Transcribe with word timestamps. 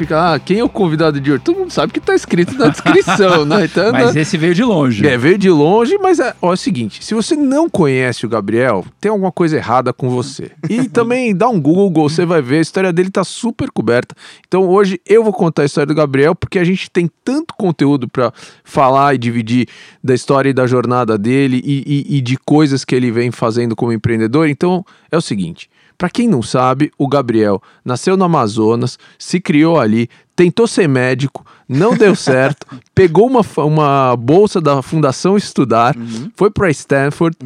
fica, 0.00 0.34
ah, 0.34 0.38
quem 0.38 0.58
é 0.58 0.64
o 0.64 0.68
convidado 0.68 1.20
de 1.20 1.30
hoje? 1.30 1.42
Todo 1.44 1.58
mundo 1.58 1.70
sabe 1.70 1.92
que 1.92 2.00
tá 2.00 2.14
escrito 2.14 2.56
na 2.56 2.68
descrição, 2.68 3.44
né? 3.44 3.60
Então, 3.70 3.92
Mas 3.92 4.14
né? 4.14 4.22
esse 4.22 4.38
veio 4.38 4.54
de 4.54 4.64
longe. 4.64 5.06
É, 5.06 5.16
veio 5.18 5.36
de 5.36 5.50
longe, 5.50 5.96
mas 5.98 6.18
é, 6.18 6.34
ó, 6.40 6.50
é 6.50 6.54
o 6.54 6.56
seguinte: 6.56 7.04
se 7.04 7.14
você 7.14 7.36
não 7.36 7.68
conhece 7.68 8.24
o 8.24 8.28
Gabriel, 8.28 8.84
tem 9.00 9.10
alguma 9.10 9.30
coisa 9.30 9.56
errada 9.56 9.92
com 9.92 10.08
você. 10.08 10.50
E 10.68 10.88
também 10.88 11.36
dá 11.36 11.48
um 11.48 11.60
Google, 11.60 12.08
você 12.08 12.24
vai 12.24 12.40
ver, 12.40 12.58
a 12.58 12.62
história 12.62 12.92
dele 12.92 13.10
tá 13.10 13.22
super 13.22 13.70
coberta. 13.70 14.14
Então 14.46 14.66
hoje 14.66 15.00
eu 15.06 15.22
vou 15.22 15.32
contar 15.32 15.62
a 15.62 15.64
história 15.66 15.86
do 15.86 15.94
Gabriel, 15.94 16.34
porque 16.34 16.58
a 16.58 16.64
gente 16.64 16.90
tem 16.90 17.08
tanto 17.22 17.54
conteúdo 17.54 18.08
para 18.08 18.32
falar 18.64 19.14
e 19.14 19.18
dividir 19.18 19.68
da 20.02 20.14
história 20.14 20.48
e 20.48 20.54
da 20.54 20.66
jornada 20.66 21.18
dele 21.18 21.60
e, 21.64 22.06
e, 22.08 22.16
e 22.16 22.20
de 22.20 22.36
coisas 22.38 22.84
que 22.84 22.94
ele 22.94 23.10
vem 23.10 23.30
fazendo 23.30 23.76
como 23.76 23.92
empreendedor. 23.92 24.48
Então 24.48 24.84
é 25.12 25.16
o 25.16 25.20
seguinte. 25.20 25.68
Para 26.00 26.08
quem 26.08 26.26
não 26.26 26.40
sabe, 26.40 26.90
o 26.96 27.06
Gabriel 27.06 27.62
nasceu 27.84 28.16
no 28.16 28.24
Amazonas, 28.24 28.98
se 29.18 29.38
criou 29.38 29.78
ali, 29.78 30.08
tentou 30.34 30.66
ser 30.66 30.88
médico, 30.88 31.44
não 31.68 31.94
deu 31.94 32.16
certo, 32.16 32.66
pegou 32.94 33.26
uma, 33.26 33.42
uma 33.58 34.16
bolsa 34.16 34.62
da 34.62 34.80
Fundação 34.80 35.36
Estudar, 35.36 35.94
foi 36.34 36.50
para 36.50 36.70
Stanford 36.70 37.36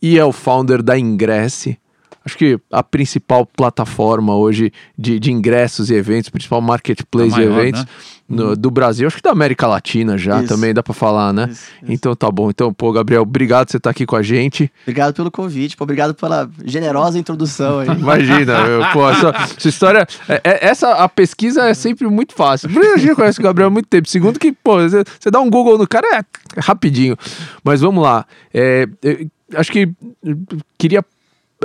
e 0.00 0.18
é 0.18 0.24
o 0.24 0.32
founder 0.32 0.82
da 0.82 0.98
Ingresse. 0.98 1.78
Acho 2.26 2.36
que 2.36 2.58
a 2.72 2.82
principal 2.82 3.46
plataforma 3.46 4.34
hoje 4.34 4.72
de, 4.98 5.18
de 5.20 5.30
ingressos 5.30 5.90
e 5.90 5.94
eventos, 5.94 6.28
principal 6.28 6.60
marketplace 6.60 7.32
A 7.32 7.36
maior, 7.36 7.52
de 7.52 7.58
eventos 7.60 7.80
né? 7.84 7.88
no- 8.28 8.56
do 8.56 8.68
Brasil, 8.68 9.06
acho 9.06 9.16
que 9.18 9.22
da 9.22 9.30
América 9.30 9.64
Latina 9.68 10.18
já 10.18 10.40
Isso. 10.40 10.48
também 10.48 10.74
dá 10.74 10.82
para 10.82 10.92
falar, 10.92 11.32
né? 11.32 11.46
Isso, 11.48 11.62
isso. 11.82 11.92
Então 11.92 12.16
tá 12.16 12.28
bom. 12.28 12.50
Então, 12.50 12.74
pô, 12.74 12.90
Gabriel, 12.90 13.22
obrigado 13.22 13.66
por 13.66 13.70
você 13.70 13.76
estar 13.76 13.90
aqui 13.90 14.04
com 14.04 14.16
a 14.16 14.22
gente. 14.24 14.68
Obrigado 14.82 15.14
pelo 15.14 15.30
convite, 15.30 15.76
pô, 15.76 15.84
obrigado 15.84 16.14
pela 16.14 16.50
generosa 16.64 17.16
introdução 17.16 17.78
aí. 17.78 17.88
Imagina, 17.96 18.66
meu, 18.66 18.80
pô, 18.92 19.08
essa, 19.08 19.28
essa 19.56 19.68
história. 19.70 20.04
é- 20.28 20.40
é- 20.42 20.66
essa, 20.66 20.90
a 20.94 21.08
pesquisa 21.08 21.62
é 21.68 21.74
sempre 21.74 22.08
muito 22.08 22.34
fácil. 22.34 22.68
Primeiro, 22.68 22.96
a 22.96 22.98
gente 22.98 23.14
conhece 23.14 23.38
o 23.38 23.42
Gabriel 23.44 23.68
há 23.68 23.70
muito 23.70 23.86
tempo. 23.88 24.08
Segundo, 24.08 24.40
que, 24.40 24.50
pô, 24.50 24.80
você, 24.80 25.04
você 25.20 25.30
dá 25.30 25.40
um 25.40 25.48
Google 25.48 25.78
no 25.78 25.86
cara, 25.86 26.08
é 26.18 26.24
rapidinho. 26.60 27.16
Mas 27.62 27.80
vamos 27.82 28.02
lá. 28.02 28.26
É, 28.52 28.88
eu 29.00 29.30
acho 29.54 29.70
que 29.70 29.88
eu 30.24 30.36
queria 30.76 31.04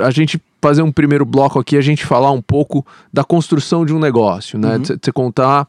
a 0.00 0.10
gente 0.10 0.40
fazer 0.62 0.80
um 0.82 0.92
primeiro 0.92 1.24
bloco 1.26 1.58
aqui, 1.58 1.76
a 1.76 1.80
gente 1.80 2.06
falar 2.06 2.30
um 2.30 2.40
pouco 2.40 2.86
da 3.12 3.24
construção 3.24 3.84
de 3.84 3.92
um 3.92 3.98
negócio, 3.98 4.58
né? 4.58 4.78
Você 4.78 4.96
você 5.02 5.12
contar 5.12 5.66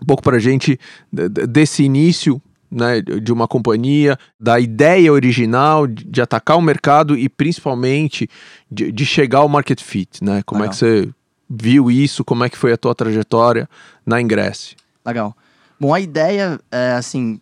um 0.00 0.06
pouco 0.06 0.22
pra 0.22 0.38
gente 0.38 0.78
de- 1.12 1.28
de- 1.28 1.46
desse 1.46 1.82
início 1.82 2.40
né, 2.70 3.02
de 3.02 3.30
uma 3.30 3.46
companhia, 3.46 4.16
da 4.40 4.58
ideia 4.58 5.12
original 5.12 5.86
de, 5.86 6.04
de 6.04 6.22
atacar 6.22 6.56
o 6.56 6.62
mercado 6.62 7.14
e 7.18 7.28
principalmente 7.28 8.26
de, 8.70 8.90
de 8.90 9.04
chegar 9.04 9.40
ao 9.40 9.48
market 9.48 9.78
fit, 9.82 10.24
né? 10.24 10.42
Como 10.46 10.60
é 10.62 10.62
Legal. 10.62 10.70
que 10.72 10.76
você 10.78 11.08
viu 11.50 11.90
isso? 11.90 12.24
Como 12.24 12.42
é 12.44 12.48
que 12.48 12.56
foi 12.56 12.72
a 12.72 12.76
tua 12.78 12.94
trajetória 12.94 13.68
na 14.06 14.22
Ingresse? 14.22 14.74
Legal. 15.04 15.36
Bom, 15.78 15.92
a 15.92 16.00
ideia 16.00 16.58
é 16.70 16.92
assim. 16.92 17.38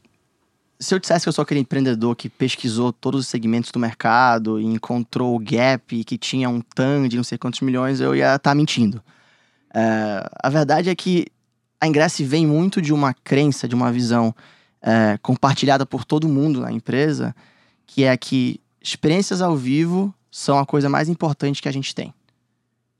Se 0.80 0.94
eu 0.94 0.98
dissesse 0.98 1.24
que 1.24 1.28
eu 1.28 1.32
sou 1.32 1.42
aquele 1.42 1.60
empreendedor 1.60 2.16
que 2.16 2.30
pesquisou 2.30 2.90
todos 2.90 3.20
os 3.20 3.26
segmentos 3.28 3.70
do 3.70 3.78
mercado 3.78 4.58
e 4.58 4.64
encontrou 4.64 5.36
o 5.36 5.38
gap 5.38 6.02
que 6.04 6.16
tinha 6.16 6.48
um 6.48 6.62
TAM 6.62 7.06
de 7.06 7.18
não 7.18 7.24
sei 7.24 7.36
quantos 7.36 7.60
milhões, 7.60 8.00
eu 8.00 8.16
ia 8.16 8.34
estar 8.34 8.54
mentindo. 8.54 9.02
É, 9.74 10.26
a 10.42 10.48
verdade 10.48 10.88
é 10.88 10.94
que 10.94 11.26
a 11.78 11.86
Ingress 11.86 12.24
vem 12.24 12.46
muito 12.46 12.80
de 12.80 12.94
uma 12.94 13.12
crença, 13.12 13.68
de 13.68 13.74
uma 13.74 13.92
visão 13.92 14.34
é, 14.80 15.18
compartilhada 15.20 15.84
por 15.84 16.04
todo 16.04 16.26
mundo 16.26 16.60
na 16.60 16.72
empresa, 16.72 17.34
que 17.86 18.04
é 18.04 18.16
que 18.16 18.58
experiências 18.82 19.42
ao 19.42 19.54
vivo 19.54 20.14
são 20.30 20.58
a 20.58 20.64
coisa 20.64 20.88
mais 20.88 21.10
importante 21.10 21.60
que 21.60 21.68
a 21.68 21.72
gente 21.72 21.94
tem. 21.94 22.14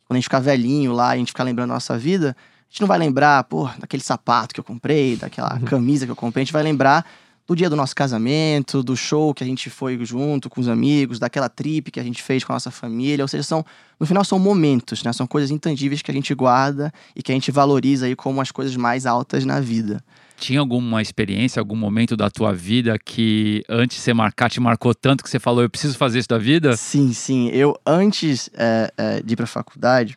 Quando 0.05 0.17
a 0.17 0.19
gente 0.19 0.25
ficar 0.25 0.41
velhinho 0.41 0.93
lá, 0.93 1.15
e 1.15 1.17
a 1.17 1.19
gente 1.19 1.29
ficar 1.29 1.45
lembrando 1.45 1.69
da 1.69 1.75
nossa 1.75 1.97
vida, 1.97 2.37
a 2.39 2.65
gente 2.69 2.81
não 2.81 2.89
vai 2.89 2.99
lembrar, 2.99 3.45
pô, 3.45 3.71
daquele 3.79 4.03
sapato 4.03 4.53
que 4.53 4.61
eu 4.61 4.65
comprei, 4.65 5.17
daquela 5.17 5.59
camisa 5.61 6.05
que 6.05 6.13
eu 6.13 6.17
comprei, 6.17 6.43
a 6.43 6.45
gente 6.45 6.53
vai 6.53 6.63
lembrar 6.63 7.07
do 7.51 7.57
dia 7.57 7.69
do 7.69 7.75
nosso 7.75 7.97
casamento, 7.97 8.81
do 8.81 8.97
show 8.97 9.35
que 9.35 9.43
a 9.43 9.47
gente 9.47 9.69
foi 9.69 9.99
junto 10.05 10.49
com 10.49 10.61
os 10.61 10.69
amigos, 10.69 11.19
daquela 11.19 11.49
trip 11.49 11.91
que 11.91 11.99
a 11.99 12.03
gente 12.05 12.23
fez 12.23 12.45
com 12.45 12.53
a 12.53 12.55
nossa 12.55 12.71
família, 12.71 13.25
ou 13.25 13.29
seja, 13.29 13.43
são, 13.43 13.67
no 13.99 14.07
final 14.07 14.23
são 14.23 14.39
momentos, 14.39 15.03
né? 15.03 15.13
São 15.13 15.27
coisas 15.27 15.51
intangíveis 15.51 16.01
que 16.01 16.13
a 16.13 16.15
gente 16.15 16.33
guarda 16.33 16.93
e 17.15 17.25
que 17.25 17.33
a 17.33 17.35
gente 17.35 17.51
valoriza 17.51 18.07
aí 18.07 18.15
como 18.15 18.41
as 18.41 18.53
coisas 18.53 18.77
mais 18.77 19.05
altas 19.05 19.45
na 19.45 19.59
vida. 19.59 20.01
Tinha 20.39 20.61
alguma 20.61 21.03
experiência, 21.03 21.59
algum 21.59 21.75
momento 21.75 22.17
da 22.17 22.31
tua 22.31 22.55
vida 22.55 22.97
que 22.97 23.65
antes 23.69 23.97
de 23.97 24.05
você 24.05 24.15
marcar 24.15 24.49
te 24.49 24.61
marcou 24.61 24.95
tanto 24.95 25.25
que 25.25 25.29
você 25.29 25.41
falou, 25.41 25.65
eu 25.65 25.69
preciso 25.69 25.99
fazer 25.99 26.21
isso 26.21 26.29
da 26.29 26.39
vida? 26.39 26.77
Sim, 26.77 27.13
sim. 27.13 27.49
Eu, 27.49 27.77
antes 27.85 28.49
é, 28.55 28.93
é, 28.97 29.23
de 29.23 29.33
ir 29.33 29.37
pra 29.37 29.49
faculdade, 29.49 30.17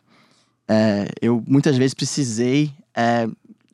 é, 0.68 1.08
eu 1.20 1.42
muitas 1.48 1.76
vezes 1.76 1.94
precisei 1.94 2.70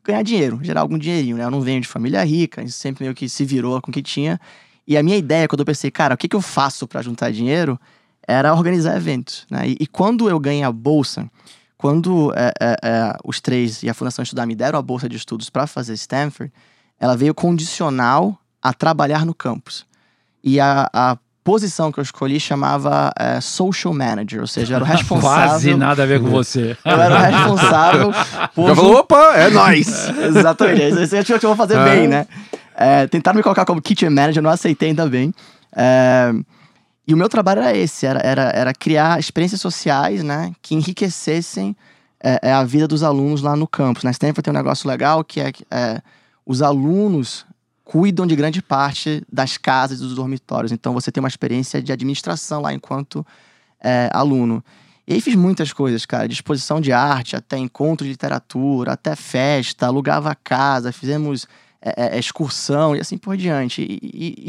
ganhar 0.05 0.22
dinheiro, 0.22 0.59
gerar 0.62 0.81
algum 0.81 0.99
dinheirinho, 0.99 1.37
né? 1.37 1.44
Eu 1.44 1.50
não 1.50 1.61
venho 1.61 1.81
de 1.81 1.88
família 1.88 2.25
rica, 2.25 2.61
a 2.61 2.65
gente 2.65 2.75
sempre 2.75 3.05
meio 3.05 3.15
que 3.15 3.28
se 3.28 3.44
virou 3.44 3.81
com 3.81 3.91
o 3.91 3.94
que 3.94 4.03
tinha. 4.03 4.41
E 4.87 4.97
a 4.97 5.03
minha 5.03 5.16
ideia, 5.16 5.47
quando 5.47 5.61
eu 5.61 5.66
pensei, 5.66 5.91
cara, 5.91 6.15
o 6.15 6.19
que, 6.19 6.28
que 6.28 6.37
eu 6.37 6.41
faço 6.41 6.87
para 6.88 7.03
juntar 7.03 7.31
dinheiro, 7.31 7.78
era 8.27 8.55
organizar 8.55 8.97
eventos, 8.97 9.47
né? 9.50 9.69
E, 9.69 9.77
e 9.81 9.87
quando 9.87 10.28
eu 10.28 10.38
ganhei 10.38 10.62
a 10.62 10.72
bolsa, 10.72 11.28
quando 11.77 12.33
é, 12.34 12.53
é, 12.61 12.77
é, 12.83 13.16
os 13.25 13.41
três 13.41 13.83
e 13.83 13.88
a 13.88 13.94
Fundação 13.94 14.22
Estudar 14.22 14.47
me 14.47 14.55
deram 14.55 14.78
a 14.78 14.83
bolsa 14.83 15.09
de 15.09 15.16
estudos 15.16 15.49
para 15.49 15.66
fazer 15.66 15.94
Stanford, 15.94 16.53
ela 16.99 17.17
veio 17.17 17.34
condicional 17.34 18.38
a 18.62 18.75
trabalhar 18.75 19.25
no 19.25 19.34
campus. 19.34 19.87
E 20.44 20.61
a, 20.61 20.88
a 20.93 21.19
posição 21.42 21.90
que 21.90 21.98
eu 21.98 22.02
escolhi 22.02 22.38
chamava 22.38 23.10
é, 23.18 23.40
Social 23.40 23.92
Manager, 23.94 24.40
ou 24.40 24.46
seja, 24.46 24.74
eu 24.74 24.76
era 24.76 24.84
o 24.84 24.86
responsável. 24.88 25.48
Quase 25.48 25.74
nada 25.74 26.02
a 26.02 26.06
ver 26.06 26.20
com 26.20 26.28
você. 26.28 26.76
Eu 26.84 27.00
era 27.00 27.14
o 27.14 27.18
responsável 27.22 28.12
por. 28.54 28.68
Já 28.68 28.76
falou, 28.76 28.96
opa, 28.98 29.34
é 29.36 29.48
nóis! 29.50 29.88
Exatamente, 30.08 31.14
é 31.14 31.20
isso 31.20 31.38
que 31.38 31.46
eu 31.46 31.50
vou 31.50 31.56
fazer 31.56 31.76
Ah. 31.76 31.84
bem, 31.84 32.08
né? 32.08 32.26
É, 32.76 33.06
tentaram 33.06 33.36
me 33.36 33.42
colocar 33.42 33.64
como 33.64 33.80
kitchen 33.82 34.10
manager, 34.10 34.38
eu 34.38 34.42
não 34.42 34.50
aceitei 34.50 34.90
ainda 34.90 35.06
bem. 35.06 35.34
É, 35.76 36.32
e 37.06 37.12
o 37.12 37.16
meu 37.16 37.28
trabalho 37.28 37.60
era 37.60 37.76
esse, 37.76 38.06
era, 38.06 38.20
era, 38.20 38.42
era 38.50 38.72
criar 38.72 39.18
experiências 39.18 39.60
sociais, 39.60 40.22
né? 40.22 40.52
Que 40.62 40.74
enriquecessem 40.74 41.76
é, 42.22 42.38
é, 42.42 42.52
a 42.52 42.62
vida 42.64 42.86
dos 42.86 43.02
alunos 43.02 43.42
lá 43.42 43.56
no 43.56 43.66
campus. 43.66 44.04
Na 44.04 44.10
Stanford 44.10 44.42
tem 44.42 44.52
um 44.52 44.56
negócio 44.56 44.88
legal 44.88 45.24
que 45.24 45.40
é, 45.40 45.52
que, 45.52 45.64
é 45.70 46.00
os 46.46 46.62
alunos 46.62 47.44
cuidam 47.90 48.24
de 48.24 48.36
grande 48.36 48.62
parte 48.62 49.20
das 49.32 49.58
casas 49.58 49.98
e 49.98 50.02
dos 50.02 50.14
dormitórios. 50.14 50.70
Então 50.70 50.94
você 50.94 51.10
tem 51.10 51.20
uma 51.20 51.26
experiência 51.28 51.82
de 51.82 51.90
administração 51.90 52.62
lá 52.62 52.72
enquanto 52.72 53.26
é, 53.82 54.08
aluno. 54.12 54.62
E 55.08 55.14
aí 55.14 55.20
fiz 55.20 55.34
muitas 55.34 55.72
coisas, 55.72 56.06
cara, 56.06 56.28
de 56.28 56.34
exposição 56.34 56.80
de 56.80 56.92
arte, 56.92 57.34
até 57.34 57.58
encontro 57.58 58.04
de 58.04 58.12
literatura, 58.12 58.92
até 58.92 59.16
festa, 59.16 59.88
alugava 59.88 60.32
casa, 60.36 60.92
fizemos 60.92 61.48
é, 61.82 62.14
é, 62.14 62.18
excursão 62.20 62.94
e 62.94 63.00
assim 63.00 63.18
por 63.18 63.36
diante. 63.36 63.82
E, 63.82 63.98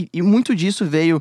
e- 0.03 0.09
e 0.13 0.22
muito 0.22 0.56
disso 0.56 0.85
veio 0.85 1.19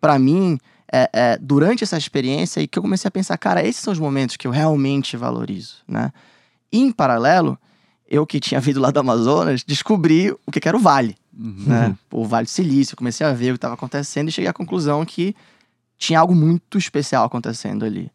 para 0.00 0.16
mim 0.16 0.60
é, 0.92 1.10
é, 1.12 1.38
durante 1.38 1.82
essa 1.82 1.98
experiência 1.98 2.60
e 2.60 2.68
que 2.68 2.78
eu 2.78 2.82
comecei 2.84 3.08
a 3.08 3.10
pensar, 3.10 3.36
cara, 3.36 3.66
esses 3.66 3.82
são 3.82 3.92
os 3.92 3.98
momentos 3.98 4.36
que 4.36 4.46
eu 4.46 4.52
realmente 4.52 5.16
valorizo, 5.16 5.78
né? 5.88 6.12
E, 6.70 6.78
em 6.78 6.92
paralelo, 6.92 7.58
eu 8.08 8.24
que 8.24 8.38
tinha 8.38 8.60
vindo 8.60 8.78
lá 8.80 8.92
do 8.92 9.00
Amazonas, 9.00 9.64
descobri 9.64 10.30
o 10.46 10.52
que 10.52 10.60
que 10.60 10.68
era 10.68 10.76
o 10.76 10.80
Vale 10.80 11.16
né? 11.38 11.96
O 12.10 12.24
Vale 12.26 12.46
do 12.46 12.50
Silício, 12.50 12.94
eu 12.94 12.96
comecei 12.96 13.24
a 13.24 13.32
ver 13.32 13.50
o 13.50 13.54
que 13.54 13.58
estava 13.58 13.74
acontecendo 13.74 14.28
e 14.28 14.32
cheguei 14.32 14.48
à 14.48 14.52
conclusão 14.52 15.04
que 15.04 15.36
tinha 15.96 16.18
algo 16.18 16.34
muito 16.34 16.76
especial 16.76 17.24
acontecendo 17.24 17.84
ali. 17.84 18.10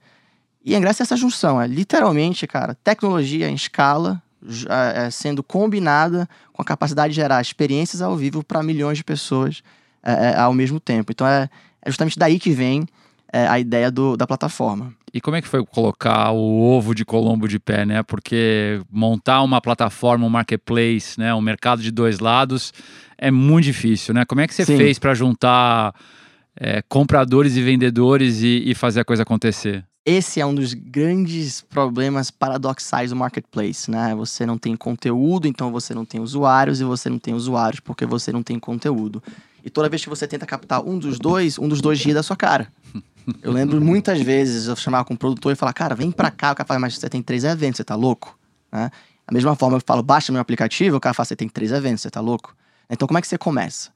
E 0.63 0.75
é 0.75 0.79
graças 0.79 1.01
a 1.01 1.03
essa 1.03 1.17
junção, 1.17 1.61
é 1.61 1.67
literalmente, 1.67 2.45
cara, 2.47 2.75
tecnologia 2.75 3.50
em 3.50 3.56
escala, 3.56 4.22
é, 4.69 5.06
é, 5.06 5.09
sendo 5.09 5.41
combinada 5.41 6.28
com 6.51 6.61
a 6.61 6.66
capacidade 6.66 7.13
de 7.13 7.16
gerar 7.16 7.41
experiências 7.41 8.02
ao 8.02 8.16
vivo 8.16 8.43
para 8.43 8.61
milhões 8.61 8.97
de 8.97 9.03
pessoas 9.03 9.64
é, 10.02 10.31
é, 10.31 10.37
ao 10.37 10.53
mesmo 10.53 10.79
tempo. 10.79 11.11
Então 11.11 11.25
é, 11.25 11.49
é 11.81 11.90
justamente 11.90 12.20
daí 12.20 12.40
que 12.40 12.52
vem 12.52 12.85
é, 13.34 13.47
a 13.47 13.59
ideia 13.59 13.91
do- 13.91 14.16
da 14.16 14.26
plataforma. 14.28 14.94
E 15.14 15.20
como 15.20 15.35
é 15.35 15.41
que 15.41 15.47
foi 15.47 15.66
colocar 15.66 16.32
o 16.32 16.62
ovo 16.62 16.96
de 16.96 17.03
Colombo 17.03 17.47
de 17.47 17.59
pé, 17.59 17.85
né? 17.85 18.02
Porque 18.03 18.80
montar 18.91 19.41
uma 19.41 19.59
plataforma, 19.59 20.26
um 20.26 20.30
marketplace, 20.30 21.20
né? 21.20 21.34
Um 21.35 21.41
mercado 21.41 21.82
de 21.82 21.91
dois 21.91 22.20
lados 22.20 22.72
é 23.18 23.30
muito 23.30 23.66
difícil, 23.66 24.14
né? 24.14 24.24
Como 24.26 24.41
é 24.41 24.47
que 24.47 24.53
você 24.53 24.66
Sim. 24.66 24.78
fez 24.78 24.97
para 25.00 25.14
juntar 25.14 25.94
é, 26.56 26.82
compradores 26.84 27.58
e 27.58 27.62
vendedores 27.62 28.41
e, 28.41 28.64
e 28.66 28.74
fazer 28.76 29.02
a 29.02 29.06
coisa 29.06 29.24
acontecer? 29.24 29.84
esse 30.06 30.41
é 30.41 30.46
um 30.46 30.53
dos 30.53 30.74
grandes 30.74 31.62
problemas 31.62 32.30
paradoxais 32.30 33.12
do 33.12 33.16
marketplace, 33.16 33.90
né? 33.90 34.14
Você 34.16 34.46
não 34.46 34.58
tem 34.58 34.76
conteúdo, 34.76 35.47
então 35.47 35.72
você 35.72 35.94
não 35.94 36.03
tem 36.03 36.20
usuários, 36.20 36.82
e 36.82 36.84
você 36.84 37.09
não 37.09 37.18
tem 37.18 37.34
usuários 37.34 37.80
porque 37.80 38.06
você 38.06 38.30
não 38.30 38.44
tem 38.44 38.59
conteúdo. 38.59 39.24
E 39.64 39.70
toda 39.70 39.88
vez 39.88 40.03
que 40.03 40.09
você 40.09 40.28
tenta 40.28 40.46
captar 40.46 40.84
um 40.85 41.00
dos 41.00 41.18
dois, 41.18 41.58
um 41.58 41.70
dos 41.70 41.80
dois 41.80 42.03
ri 42.03 42.14
da 42.14 42.22
sua 42.22 42.35
cara. 42.35 42.68
Eu 43.41 43.52
lembro 43.52 43.79
muitas 43.81 44.22
vezes 44.22 44.67
eu 44.67 44.75
chamar 44.75 45.03
com 45.05 45.14
um 45.14 45.17
produtor 45.17 45.52
e 45.52 45.55
falar, 45.55 45.73
cara, 45.73 45.96
vem 45.96 46.11
pra 46.11 46.29
cá, 46.29 46.52
o 46.52 46.55
cara 46.55 46.67
fala, 46.67 46.79
mas 46.79 46.97
você 46.97 47.09
tem 47.09 47.22
três 47.22 47.43
eventos, 47.43 47.78
você 47.78 47.84
tá 47.84 47.96
louco? 47.96 48.37
Né? 48.72 48.90
Da 49.25 49.34
mesma 49.34 49.55
forma, 49.55 49.78
eu 49.78 49.81
falo, 49.85 50.03
baixa 50.03 50.31
meu 50.31 50.41
aplicativo, 50.41 50.97
o 50.97 50.99
cara 50.99 51.14
fala, 51.14 51.25
você 51.25 51.35
tem 51.35 51.47
três 51.47 51.72
eventos, 51.72 52.02
você 52.02 52.09
tá 52.09 52.20
louco? 52.20 52.55
Então, 52.90 53.08
como 53.08 53.17
é 53.17 53.22
que 53.22 53.28
você 53.28 53.37
começa? 53.37 53.91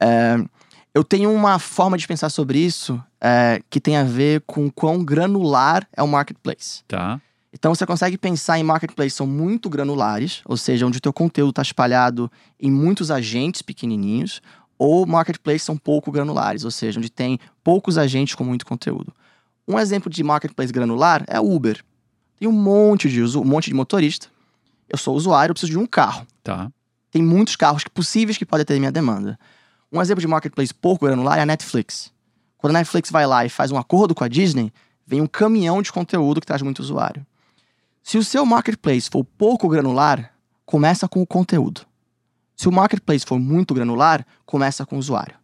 É, 0.00 0.36
eu 0.94 1.04
tenho 1.04 1.32
uma 1.32 1.58
forma 1.58 1.98
de 1.98 2.06
pensar 2.06 2.30
sobre 2.30 2.58
isso 2.58 3.02
é, 3.20 3.60
que 3.68 3.80
tem 3.80 3.96
a 3.96 4.04
ver 4.04 4.42
com 4.46 4.70
quão 4.70 5.04
granular 5.04 5.86
é 5.92 6.02
o 6.02 6.08
marketplace. 6.08 6.82
Tá? 6.86 7.20
Então 7.52 7.72
você 7.72 7.86
consegue 7.86 8.18
pensar 8.18 8.58
em 8.58 8.64
marketplaces 8.64 9.12
que 9.12 9.18
são 9.18 9.26
muito 9.26 9.70
granulares, 9.70 10.42
ou 10.44 10.56
seja, 10.56 10.84
onde 10.86 10.98
o 10.98 11.00
teu 11.00 11.12
conteúdo 11.12 11.50
está 11.50 11.62
espalhado 11.62 12.30
em 12.58 12.70
muitos 12.70 13.12
agentes 13.12 13.62
pequenininhos, 13.62 14.42
ou 14.78 15.06
marketplaces 15.06 15.62
são 15.62 15.76
pouco 15.76 16.10
granulares, 16.10 16.64
ou 16.64 16.70
seja, 16.70 16.98
onde 16.98 17.10
tem 17.10 17.38
poucos 17.62 17.96
agentes 17.96 18.34
com 18.34 18.44
muito 18.44 18.66
conteúdo. 18.66 19.12
Um 19.66 19.78
exemplo 19.78 20.10
de 20.10 20.22
marketplace 20.22 20.72
granular 20.72 21.24
é 21.26 21.40
o 21.40 21.54
Uber. 21.54 21.82
Tem 22.38 22.48
um 22.48 22.52
monte 22.52 23.08
de 23.08 23.22
uso, 23.22 23.40
um 23.40 23.44
monte 23.44 23.66
de 23.66 23.74
motorista. 23.74 24.28
Eu 24.88 24.98
sou 24.98 25.16
usuário, 25.16 25.52
eu 25.52 25.54
preciso 25.54 25.72
de 25.72 25.78
um 25.78 25.86
carro. 25.86 26.26
Tá. 26.42 26.70
Tem 27.10 27.22
muitos 27.22 27.56
carros 27.56 27.84
possíveis 27.84 28.36
que 28.36 28.44
podem 28.44 28.66
ter 28.66 28.78
minha 28.78 28.92
demanda. 28.92 29.38
Um 29.90 30.02
exemplo 30.02 30.20
de 30.20 30.26
marketplace 30.26 30.74
pouco 30.74 31.06
granular 31.06 31.38
é 31.38 31.42
a 31.42 31.46
Netflix. 31.46 32.12
Quando 32.58 32.76
a 32.76 32.78
Netflix 32.78 33.10
vai 33.10 33.26
lá 33.26 33.44
e 33.44 33.48
faz 33.48 33.70
um 33.70 33.78
acordo 33.78 34.14
com 34.14 34.24
a 34.24 34.28
Disney, 34.28 34.72
vem 35.06 35.20
um 35.20 35.26
caminhão 35.26 35.80
de 35.80 35.92
conteúdo 35.92 36.40
que 36.40 36.46
traz 36.46 36.62
muito 36.62 36.80
usuário. 36.80 37.24
Se 38.02 38.18
o 38.18 38.24
seu 38.24 38.44
marketplace 38.44 39.08
for 39.08 39.24
pouco 39.24 39.68
granular, 39.68 40.34
começa 40.66 41.08
com 41.08 41.22
o 41.22 41.26
conteúdo. 41.26 41.82
Se 42.56 42.68
o 42.68 42.72
marketplace 42.72 43.24
for 43.26 43.38
muito 43.38 43.74
granular, 43.74 44.24
começa 44.46 44.86
com 44.86 44.96
o 44.96 44.98
usuário. 44.98 45.34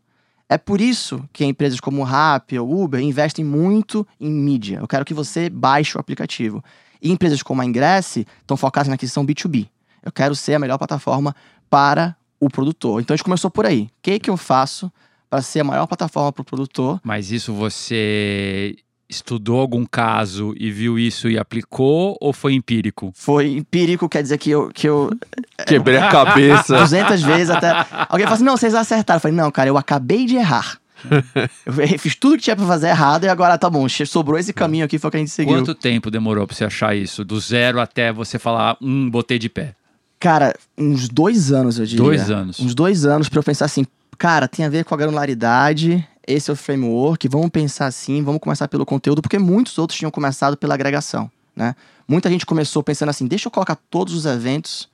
É 0.49 0.59
por 0.59 0.81
isso 0.81 1.23
que 1.33 1.45
empresas 1.45 1.79
como 1.79 2.03
Rappi 2.03 2.59
ou 2.59 2.83
Uber 2.83 3.01
investem 3.01 3.45
muito 3.45 4.07
em 4.19 4.31
mídia. 4.31 4.79
Eu 4.81 4.89
quero 4.89 5.05
que 5.05 5.15
você 5.15 5.49
baixe 5.49 5.97
o 5.97 6.01
aplicativo. 6.01 6.63
E 7.01 7.11
empresas 7.11 7.43
como 7.43 7.63
a 7.63 7.65
Ingresse 7.65 8.27
estão 8.41 8.57
focadas 8.57 8.89
na 8.89 8.95
aquisição 8.95 9.25
B2B. 9.25 9.69
Eu 10.03 10.11
quero 10.11 10.35
ser 10.35 10.55
a 10.55 10.59
melhor 10.59 10.77
plataforma 10.77 11.35
para 11.69 12.17
o 12.41 12.49
produtor. 12.49 13.01
Então 13.01 13.15
a 13.15 13.17
gente 13.17 13.25
começou 13.25 13.51
por 13.51 13.65
aí. 13.65 13.83
O 13.83 13.91
que, 14.03 14.19
que 14.19 14.31
eu 14.31 14.37
faço 14.37 14.91
para 15.29 15.41
ser 15.41 15.61
a 15.61 15.65
maior 15.65 15.87
plataforma 15.87 16.33
para 16.33 16.43
o 16.43 16.45
produtor? 16.45 17.01
Mas 17.05 17.31
isso 17.31 17.53
você 17.55 18.77
estudou 19.11 19.61
algum 19.61 19.85
caso 19.85 20.55
e 20.57 20.71
viu 20.71 20.99
isso 20.99 21.29
e 21.29 21.37
aplicou 21.37 22.17
ou 22.21 22.33
foi 22.33 22.55
empírico? 22.55 23.13
Foi 23.15 23.57
empírico, 23.57 24.09
quer 24.09 24.23
dizer 24.23 24.39
que 24.39 24.51
eu, 24.51 24.71
que 24.73 24.89
eu 24.89 25.11
Quebrei 25.67 25.99
a 25.99 26.09
cabeça. 26.09 26.79
200 26.79 27.21
vezes 27.23 27.51
até. 27.51 27.71
Alguém 28.09 28.25
fala 28.25 28.37
assim: 28.37 28.45
não, 28.45 28.57
vocês 28.57 28.75
acertaram. 28.75 29.17
Eu 29.19 29.21
falei: 29.21 29.37
não, 29.37 29.51
cara, 29.51 29.69
eu 29.69 29.77
acabei 29.77 30.25
de 30.25 30.37
errar. 30.37 30.79
eu 31.67 31.99
fiz 31.99 32.15
tudo 32.15 32.37
que 32.37 32.43
tinha 32.43 32.57
pra 32.57 32.67
fazer 32.67 32.89
errado 32.89 33.25
e 33.25 33.29
agora 33.29 33.57
tá 33.57 33.71
bom, 33.71 33.89
sobrou 33.89 34.39
esse 34.39 34.53
caminho 34.53 34.85
aqui, 34.85 34.99
foi 34.99 35.09
o 35.09 35.11
que 35.11 35.17
a 35.17 35.21
gente 35.21 35.31
seguiu. 35.31 35.55
Quanto 35.55 35.75
tempo 35.75 36.11
demorou 36.11 36.47
pra 36.47 36.55
você 36.55 36.65
achar 36.65 36.95
isso? 36.95 37.25
Do 37.25 37.41
zero 37.41 37.81
até 37.81 38.13
você 38.13 38.39
falar, 38.39 38.77
hum, 38.83 39.09
botei 39.09 39.39
de 39.39 39.49
pé. 39.49 39.75
Cara, 40.19 40.55
uns 40.77 41.09
dois 41.09 41.51
anos, 41.51 41.79
eu 41.79 41.87
diria. 41.87 42.05
Dois 42.05 42.31
anos. 42.31 42.61
Uns 42.61 42.75
dois 42.75 43.07
anos 43.07 43.31
pra 43.31 43.39
eu 43.39 43.43
pensar 43.43 43.65
assim, 43.65 43.87
cara, 44.19 44.47
tem 44.47 44.67
a 44.67 44.69
ver 44.69 44.85
com 44.85 44.95
a 44.95 44.99
granularidade, 44.99 46.07
esse 46.31 46.51
é 46.51 46.53
o 46.53 46.57
framework, 46.57 47.27
vamos 47.29 47.51
pensar 47.51 47.87
assim, 47.87 48.23
vamos 48.23 48.41
começar 48.41 48.69
pelo 48.69 48.87
conteúdo, 48.87 49.21
porque 49.21 49.39
muitos 49.39 49.77
outros 49.79 49.99
tinham 49.99 50.11
começado 50.11 50.57
pela 50.57 50.75
agregação, 50.75 51.31
né? 51.55 51.75
Muita 52.07 52.29
gente 52.31 52.47
começou 52.47 52.83
pensando 52.83 53.09
assim, 53.09 53.27
deixa 53.27 53.49
eu 53.49 53.51
colocar 53.53 53.77
todos 53.89 54.15
os 54.15 54.27
eventos 54.27 54.89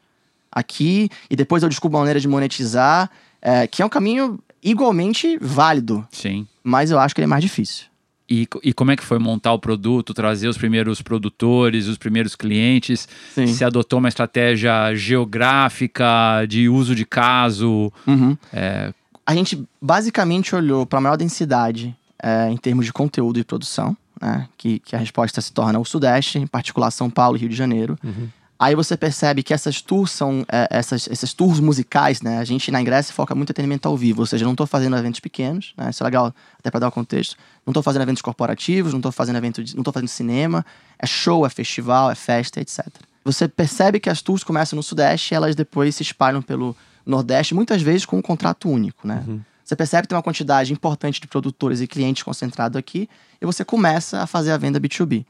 aqui 0.50 1.09
e 1.31 1.37
depois 1.37 1.62
eu 1.62 1.69
descubro 1.69 1.97
uma 1.97 2.00
maneira 2.00 2.21
de 2.21 2.29
monetizar, 2.29 3.11
é, 3.41 3.67
que 3.67 3.83
é 3.83 3.87
um 3.87 3.88
caminho 3.88 4.38
igualmente 4.62 5.38
válido, 5.41 6.06
Sim. 6.11 6.47
mas 6.62 6.91
eu 6.91 6.99
acho 6.99 7.15
que 7.15 7.21
ele 7.21 7.27
é 7.27 7.29
mais 7.29 7.43
difícil. 7.43 7.87
E, 8.29 8.49
e 8.62 8.73
como 8.73 8.91
é 8.91 8.97
que 8.97 9.05
foi 9.05 9.21
montar 9.21 9.53
o 9.53 9.59
produto, 9.59 10.12
trazer 10.12 10.49
os 10.49 10.59
primeiros 10.59 11.00
produtores, 11.00 11.87
os 11.87 11.97
primeiros 11.97 12.35
clientes? 12.35 13.09
Sim. 13.33 13.47
Se 13.47 13.65
adotou 13.65 14.00
uma 14.00 14.09
estratégia 14.09 14.93
geográfica, 14.97 16.44
de 16.49 16.69
uso 16.69 16.94
de 16.94 17.05
caso? 17.05 17.93
Uhum. 18.05 18.37
É, 18.53 18.93
A 19.26 19.34
gente 19.34 19.67
basicamente 19.82 20.55
olhou 20.55 20.87
para 20.87 20.99
a 20.99 21.02
maior 21.02 21.17
densidade 21.17 21.94
é, 22.23 22.49
em 22.49 22.56
termos 22.56 22.87
de 22.87 22.93
conteúdo 22.93 23.38
e 23.40 23.44
produção, 23.44 23.96
né? 24.20 24.49
Que, 24.56 24.78
que 24.78 24.94
a 24.94 24.99
resposta 24.99 25.40
se 25.40 25.52
torna 25.52 25.78
o 25.78 25.84
Sudeste, 25.84 26.38
em 26.38 26.46
particular 26.46 26.90
São 26.90 27.11
Paulo 27.11 27.37
e 27.37 27.40
Rio 27.40 27.49
de 27.49 27.56
Janeiro. 27.56 27.99
Uhum. 28.05 28.28
Aí 28.58 28.75
você 28.75 28.96
percebe 28.96 29.43
que 29.43 29.52
essas 29.52 29.82
tours 29.82 30.11
são 30.11 30.43
é, 30.49 30.67
essas, 30.70 31.06
esses 31.08 31.34
tours 31.34 31.61
musicais, 31.61 32.23
né? 32.23 32.38
A 32.38 32.44
gente 32.44 32.70
na 32.70 32.81
Ingresso 32.81 33.12
foca 33.12 33.34
muito 33.34 33.50
em 33.50 33.52
entretenimento 33.52 33.87
ao 33.87 33.96
vivo, 33.96 34.20
ou 34.20 34.26
seja, 34.26 34.46
não 34.46 34.52
estou 34.52 34.67
fazendo 34.67 34.96
eventos 34.96 35.20
pequenos, 35.20 35.75
né? 35.76 35.90
Isso 35.90 36.02
é 36.02 36.05
legal 36.05 36.32
até 36.58 36.70
para 36.70 36.81
dar 36.81 36.88
o 36.88 36.93
contexto. 36.93 37.37
Não 37.67 37.73
estou 37.73 37.82
fazendo 37.82 38.02
eventos 38.02 38.23
corporativos, 38.23 38.93
não 38.93 39.00
estou 39.00 39.12
fazendo 39.12 39.37
evento, 39.37 39.62
de- 39.62 39.76
não 39.76 39.82
tô 39.82 39.93
fazendo 39.93 40.08
cinema. 40.08 40.64
É 40.99 41.06
show, 41.06 41.44
é 41.44 41.50
festival, 41.50 42.11
é 42.11 42.14
festa, 42.14 42.58
etc. 42.61 42.87
Você 43.25 43.46
percebe 43.46 44.00
que 44.00 44.08
as 44.08 44.23
tours 44.23 44.43
começam 44.43 44.76
no 44.76 44.82
Sudeste 44.82 45.34
e 45.34 45.37
elas 45.37 45.55
depois 45.55 45.94
se 45.96 46.02
espalham 46.02 46.40
pelo 46.40 46.75
Nordeste, 47.06 47.55
muitas 47.55 47.81
vezes 47.81 48.05
com 48.05 48.19
um 48.19 48.23
contrato 48.23 48.69
único, 48.69 49.06
né? 49.06 49.25
Você 49.64 49.75
percebe 49.75 50.03
que 50.03 50.08
tem 50.08 50.17
uma 50.17 50.23
quantidade 50.23 50.73
importante 50.73 51.20
de 51.20 51.26
produtores 51.26 51.81
e 51.81 51.87
clientes 51.87 52.23
concentrado 52.23 52.79
aqui 52.79 53.08
e 53.41 53.47
você 53.47 53.64
começa 53.64 54.23
a 54.23 54.26
fazer 54.26 54.53
a 54.53 54.56
venda 54.56 54.81
B2B. 54.81 55.25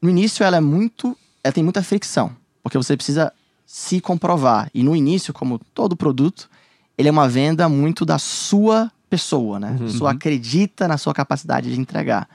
No 0.00 0.10
início 0.10 0.44
ela 0.44 0.58
é 0.58 0.60
muito, 0.60 1.16
ela 1.42 1.52
tem 1.52 1.64
muita 1.64 1.82
fricção, 1.82 2.36
porque 2.62 2.76
você 2.76 2.96
precisa 2.96 3.32
se 3.64 4.00
comprovar. 4.00 4.70
E 4.74 4.82
no 4.82 4.94
início, 4.94 5.32
como 5.32 5.58
todo 5.72 5.96
produto, 5.96 6.50
ele 6.98 7.08
é 7.08 7.10
uma 7.10 7.28
venda 7.28 7.68
muito 7.68 8.04
da 8.04 8.18
sua 8.18 8.90
pessoa, 9.08 9.58
né? 9.58 9.76
A 9.80 9.84
pessoa 9.84 10.10
acredita 10.10 10.86
na 10.86 10.98
sua 10.98 11.14
capacidade 11.14 11.72
de 11.72 11.80
entregar. 11.80 12.28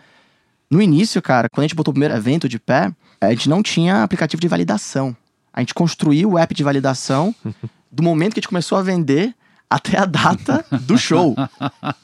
No 0.69 0.81
início, 0.81 1.21
cara, 1.21 1.47
quando 1.49 1.63
a 1.63 1.67
gente 1.67 1.75
botou 1.75 1.91
o 1.91 1.93
primeiro 1.93 2.15
evento 2.15 2.49
de 2.49 2.59
pé, 2.59 2.91
a 3.21 3.29
gente 3.29 3.47
não 3.47 3.61
tinha 3.61 4.03
aplicativo 4.03 4.41
de 4.41 4.47
validação. 4.47 5.15
A 5.53 5.59
gente 5.59 5.73
construiu 5.73 6.31
o 6.31 6.37
app 6.37 6.53
de 6.53 6.63
validação 6.63 7.33
do 7.91 8.03
momento 8.03 8.33
que 8.33 8.39
a 8.39 8.41
gente 8.41 8.49
começou 8.49 8.77
a 8.77 8.81
vender 8.81 9.33
até 9.69 9.97
a 9.97 10.05
data 10.05 10.65
do 10.83 10.97
show. 10.97 11.35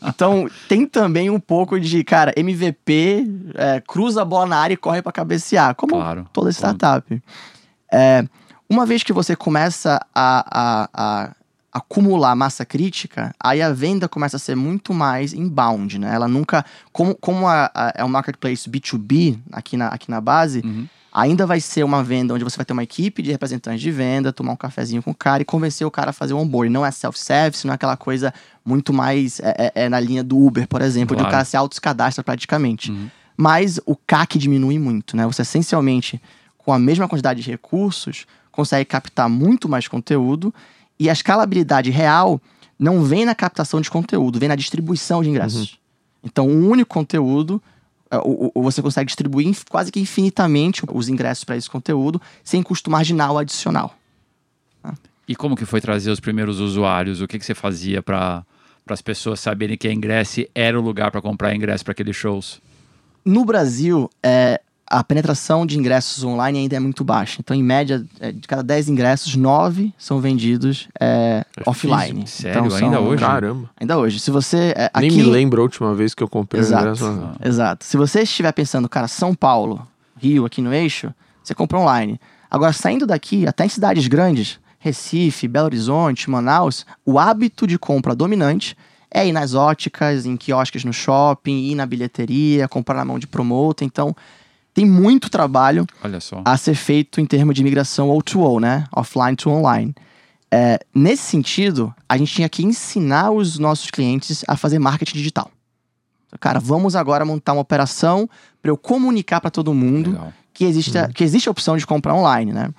Então, 0.06 0.50
tem 0.68 0.86
também 0.86 1.30
um 1.30 1.40
pouco 1.40 1.80
de, 1.80 2.04
cara, 2.04 2.34
MVP, 2.36 3.26
é, 3.56 3.82
cruza 3.82 4.22
a 4.22 4.26
bola 4.26 4.46
na 4.48 4.58
área 4.58 4.74
e 4.74 4.78
corre 4.78 5.02
para 5.02 5.12
cabecear, 5.12 5.74
como 5.76 5.94
Claro, 5.96 6.28
toda 6.34 6.50
startup. 6.52 7.22
É, 7.92 8.26
uma 8.70 8.86
vez 8.86 9.04
que 9.04 9.14
você 9.14 9.36
começa 9.36 10.00
a, 10.14 10.46
a- 10.52 10.90
a 10.94 11.32
acumular 11.72 12.36
massa 12.36 12.64
crítica, 12.66 13.34
aí 13.42 13.62
a 13.62 13.72
venda 13.74 14.08
começa 14.08 14.36
a 14.36 14.40
ser 14.40 14.56
muito 14.56 14.94
mais 14.94 15.34
inbound, 15.34 15.98
né? 16.00 16.14
Ela 16.14 16.28
nunca, 16.28 16.64
como, 16.92 17.16
como 17.16 17.48
a- 17.48 17.72
a- 17.74 17.94
é 17.96 18.04
um 18.04 18.10
marketplace 18.10 18.70
B2B 18.70 19.40
aqui 19.52 19.76
na, 19.78 19.88
aqui 19.88 20.10
na 20.12 20.22
base, 20.22 20.62
Uhum. 20.64 20.88
Ainda 21.14 21.46
vai 21.46 21.62
ser 21.62 21.84
uma 21.84 22.04
venda 22.04 22.34
onde 22.34 22.44
você 22.44 22.58
vai 22.58 22.66
ter 22.66 22.74
uma 22.74 22.82
equipe 22.84 23.22
de 23.22 23.32
representantes 23.32 23.80
de 23.82 23.92
venda, 23.92 24.34
tomar 24.34 24.54
um 24.54 24.56
cafezinho 24.56 25.04
com 25.04 25.12
o 25.12 25.16
cara 25.16 25.44
e 25.44 25.46
convencer 25.46 25.86
o 25.86 25.92
cara 25.92 26.10
a 26.10 26.14
fazer 26.14 26.34
o 26.34 26.38
onboard. 26.40 26.72
Não 26.74 26.84
é 26.86 26.90
self-service, 26.90 27.66
não 27.68 27.72
é 27.72 27.76
aquela 27.76 27.96
coisa 27.96 28.34
muito 28.66 28.92
mais 28.92 29.40
é, 29.40 29.72
é- 29.76 29.84
é 29.86 29.90
na 29.90 30.00
linha 30.00 30.24
do 30.24 30.38
Uber, 30.38 30.68
por 30.68 30.82
exemplo, 30.82 31.14
onde 31.16 31.22
o 31.22 31.26
Claro. 31.26 31.32
cara 31.32 31.46
se 31.46 31.56
autocadastra 31.56 32.24
praticamente. 32.24 32.92
Uhum. 32.92 33.10
Mas 33.38 33.80
o 33.86 33.96
CAC 33.96 34.38
diminui 34.40 34.80
muito, 34.80 35.16
né? 35.16 35.26
Você 35.28 35.44
essencialmente, 35.44 36.20
com 36.58 36.74
a 36.74 36.80
mesma 36.80 37.08
quantidade 37.08 37.42
de 37.44 37.50
recursos, 37.52 38.26
consegue 38.52 38.86
captar 38.86 39.30
muito 39.30 39.70
mais 39.70 39.88
conteúdo 39.88 40.54
e 41.00 41.10
a 41.10 41.14
escalabilidade 41.14 41.90
real 41.92 42.42
não 42.80 43.04
vem 43.04 43.24
na 43.26 43.36
captação 43.36 43.80
de 43.82 43.90
conteúdo, 43.90 44.40
vem 44.40 44.50
na 44.50 44.56
distribuição 44.56 45.22
de 45.24 45.30
ingressos. 45.30 45.78
Então, 46.24 46.48
um 46.48 46.70
único 46.70 46.94
conteúdo, 46.94 47.54
o- 47.54 47.60
o- 47.60 47.62
você 48.56 48.82
consegue 48.82 49.08
distribuir 49.08 49.56
quase 49.70 49.92
que 49.92 50.00
infinitamente 50.00 50.84
os 50.92 51.10
ingressos 51.10 51.44
para 51.44 51.58
esse 51.58 51.70
conteúdo 51.70 52.22
sem 52.44 52.62
custo 52.62 52.90
marginal 52.90 53.38
adicional. 53.38 53.96
E 55.28 55.36
como 55.36 55.56
que 55.56 55.66
foi 55.66 55.80
trazer 55.80 56.12
os 56.12 56.20
primeiros 56.20 56.60
usuários? 56.60 57.22
O 57.22 57.28
que, 57.28 57.40
que 57.40 57.46
você 57.46 57.54
fazia 57.54 58.02
para 58.02 58.46
as 58.88 59.02
pessoas 59.02 59.40
saberem 59.40 59.78
que 59.78 59.88
a 59.88 59.94
Ingresse 59.94 60.50
era 60.54 60.78
o 60.78 60.84
lugar 60.84 61.12
para 61.12 61.22
comprar 61.22 61.56
ingresso 61.56 61.84
para 61.84 61.94
aqueles 61.94 62.16
shows? 62.16 62.62
No 63.24 63.46
Brasil, 63.46 64.10
é, 64.22 64.60
a 65.00 65.04
penetração 65.04 65.66
de 65.66 65.78
ingressos 65.80 66.24
online 66.24 66.60
ainda 66.60 66.76
é 66.76 66.80
muito 66.80 67.04
baixa. 67.04 67.38
Então, 67.40 67.56
em 67.56 67.64
média, 67.64 68.06
é, 68.20 68.32
de 68.32 68.48
cada 68.48 68.62
10 68.64 68.90
ingressos, 68.90 69.36
9 69.36 69.94
são 69.98 70.20
vendidos 70.20 70.88
é, 71.00 71.44
É 71.58 71.64
offline. 71.70 72.28
Sério? 72.28 72.66
Então, 72.68 72.78
Ainda 72.78 72.98
são- 72.98 73.08
hoje? 73.08 73.24
Caramba. 73.24 73.70
Ainda 73.80 73.98
hoje. 73.98 74.20
Se 74.20 74.30
você. 74.32 74.74
é, 74.76 74.92
Nem 75.00 75.10
aqui- 75.10 75.18
me 75.18 75.24
lembro 75.24 75.62
a 75.62 75.64
última 75.64 75.94
vez 75.96 76.14
que 76.14 76.22
eu 76.24 76.28
comprei 76.28 76.62
o 76.62 76.64
Exato. 76.64 76.84
ingresso. 76.84 77.30
Exato. 77.44 77.86
Se 77.86 77.98
você 77.98 78.22
estiver 78.22 78.52
pensando, 78.52 78.88
cara, 78.88 79.08
São 79.08 79.34
Paulo, 79.34 79.86
Rio, 80.18 80.46
aqui 80.46 80.62
no 80.62 80.74
eixo, 80.74 81.14
você 81.44 81.54
compra 81.56 81.80
online. 81.80 82.20
Agora, 82.50 82.72
saindo 82.72 83.08
daqui, 83.08 83.48
até 83.48 83.66
em 83.66 83.70
cidades 83.70 84.08
grandes, 84.08 84.60
Recife, 84.80 85.48
Belo 85.48 85.66
Horizonte, 85.66 86.30
Manaus, 86.30 86.86
o 87.06 87.18
hábito 87.18 87.66
de 87.66 87.80
compra 87.80 88.14
dominante 88.14 88.78
é 89.10 89.28
ir 89.28 89.32
nas 89.32 89.54
óticas, 89.54 90.26
em 90.26 90.36
quiosques 90.38 90.84
no 90.84 90.92
shopping, 90.94 91.70
ir 91.72 91.76
na 91.76 91.86
bilheteria, 91.86 92.68
comprar 92.68 92.96
na 92.96 93.06
mão 93.06 93.18
de 93.18 93.26
promotor. 93.28 93.86
Então, 93.86 94.16
tem 94.74 94.86
muito 94.86 95.30
trabalho 95.30 95.86
a 96.44 96.58
ser 96.58 96.76
feito 96.76 97.22
em 97.22 97.26
termos 97.26 97.54
de 97.56 97.64
migração 97.64 98.10
O2O, 98.10 98.60
né? 98.60 98.86
Offline 98.96 99.36
to 99.36 99.50
online. 99.50 99.94
É, 100.52 100.80
nesse 100.94 101.24
sentido, 101.24 101.94
a 102.08 102.18
gente 102.18 102.34
tinha 102.34 102.50
que 102.50 102.64
ensinar 102.64 103.32
os 103.32 103.58
nossos 103.58 103.90
clientes 103.90 104.44
a 104.48 104.56
fazer 104.56 104.80
marketing 104.80 105.18
digital. 105.18 105.52
Cara, 106.40 106.60
vamos 106.60 106.96
agora 106.96 107.24
montar 107.26 107.54
uma 107.54 107.62
operação 107.62 108.30
para 108.62 108.72
eu 108.72 108.78
comunicar 108.78 109.40
para 109.40 109.52
todo 109.52 109.74
mundo 109.74 110.12
Legal. 110.12 110.34
que 110.54 110.66
existe, 110.66 110.92
que 111.14 111.24
existe 111.24 111.48
a 111.48 111.52
opção 111.52 111.78
de 111.78 111.86
comprar 111.86 112.14
online, 112.16 112.52
né? 112.52 112.74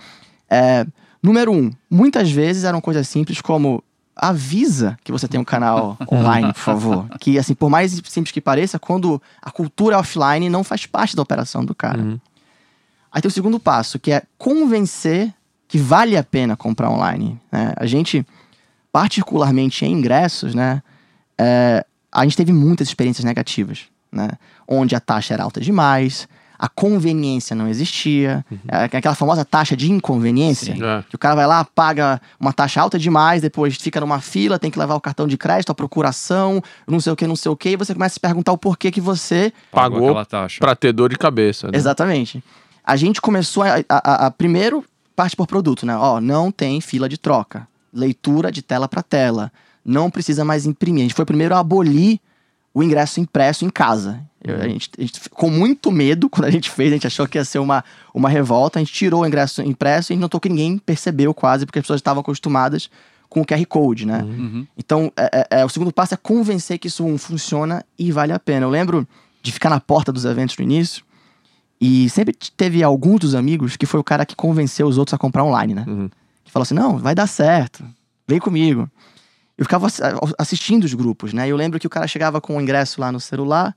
É, 0.51 0.87
número 1.23 1.53
um, 1.53 1.71
muitas 1.91 2.31
vezes 2.31 2.65
eram 2.65 2.81
coisas 2.81 3.09
simples 3.09 3.41
como 3.41 3.83
avisa 4.17 4.99
que 5.03 5.11
você 5.11 5.27
tem 5.27 5.41
um 5.41 5.45
canal 5.45 5.97
online, 6.11 6.53
por 6.53 6.61
favor. 6.61 7.09
Que, 7.19 7.39
assim, 7.39 7.55
por 7.55 7.69
mais 7.69 7.93
simples 8.05 8.33
que 8.33 8.41
pareça, 8.41 8.79
quando 8.79 9.21
a 9.43 9.51
cultura 9.51 9.99
offline 9.99 10.49
não 10.49 10.63
faz 10.63 10.87
parte 10.87 11.17
da 11.17 11.23
operação 11.23 11.65
do 11.65 11.75
cara. 11.75 12.01
Uhum. 12.01 12.21
Aí 13.11 13.23
tem 13.23 13.29
o 13.29 13.33
segundo 13.33 13.61
passo, 13.61 13.99
que 13.99 14.11
é 14.11 14.23
convencer 14.37 15.33
que 15.69 15.79
vale 15.79 16.17
a 16.17 16.23
pena 16.23 16.57
comprar 16.57 16.91
online. 16.91 17.41
Né? 17.51 17.73
A 17.77 17.87
gente, 17.87 18.27
particularmente 18.93 19.85
em 19.85 19.93
ingressos, 19.93 20.55
né, 20.55 20.83
é, 21.39 21.85
a 22.13 22.23
gente 22.25 22.37
teve 22.37 22.53
muitas 22.53 22.89
experiências 22.89 23.25
negativas, 23.25 23.87
né? 24.11 24.31
Onde 24.69 24.95
a 24.95 25.01
taxa 25.01 25.35
era 25.35 25.43
alta 25.43 25.61
demais, 25.61 26.29
a 26.59 26.69
conveniência 26.69 27.55
não 27.55 27.69
existia, 27.69 28.45
uhum. 28.51 28.59
aquela 28.69 29.15
famosa 29.15 29.45
taxa 29.45 29.77
de 29.77 29.91
inconveniência, 29.91 30.73
é. 30.73 31.05
que 31.09 31.17
o 31.17 31.19
cara 31.19 31.35
vai 31.35 31.47
lá, 31.47 31.65
paga 31.65 32.21
uma 32.39 32.53
taxa 32.53 32.81
alta 32.81 32.99
demais, 32.99 33.43
depois 33.43 33.77
fica 33.77 34.01
numa 34.01 34.21
fila, 34.21 34.59
tem 34.59 34.71
que 34.71 34.79
levar 34.79 34.95
o 34.95 35.01
cartão 35.01 35.27
de 35.27 35.37
crédito, 35.37 35.71
a 35.71 35.75
procuração, 35.75 36.63
não 36.87 37.01
sei 37.01 37.13
o 37.13 37.17
que, 37.17 37.27
não 37.27 37.37
sei 37.37 37.51
o 37.51 37.57
que, 37.57 37.71
e 37.71 37.77
você 37.77 37.93
começa 37.93 38.13
a 38.13 38.15
se 38.15 38.21
perguntar 38.21 38.53
o 38.53 38.59
porquê 38.59 38.91
que 38.91 39.01
você 39.01 39.53
pagou, 39.71 40.15
pagou 40.15 40.47
pra 40.59 40.77
ter 40.77 40.93
dor 40.93 41.11
de 41.11 41.19
cabeça. 41.19 41.67
Né? 41.71 41.77
Exatamente. 41.77 42.43
A 42.85 42.97
gente 42.97 43.21
começou 43.21 43.63
a, 43.63 43.77
a, 43.77 43.85
a, 43.89 44.27
a 44.27 44.31
primeiro 44.31 44.85
parte 45.17 45.37
por 45.37 45.47
produto, 45.47 45.87
né? 45.87 45.97
Ó, 45.97 46.21
não 46.21 46.51
tem 46.51 46.81
fila 46.81 47.09
de 47.09 47.17
troca, 47.17 47.67
leitura 47.93 48.51
de 48.51 48.63
tela 48.63 48.89
para 48.89 49.03
tela, 49.03 49.53
não 49.85 50.11
precisa 50.11 50.45
mais 50.45 50.67
imprimir. 50.67 51.03
A 51.03 51.05
gente 51.05 51.15
foi 51.15 51.25
primeiro 51.25 51.55
a 51.55 51.61
abolir 51.61 52.21
o 52.73 52.83
ingresso 52.83 53.21
impresso 53.21 53.65
em 53.65 53.71
casa. 53.71 54.21
Eu, 54.45 54.57
a, 54.57 54.59
uhum. 54.59 54.71
gente, 54.71 54.91
a, 54.99 55.01
gente, 55.01 55.21
ficou 55.21 55.51
muito 55.51 55.91
medo 55.91 56.29
quando 56.29 56.45
a 56.45 56.51
gente 56.51 56.71
fez, 56.71 56.93
a 56.93 56.97
gente 56.97 57.07
achou 57.07 57.27
que 57.27 57.39
ia 57.39 57.45
ser 57.45 57.59
uma, 57.59 57.83
uma 58.13 58.29
revolta. 58.29 58.79
A 58.79 58.83
gente 58.83 58.93
tirou 58.93 59.23
o 59.23 59.27
ingresso 59.27 59.63
impresso 59.63 60.11
e 60.11 60.13
a 60.13 60.15
gente 60.15 60.21
notou 60.21 60.41
que 60.41 60.49
ninguém 60.49 60.79
percebeu 60.79 61.33
quase, 61.33 61.65
porque 61.65 61.79
as 61.79 61.85
pessoas 61.85 61.99
estavam 61.99 62.21
acostumadas 62.21 62.91
com 63.29 63.41
o 63.41 63.47
QR 63.47 63.65
Code, 63.67 64.07
né? 64.07 64.23
Uhum. 64.23 64.31
uhum. 64.31 64.67
Então, 64.77 65.13
é, 65.17 65.47
é, 65.51 65.61
é, 65.61 65.65
o 65.65 65.69
segundo 65.69 65.93
passo 65.93 66.15
é 66.15 66.17
convencer 66.17 66.79
que 66.79 66.89
isso 66.89 67.19
funciona 67.19 67.85
e 67.99 68.13
vale 68.13 68.33
a 68.33 68.39
pena. 68.39 68.67
Eu 68.67 68.71
lembro 68.71 69.09
de 69.43 69.51
ficar 69.51 69.71
na 69.71 69.81
porta 69.81 70.13
dos 70.13 70.25
eventos 70.25 70.57
no 70.57 70.63
início 70.63 71.03
e 71.81 72.09
sempre 72.11 72.37
teve 72.57 72.83
algum 72.83 73.17
dos 73.17 73.35
amigos 73.35 73.77
que 73.77 73.87
foi 73.87 73.99
o 73.99 74.05
cara 74.05 74.25
que 74.25 74.37
convenceu 74.37 74.87
os 74.87 74.99
outros 74.99 75.15
a 75.15 75.19
comprar 75.19 75.43
online, 75.43 75.75
né? 75.75 75.85
Uhum. 75.89 76.11
Que 76.45 76.53
falou 76.53 76.65
assim: 76.65 76.75
não, 76.75 76.99
vai 76.99 77.15
dar 77.15 77.27
certo, 77.27 77.85
vem 78.29 78.39
comigo 78.39 78.89
eu 79.57 79.65
ficava 79.65 79.87
assistindo 80.37 80.85
os 80.85 80.95
grupos, 80.95 81.33
né? 81.33 81.49
Eu 81.49 81.57
lembro 81.57 81.79
que 81.79 81.87
o 81.87 81.91
cara 81.91 82.07
chegava 82.09 82.41
com 82.41 82.57
o 82.57 82.61
ingresso 82.61 83.01
lá 83.01 83.13
no 83.13 83.21
celular, 83.21 83.75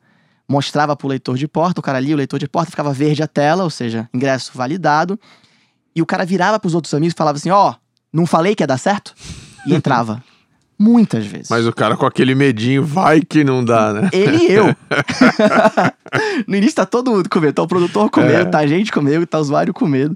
mostrava 0.48 0.96
pro 0.96 1.08
leitor 1.08 1.38
de 1.38 1.48
porta, 1.48 1.80
o 1.80 1.84
cara 1.84 2.00
lia 2.00 2.14
o 2.14 2.18
leitor 2.18 2.40
de 2.40 2.48
porta, 2.48 2.72
ficava 2.72 2.94
verde 2.94 3.22
a 3.22 3.28
tela, 3.28 3.64
ou 3.64 3.70
seja, 3.70 4.10
ingresso 4.14 4.52
validado. 4.54 5.20
E 5.96 6.02
o 6.02 6.06
cara 6.06 6.26
virava 6.26 6.60
pros 6.60 6.74
outros 6.74 6.94
amigos 6.94 7.14
e 7.14 7.18
falava 7.18 7.38
assim: 7.38 7.50
Ó, 7.50 7.72
oh, 7.72 7.76
não 8.14 8.26
falei 8.26 8.56
que 8.56 8.64
ia 8.64 8.68
dar 8.68 8.78
certo? 8.78 9.14
E 9.66 9.74
entrava. 9.74 10.24
Muitas 10.80 11.26
vezes. 11.26 11.50
Mas 11.50 11.66
o 11.66 11.74
cara 11.74 11.98
com 11.98 12.06
aquele 12.06 12.36
medinho, 12.36 12.86
vai 12.86 13.22
que 13.22 13.44
não 13.44 13.66
dá, 13.66 13.94
né? 13.94 14.10
Ele 14.14 14.38
e 14.38 14.52
eu. 14.52 14.76
no 16.48 16.56
início 16.56 16.76
tá 16.76 16.86
todo 16.86 17.10
mundo 17.10 17.28
com 17.28 17.40
medo. 17.40 17.54
Tá 17.54 17.64
o 17.64 17.68
produtor 17.68 18.12
com 18.12 18.22
medo, 18.22 18.42
é. 18.42 18.46
tá 18.46 18.60
a 18.60 18.68
gente 18.68 18.92
com 18.92 19.02
medo, 19.02 19.26
tá 19.26 19.40
o 19.40 19.42
usuário 19.42 19.74
com 19.74 19.88
medo. 19.88 20.16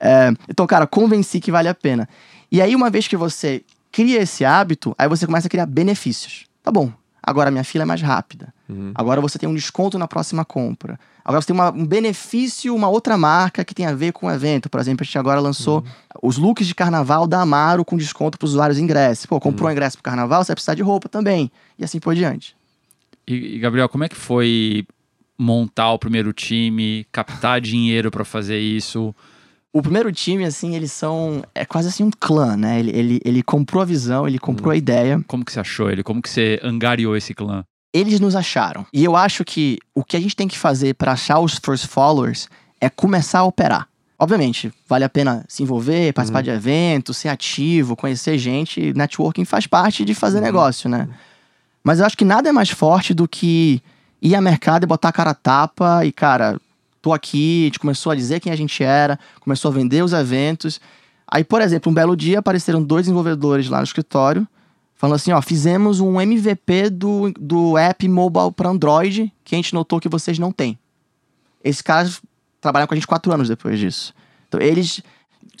É, 0.00 0.32
então, 0.48 0.66
cara, 0.66 0.86
convenci 0.86 1.40
que 1.40 1.52
vale 1.52 1.68
a 1.68 1.74
pena. 1.74 2.08
E 2.50 2.62
aí, 2.62 2.74
uma 2.74 2.88
vez 2.88 3.06
que 3.06 3.18
você 3.18 3.62
cria 3.92 4.22
esse 4.22 4.46
hábito, 4.46 4.94
aí 4.96 5.06
você 5.08 5.26
começa 5.26 5.46
a 5.46 5.50
criar 5.50 5.66
benefícios. 5.66 6.46
Tá 6.62 6.70
bom, 6.70 6.90
agora 7.22 7.50
minha 7.50 7.64
fila 7.64 7.82
é 7.82 7.86
mais 7.86 8.00
rápida. 8.00 8.54
Uhum. 8.68 8.92
Agora 8.94 9.20
você 9.20 9.38
tem 9.38 9.48
um 9.48 9.54
desconto 9.54 9.98
na 9.98 10.06
próxima 10.06 10.44
compra. 10.44 11.00
Agora 11.24 11.40
você 11.40 11.46
tem 11.46 11.54
uma, 11.54 11.70
um 11.70 11.86
benefício, 11.86 12.74
uma 12.74 12.88
outra 12.88 13.16
marca 13.16 13.64
que 13.64 13.74
tem 13.74 13.86
a 13.86 13.94
ver 13.94 14.12
com 14.12 14.26
o 14.26 14.30
evento. 14.30 14.68
Por 14.68 14.78
exemplo, 14.78 15.02
a 15.02 15.04
gente 15.04 15.18
agora 15.18 15.40
lançou 15.40 15.78
uhum. 15.78 15.84
os 16.22 16.36
looks 16.36 16.66
de 16.66 16.74
carnaval 16.74 17.26
da 17.26 17.40
Amaro 17.40 17.84
com 17.84 17.96
desconto 17.96 18.38
para 18.38 18.44
os 18.44 18.52
usuários 18.52 18.78
ingressos. 18.78 19.24
Pô, 19.24 19.40
comprou 19.40 19.66
uhum. 19.66 19.70
um 19.70 19.72
ingresso 19.72 19.96
para 19.96 20.10
carnaval, 20.10 20.44
você 20.44 20.48
vai 20.48 20.56
precisar 20.56 20.74
de 20.74 20.82
roupa 20.82 21.08
também. 21.08 21.50
E 21.78 21.84
assim 21.84 21.98
por 21.98 22.14
diante. 22.14 22.54
E, 23.26 23.56
e 23.56 23.58
Gabriel, 23.58 23.88
como 23.88 24.04
é 24.04 24.08
que 24.08 24.16
foi 24.16 24.86
montar 25.38 25.92
o 25.92 25.98
primeiro 25.98 26.32
time, 26.32 27.06
captar 27.10 27.60
dinheiro 27.62 28.10
para 28.10 28.24
fazer 28.24 28.58
isso? 28.58 29.14
O 29.72 29.80
primeiro 29.80 30.10
time, 30.10 30.44
assim, 30.44 30.74
eles 30.74 30.92
são. 30.92 31.42
É 31.54 31.64
quase 31.64 31.88
assim 31.88 32.02
um 32.02 32.10
clã, 32.10 32.56
né? 32.56 32.80
Ele, 32.80 32.90
ele, 32.90 33.20
ele 33.24 33.42
comprou 33.42 33.82
a 33.82 33.86
visão, 33.86 34.26
ele 34.26 34.38
comprou 34.38 34.70
hum. 34.70 34.72
a 34.72 34.76
ideia. 34.76 35.22
Como 35.26 35.44
que 35.44 35.52
você 35.52 35.60
achou 35.60 35.90
ele? 35.90 36.02
Como 36.02 36.20
que 36.22 36.28
você 36.28 36.58
angariou 36.62 37.16
esse 37.16 37.34
clã? 37.34 37.64
Eles 37.98 38.20
nos 38.20 38.36
acharam. 38.36 38.86
E 38.92 39.04
eu 39.04 39.16
acho 39.16 39.44
que 39.44 39.78
o 39.94 40.04
que 40.04 40.16
a 40.16 40.20
gente 40.20 40.36
tem 40.36 40.46
que 40.46 40.58
fazer 40.58 40.94
para 40.94 41.12
achar 41.12 41.40
os 41.40 41.54
first 41.54 41.86
followers 41.86 42.48
é 42.80 42.88
começar 42.88 43.40
a 43.40 43.44
operar. 43.44 43.88
Obviamente, 44.16 44.72
vale 44.88 45.04
a 45.04 45.08
pena 45.08 45.44
se 45.48 45.62
envolver, 45.62 46.12
participar 46.12 46.40
uhum. 46.40 46.44
de 46.44 46.50
eventos, 46.50 47.16
ser 47.16 47.28
ativo, 47.28 47.96
conhecer 47.96 48.36
gente. 48.38 48.92
Networking 48.92 49.44
faz 49.44 49.66
parte 49.66 50.04
de 50.04 50.14
fazer 50.14 50.38
uhum. 50.38 50.44
negócio, 50.44 50.88
né? 50.88 51.08
Mas 51.82 52.00
eu 52.00 52.06
acho 52.06 52.16
que 52.16 52.24
nada 52.24 52.48
é 52.48 52.52
mais 52.52 52.70
forte 52.70 53.14
do 53.14 53.26
que 53.26 53.82
ir 54.20 54.34
ao 54.34 54.42
mercado 54.42 54.84
e 54.84 54.86
botar 54.86 55.08
a 55.08 55.12
cara 55.12 55.30
a 55.30 55.34
tapa 55.34 56.04
e, 56.04 56.12
cara, 56.12 56.60
tô 57.00 57.12
aqui, 57.12 57.62
a 57.62 57.64
gente 57.66 57.78
começou 57.78 58.12
a 58.12 58.14
dizer 58.14 58.40
quem 58.40 58.52
a 58.52 58.56
gente 58.56 58.82
era, 58.82 59.18
começou 59.40 59.70
a 59.70 59.74
vender 59.74 60.04
os 60.04 60.12
eventos. 60.12 60.80
Aí, 61.26 61.44
por 61.44 61.60
exemplo, 61.60 61.90
um 61.90 61.94
belo 61.94 62.16
dia 62.16 62.38
apareceram 62.38 62.82
dois 62.82 63.04
desenvolvedores 63.04 63.68
lá 63.68 63.78
no 63.78 63.84
escritório, 63.84 64.46
falando 64.98 65.14
assim: 65.14 65.32
ó, 65.32 65.40
fizemos 65.40 66.00
um 66.00 66.20
MVP 66.20 66.90
do, 66.90 67.32
do 67.32 67.78
app 67.78 68.06
mobile 68.06 68.52
para 68.52 68.68
Android 68.68 69.32
que 69.42 69.54
a 69.54 69.58
gente 69.58 69.72
notou 69.72 69.98
que 69.98 70.08
vocês 70.08 70.38
não 70.38 70.52
têm. 70.52 70.78
Esses 71.64 71.80
caras 71.80 72.20
trabalham 72.60 72.86
com 72.86 72.92
a 72.92 72.96
gente 72.96 73.06
quatro 73.06 73.32
anos 73.32 73.48
depois 73.48 73.78
disso. 73.78 74.12
Então, 74.48 74.60
eles. 74.60 75.00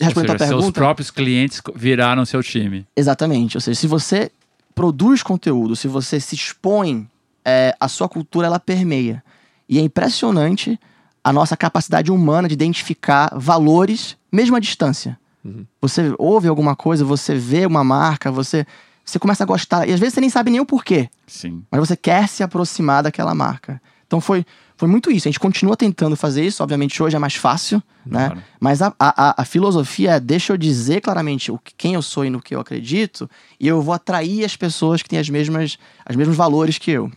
Respondendo 0.00 0.32
a 0.32 0.38
pergunta. 0.38 0.62
Seus 0.62 0.72
próprios 0.72 1.10
clientes 1.10 1.60
viraram 1.74 2.24
seu 2.24 2.42
time. 2.42 2.86
Exatamente. 2.94 3.56
Ou 3.56 3.60
seja, 3.60 3.78
se 3.78 3.86
você 3.86 4.30
produz 4.74 5.22
conteúdo, 5.22 5.74
se 5.74 5.88
você 5.88 6.20
se 6.20 6.34
expõe, 6.34 7.08
é, 7.44 7.74
a 7.80 7.88
sua 7.88 8.08
cultura 8.08 8.46
ela 8.46 8.60
permeia. 8.60 9.24
E 9.68 9.78
é 9.78 9.82
impressionante 9.82 10.78
a 11.22 11.32
nossa 11.32 11.56
capacidade 11.56 12.12
humana 12.12 12.46
de 12.46 12.54
identificar 12.54 13.32
valores, 13.36 14.16
mesmo 14.30 14.54
à 14.54 14.60
distância. 14.60 15.18
Uhum. 15.44 15.66
Você 15.80 16.14
ouve 16.16 16.46
alguma 16.46 16.76
coisa, 16.76 17.04
você 17.04 17.34
vê 17.34 17.66
uma 17.66 17.82
marca, 17.82 18.30
você, 18.30 18.64
você 19.08 19.18
começa 19.18 19.42
a 19.42 19.46
gostar. 19.46 19.88
E 19.88 19.92
às 19.92 19.98
vezes 19.98 20.14
você 20.14 20.20
nem 20.20 20.28
sabe 20.28 20.50
nem 20.50 20.60
o 20.60 20.66
porquê. 20.66 21.08
Sim. 21.26 21.62
Mas 21.70 21.80
você 21.80 21.96
quer 21.96 22.28
se 22.28 22.42
aproximar 22.42 23.02
daquela 23.02 23.34
marca. 23.34 23.80
Então 24.06 24.20
foi, 24.20 24.44
foi 24.76 24.86
muito 24.86 25.10
isso. 25.10 25.26
A 25.26 25.30
gente 25.30 25.40
continua 25.40 25.76
tentando 25.76 26.14
fazer 26.14 26.44
isso. 26.44 26.62
Obviamente 26.62 27.02
hoje 27.02 27.16
é 27.16 27.18
mais 27.18 27.34
fácil, 27.34 27.82
né? 28.04 28.26
claro. 28.26 28.36
né? 28.36 28.44
Mas 28.60 28.82
a, 28.82 28.94
a, 28.98 29.42
a, 29.42 29.44
filosofia 29.44 30.12
é 30.12 30.20
deixa 30.20 30.52
eu 30.52 30.58
dizer 30.58 31.00
claramente 31.00 31.50
o, 31.50 31.58
quem 31.76 31.94
eu 31.94 32.02
sou 32.02 32.24
e 32.24 32.30
no 32.30 32.40
que 32.40 32.54
eu 32.54 32.60
acredito. 32.60 33.30
E 33.58 33.66
eu 33.66 33.80
vou 33.80 33.94
atrair 33.94 34.44
as 34.44 34.56
pessoas 34.56 35.02
que 35.02 35.08
têm 35.08 35.18
as 35.18 35.28
mesmas, 35.30 35.78
os 36.08 36.16
mesmos 36.16 36.36
valores 36.36 36.76
que 36.76 36.90
eu. 36.90 37.10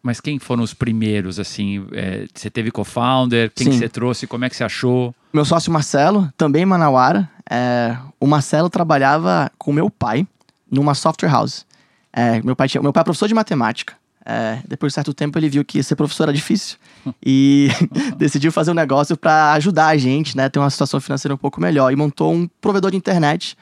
Mas 0.00 0.20
quem 0.20 0.38
foram 0.38 0.62
os 0.62 0.74
primeiros, 0.74 1.40
assim? 1.40 1.86
É, 1.92 2.26
você 2.32 2.50
teve 2.50 2.70
co-founder? 2.70 3.50
Quem 3.52 3.70
que 3.70 3.78
você 3.78 3.88
trouxe? 3.88 4.26
Como 4.26 4.44
é 4.44 4.50
que 4.50 4.54
você 4.54 4.62
achou? 4.62 5.14
Meu 5.32 5.44
sócio 5.44 5.72
Marcelo, 5.72 6.30
também 6.36 6.64
Manauara. 6.64 7.28
É, 7.50 7.96
o 8.20 8.26
Marcelo 8.26 8.68
trabalhava 8.70 9.50
com 9.58 9.72
meu 9.72 9.90
pai 9.90 10.26
numa 10.70 10.94
software 10.94 11.30
house. 11.30 11.66
É, 12.12 12.40
meu, 12.42 12.54
pai 12.54 12.68
tinha, 12.68 12.82
meu 12.82 12.92
pai 12.92 13.00
é 13.02 13.04
professor 13.04 13.28
de 13.28 13.34
matemática. 13.34 13.94
É, 14.26 14.60
depois 14.66 14.92
de 14.92 14.94
certo 14.94 15.12
tempo 15.12 15.38
ele 15.38 15.50
viu 15.50 15.62
que 15.62 15.82
ser 15.82 15.96
professor 15.96 16.22
era 16.22 16.32
difícil 16.32 16.78
e 17.24 17.68
decidiu 18.16 18.50
fazer 18.50 18.70
um 18.70 18.74
negócio 18.74 19.16
para 19.18 19.52
ajudar 19.52 19.88
a 19.88 19.96
gente, 19.98 20.34
né, 20.34 20.48
ter 20.48 20.58
uma 20.58 20.70
situação 20.70 20.98
financeira 20.98 21.34
um 21.34 21.38
pouco 21.38 21.60
melhor 21.60 21.92
e 21.92 21.96
montou 21.96 22.32
um 22.32 22.48
provedor 22.58 22.90
de 22.90 22.96
internet 22.96 23.54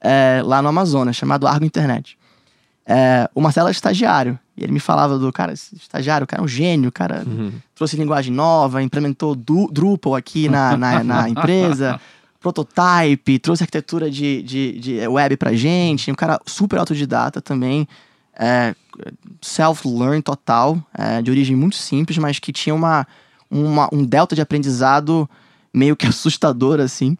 é, 0.00 0.42
lá 0.44 0.60
no 0.60 0.68
Amazonas 0.68 1.14
chamado 1.14 1.46
Argo 1.46 1.64
Internet. 1.64 2.18
É, 2.84 3.28
o 3.34 3.40
Marcelo 3.40 3.68
é 3.68 3.70
estagiário. 3.70 4.38
E 4.56 4.64
ele 4.64 4.72
me 4.72 4.80
falava 4.80 5.18
do, 5.18 5.30
cara, 5.32 5.52
esse 5.52 5.76
estagiário, 5.76 6.24
o 6.24 6.26
cara 6.26 6.42
é 6.42 6.44
um 6.44 6.48
gênio, 6.48 6.88
o 6.88 6.92
cara 6.92 7.22
uhum. 7.24 7.52
trouxe 7.74 7.96
linguagem 7.96 8.32
nova, 8.32 8.82
implementou 8.82 9.36
du 9.36 9.70
Drupal 9.70 10.16
aqui 10.16 10.48
na, 10.48 10.76
na, 10.76 11.04
na 11.04 11.28
empresa, 11.30 12.00
prototype, 12.40 13.38
trouxe 13.38 13.62
arquitetura 13.62 14.10
de, 14.10 14.42
de, 14.42 14.78
de, 14.78 15.08
web 15.08 15.36
pra 15.36 15.52
gente. 15.52 16.10
Um 16.10 16.14
cara 16.14 16.40
super 16.46 16.78
autodidata 16.78 17.40
também. 17.40 17.86
É, 18.40 18.74
self-learn 19.42 20.22
total, 20.22 20.80
é, 20.96 21.20
de 21.20 21.30
origem 21.30 21.56
muito 21.56 21.76
simples, 21.76 22.18
mas 22.18 22.38
que 22.38 22.52
tinha 22.52 22.74
uma, 22.74 23.06
uma, 23.50 23.88
um 23.92 24.04
delta 24.04 24.36
de 24.36 24.40
aprendizado 24.40 25.28
meio 25.74 25.96
que 25.96 26.06
assustador, 26.08 26.80
assim. 26.80 27.16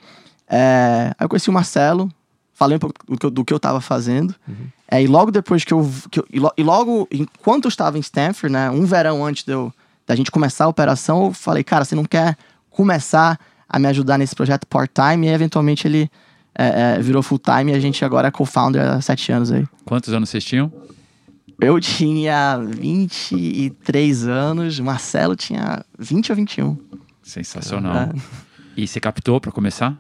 É, 0.49 1.13
aí 1.19 1.25
eu 1.25 1.29
conheci 1.29 1.51
o 1.51 1.53
Marcelo, 1.53 2.09
falei 2.55 2.77
um 2.77 2.81
pouco 2.81 2.95
do 3.07 3.19
que 3.19 3.27
eu, 3.27 3.31
do 3.31 3.45
que 3.45 3.53
eu 3.53 3.61
tava 3.61 3.81
fazendo. 3.81 4.35
Uhum. 4.47 4.69
É, 4.91 5.03
e 5.03 5.07
logo 5.07 5.31
depois 5.31 5.65
que 5.65 5.75
eu, 5.75 5.91
que 6.11 6.21
eu, 6.21 6.27
E 6.57 6.63
logo, 6.63 7.07
enquanto 7.13 7.67
eu 7.67 7.69
estava 7.69 7.99
em 7.99 8.01
Stanford, 8.01 8.53
né? 8.53 8.71
Um 8.71 8.87
verão 8.87 9.25
antes 9.25 9.45
de 9.45 9.53
eu, 9.53 9.73
da 10.07 10.17
gente 10.17 10.31
começar 10.31 10.65
a 10.65 10.69
operação, 10.69 11.27
eu 11.27 11.33
falei, 11.33 11.63
cara, 11.63 11.85
você 11.85 11.95
não 11.95 12.05
quer 12.05 12.37
começar 12.71 13.39
a 13.69 13.79
me 13.79 13.87
ajudar 13.89 14.19
nesse 14.19 14.35
projeto 14.35 14.67
part-time? 14.67 15.27
E 15.27 15.31
eventualmente 15.31 15.87
ele 15.87 16.11
é, 16.55 16.97
é, 16.97 17.03
virou 17.03 17.23
full-time 17.23 17.73
e 17.73 17.75
a 17.75 17.81
gente 17.81 18.05
agora 18.05 18.29
é 18.29 18.31
co-founder 18.31 18.83
há 18.83 19.01
sete 19.01 19.31
anos 19.31 19.53
aí. 19.53 19.67
Quantos 19.85 20.13
anos 20.13 20.29
vocês 20.29 20.45
tinham? 20.45 20.73
Eu 21.61 21.81
tinha 21.81 22.57
23 22.59 24.29
anos, 24.29 24.79
Marcelo 24.79 25.35
tinha 25.35 25.85
20 25.99 26.31
ou 26.31 26.37
21. 26.37 26.79
Sensacional. 27.23 27.97
É. 27.97 28.13
E 28.77 28.87
você 28.87 29.01
captou 29.01 29.41
para 29.41 29.51
começar? 29.51 29.97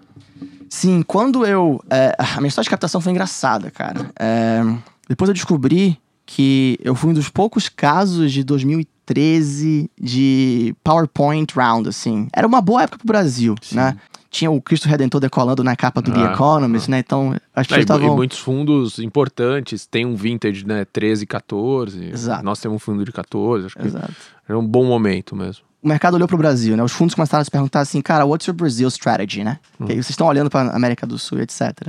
Sim, 0.68 1.02
quando 1.02 1.44
eu. 1.44 1.82
É, 1.90 2.14
a 2.16 2.36
minha 2.36 2.48
história 2.48 2.64
de 2.64 2.70
captação 2.70 3.00
foi 3.00 3.10
engraçada, 3.10 3.70
cara. 3.70 4.10
É, 4.18 4.62
depois 5.08 5.28
eu 5.28 5.34
descobri 5.34 5.98
que 6.30 6.78
eu 6.84 6.94
fui 6.94 7.08
um 7.10 7.14
dos 7.14 7.30
poucos 7.30 7.70
casos 7.70 8.30
de 8.30 8.44
2013 8.44 9.90
de 9.98 10.74
PowerPoint 10.84 11.54
Round, 11.54 11.88
assim. 11.88 12.28
Era 12.34 12.46
uma 12.46 12.60
boa 12.60 12.82
época 12.82 12.98
pro 12.98 13.06
Brasil, 13.06 13.54
Sim. 13.62 13.76
né? 13.76 13.96
Tinha 14.30 14.50
o 14.50 14.60
Cristo 14.60 14.86
Redentor 14.90 15.22
decolando 15.22 15.64
na 15.64 15.74
capa 15.74 16.02
do 16.02 16.12
The 16.12 16.20
Ah, 16.20 16.32
Economist, 16.34 16.90
né? 16.90 16.98
Então, 16.98 17.30
as 17.56 17.64
É, 17.64 17.68
pessoas 17.68 17.78
e, 17.78 17.80
e 17.80 17.80
estavam... 17.80 18.14
muitos 18.14 18.38
fundos 18.38 18.98
importantes 18.98 19.86
tem 19.86 20.04
um 20.04 20.14
vintage, 20.14 20.66
né? 20.66 20.84
13, 20.84 21.24
14. 21.26 22.10
Exato. 22.12 22.44
Nós 22.44 22.60
temos 22.60 22.76
um 22.76 22.78
fundo 22.78 23.02
de 23.06 23.10
14. 23.10 23.64
Acho 23.66 23.78
que 23.78 23.86
Exato. 23.86 24.12
era 24.46 24.58
um 24.58 24.66
bom 24.66 24.84
momento 24.84 25.34
mesmo. 25.34 25.64
o 25.82 25.88
mercado 25.88 26.12
olhou 26.14 26.28
pro 26.28 26.36
Brasil, 26.36 26.76
né? 26.76 26.82
Os 26.82 26.92
fundos 26.92 27.14
começaram 27.14 27.40
a 27.40 27.44
se 27.46 27.50
perguntar 27.50 27.80
assim, 27.80 28.02
cara, 28.02 28.26
what's 28.26 28.46
your 28.46 28.54
Brazil 28.54 28.88
strategy, 28.88 29.42
né? 29.42 29.58
Que 29.78 29.92
aí 29.92 29.96
vocês 29.96 30.10
estão 30.10 30.26
olhando 30.26 30.50
pra 30.50 30.60
América 30.76 31.06
do 31.06 31.18
Sul, 31.18 31.40
etc. 31.40 31.88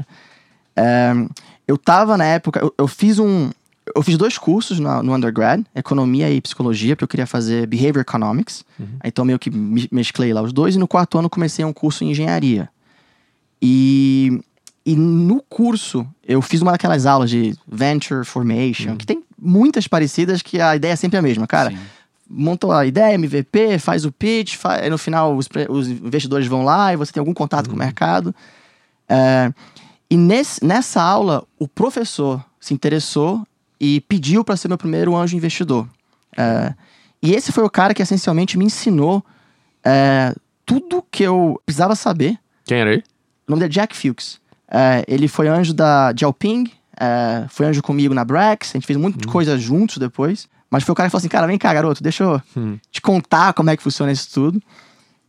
É, 0.78 1.12
eu 1.68 1.78
tava 1.78 2.16
na 2.16 2.24
época, 2.24 2.62
eu, 2.62 2.74
eu 2.78 2.88
fiz 2.88 3.20
um, 3.20 3.50
eu 3.96 4.02
fiz 4.04 4.18
dois 4.18 4.38
cursos 4.38 4.80
na- 4.80 5.02
no 5.04 5.14
undergrad, 5.16 5.62
economia 5.76 6.30
e 6.30 6.40
psicologia, 6.42 6.96
porque 6.96 7.04
eu 7.04 7.08
queria 7.08 7.28
fazer 7.28 7.66
behavior 7.68 8.02
economics. 8.02 8.64
Então 9.04 9.24
meio 9.26 9.40
que 9.40 9.50
me- 9.50 9.88
mesclei 9.92 10.34
lá 10.34 10.42
os 10.42 10.54
dois 10.54 10.76
e 10.76 10.80
no 10.80 10.88
quarto 10.88 11.18
ano 11.18 11.30
comecei 11.30 11.64
um 11.66 11.74
curso 11.74 12.04
em 12.04 12.12
engenharia. 12.12 12.70
E 13.62 14.40
e 14.86 14.96
no 14.96 15.44
curso, 15.48 16.08
eu 16.26 16.42
fiz 16.42 16.62
uma 16.62 16.72
daquelas 16.72 17.06
aulas 17.06 17.30
de 17.30 17.54
Venture 17.68 18.26
Formation, 18.26 18.96
que 18.96 19.06
tem 19.06 19.24
muitas 19.40 19.88
parecidas, 19.88 20.42
que 20.42 20.60
a 20.60 20.76
ideia 20.76 20.94
é 20.94 20.96
sempre 20.96 21.18
a 21.20 21.22
mesma, 21.22 21.46
cara 21.46 21.70
Sim. 21.70 21.78
monta 22.28 22.76
a 22.76 22.86
ideia, 22.88 23.14
MVP, 23.14 23.78
faz 23.78 24.04
o 24.06 24.12
pitch, 24.12 24.56
fa- 24.56 24.76
aí 24.82 24.90
no 24.90 24.98
final 24.98 25.36
os, 25.36 25.48
os 25.70 25.88
investidores 25.90 26.48
vão 26.48 26.64
lá 26.64 26.92
e 26.94 26.96
você 26.96 27.12
tem 27.12 27.20
algum 27.22 27.34
contato 27.36 27.70
com 27.70 27.76
o 27.76 27.80
mercado. 27.80 28.34
É, 29.08 29.52
e 30.10 30.18
nesse- 30.18 30.64
nessa 30.66 31.04
aula, 31.04 31.44
o 31.60 31.68
professor 31.68 32.44
se 32.60 32.74
interessou 32.74 33.46
e 33.80 34.02
pediu 34.02 34.44
para 34.44 34.58
ser 34.58 34.68
meu 34.68 34.78
primeiro 34.78 35.16
anjo 35.16 35.36
investidor. 35.38 35.88
É, 36.38 36.74
e 37.22 37.34
esse 37.34 37.52
foi 37.52 37.64
o 37.64 37.70
cara 37.70 37.94
que 37.94 38.02
essencialmente 38.02 38.58
me 38.58 38.66
ensinou 38.66 39.24
é, 39.84 40.34
tudo 40.66 41.04
que 41.10 41.24
eu 41.24 41.62
precisava 41.66 41.96
saber 41.96 42.38
Quem 42.66 42.80
era 42.80 42.92
ele? 42.94 43.04
o 43.48 43.52
nome 43.52 43.62
dele 43.62 43.72
é 43.72 43.74
Jack 43.74 43.96
Fuchs. 43.96 44.40
É, 44.70 45.04
ele 45.08 45.28
foi 45.28 45.48
anjo 45.48 45.74
da 45.74 46.12
de 46.12 46.24
Alping, 46.24 46.72
é, 47.00 47.46
foi 47.50 47.66
anjo 47.66 47.82
comigo 47.82 48.14
na 48.14 48.24
Brax, 48.24 48.70
a 48.70 48.74
gente 48.74 48.86
fez 48.86 48.98
um 48.98 49.02
monte 49.02 49.18
de 49.18 49.28
coisa 49.28 49.58
juntos 49.58 49.98
depois. 49.98 50.48
Mas 50.72 50.84
foi 50.84 50.94
o 50.94 50.96
cara 50.96 51.08
que 51.08 51.12
falou 51.12 51.20
assim, 51.22 51.28
cara, 51.30 51.48
vem 51.48 51.58
cá, 51.58 51.74
garoto, 51.74 52.04
deixa 52.04 52.24
eu 52.24 52.40
Hum. 52.56 52.78
te 52.92 53.02
contar 53.02 53.54
como 53.54 53.72
é 53.72 53.76
que 53.78 53.82
funciona 53.82 54.12
isso 54.12 54.30
tudo. 54.32 54.62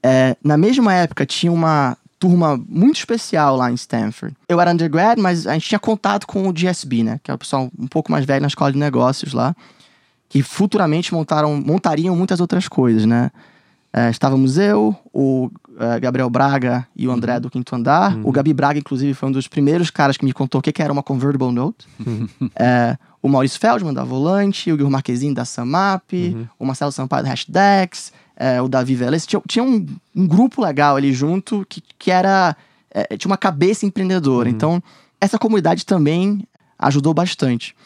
É, 0.03 0.37
na 0.45 0.59
mesma 0.59 0.93
época, 0.93 1.25
tinha 1.25 1.51
uma 1.51 1.97
turma 2.21 2.63
muito 2.69 2.99
especial 2.99 3.57
lá 3.57 3.73
em 3.73 3.75
Stanford. 3.75 4.37
Eu 4.47 4.61
era 4.61 4.71
undergrad, 4.71 5.19
mas 5.19 5.47
a 5.47 5.55
gente 5.55 5.67
tinha 5.71 5.79
contato 5.79 6.27
com 6.27 6.47
o 6.47 6.53
GSB, 6.53 7.03
né? 7.03 7.21
Que 7.23 7.31
é 7.31 7.35
o 7.35 7.39
pessoal 7.39 7.71
um 7.77 7.89
pouco 7.89 8.13
mais 8.13 8.27
velho 8.27 8.43
na 8.43 8.47
escola 8.47 8.71
de 8.71 8.79
negócios 8.79 9.33
lá. 9.33 9.57
Que 10.29 10.43
futuramente 10.43 11.13
montaram, 11.13 11.57
montariam 11.57 12.15
muitas 12.15 12.39
outras 12.39 12.69
coisas, 12.69 13.07
né? 13.07 13.31
É, 13.93 14.09
estávamos 14.09 14.57
eu, 14.57 14.95
o 15.13 15.51
é, 15.77 15.99
Gabriel 15.99 16.31
Braga 16.31 16.87
e 16.95 17.09
o 17.09 17.11
André 17.11 17.41
do 17.41 17.51
Quinto 17.51 17.75
Andar. 17.75 18.17
O 18.23 18.31
Gabi 18.31 18.53
Braga, 18.53 18.79
inclusive, 18.79 19.15
foi 19.15 19.31
um 19.31 19.33
dos 19.33 19.49
primeiros 19.49 19.91
caras 19.91 20.17
que 20.17 20.25
me 20.25 20.33
contou 20.33 20.61
o 20.61 20.63
que 20.63 20.71
que 20.71 20.83
era 20.83 20.93
uma 20.93 21.03
convertible 21.03 21.51
note. 21.51 21.89
É, 22.55 22.97
o 23.23 23.29
Maurício 23.29 23.59
Feldman 23.59 23.93
da 23.93 24.05
Volante, 24.05 24.71
o 24.71 24.77
Guilherme 24.77 24.93
Marquezine 24.93 25.35
da 25.35 25.45
Samap, 25.45 26.13
o 26.59 26.65
Marcelo 26.65 26.93
Sampaio 26.93 27.25
da 27.25 27.31
Hashdex, 27.31 28.13
é, 28.41 28.61
o 28.63 28.69
Davi 28.69 28.95
Veles. 28.95 29.27
Tinha, 29.27 29.43
tinha 29.47 29.63
um, 29.63 29.87
um 30.17 30.27
grupo 30.27 30.63
legal 30.63 30.97
ali 30.97 31.13
junto 31.13 31.67
que, 31.69 31.83
que 31.99 32.11
era. 32.11 32.57
é, 32.91 33.15
tinha 33.19 33.31
uma 33.31 33.37
cabeça 33.37 33.85
empreendedora. 33.85 34.49
Então, 34.49 34.83
essa 35.21 35.39
comunidade 35.39 35.85
também 35.85 36.43
ajudou 36.79 37.13
bastante. 37.13 37.77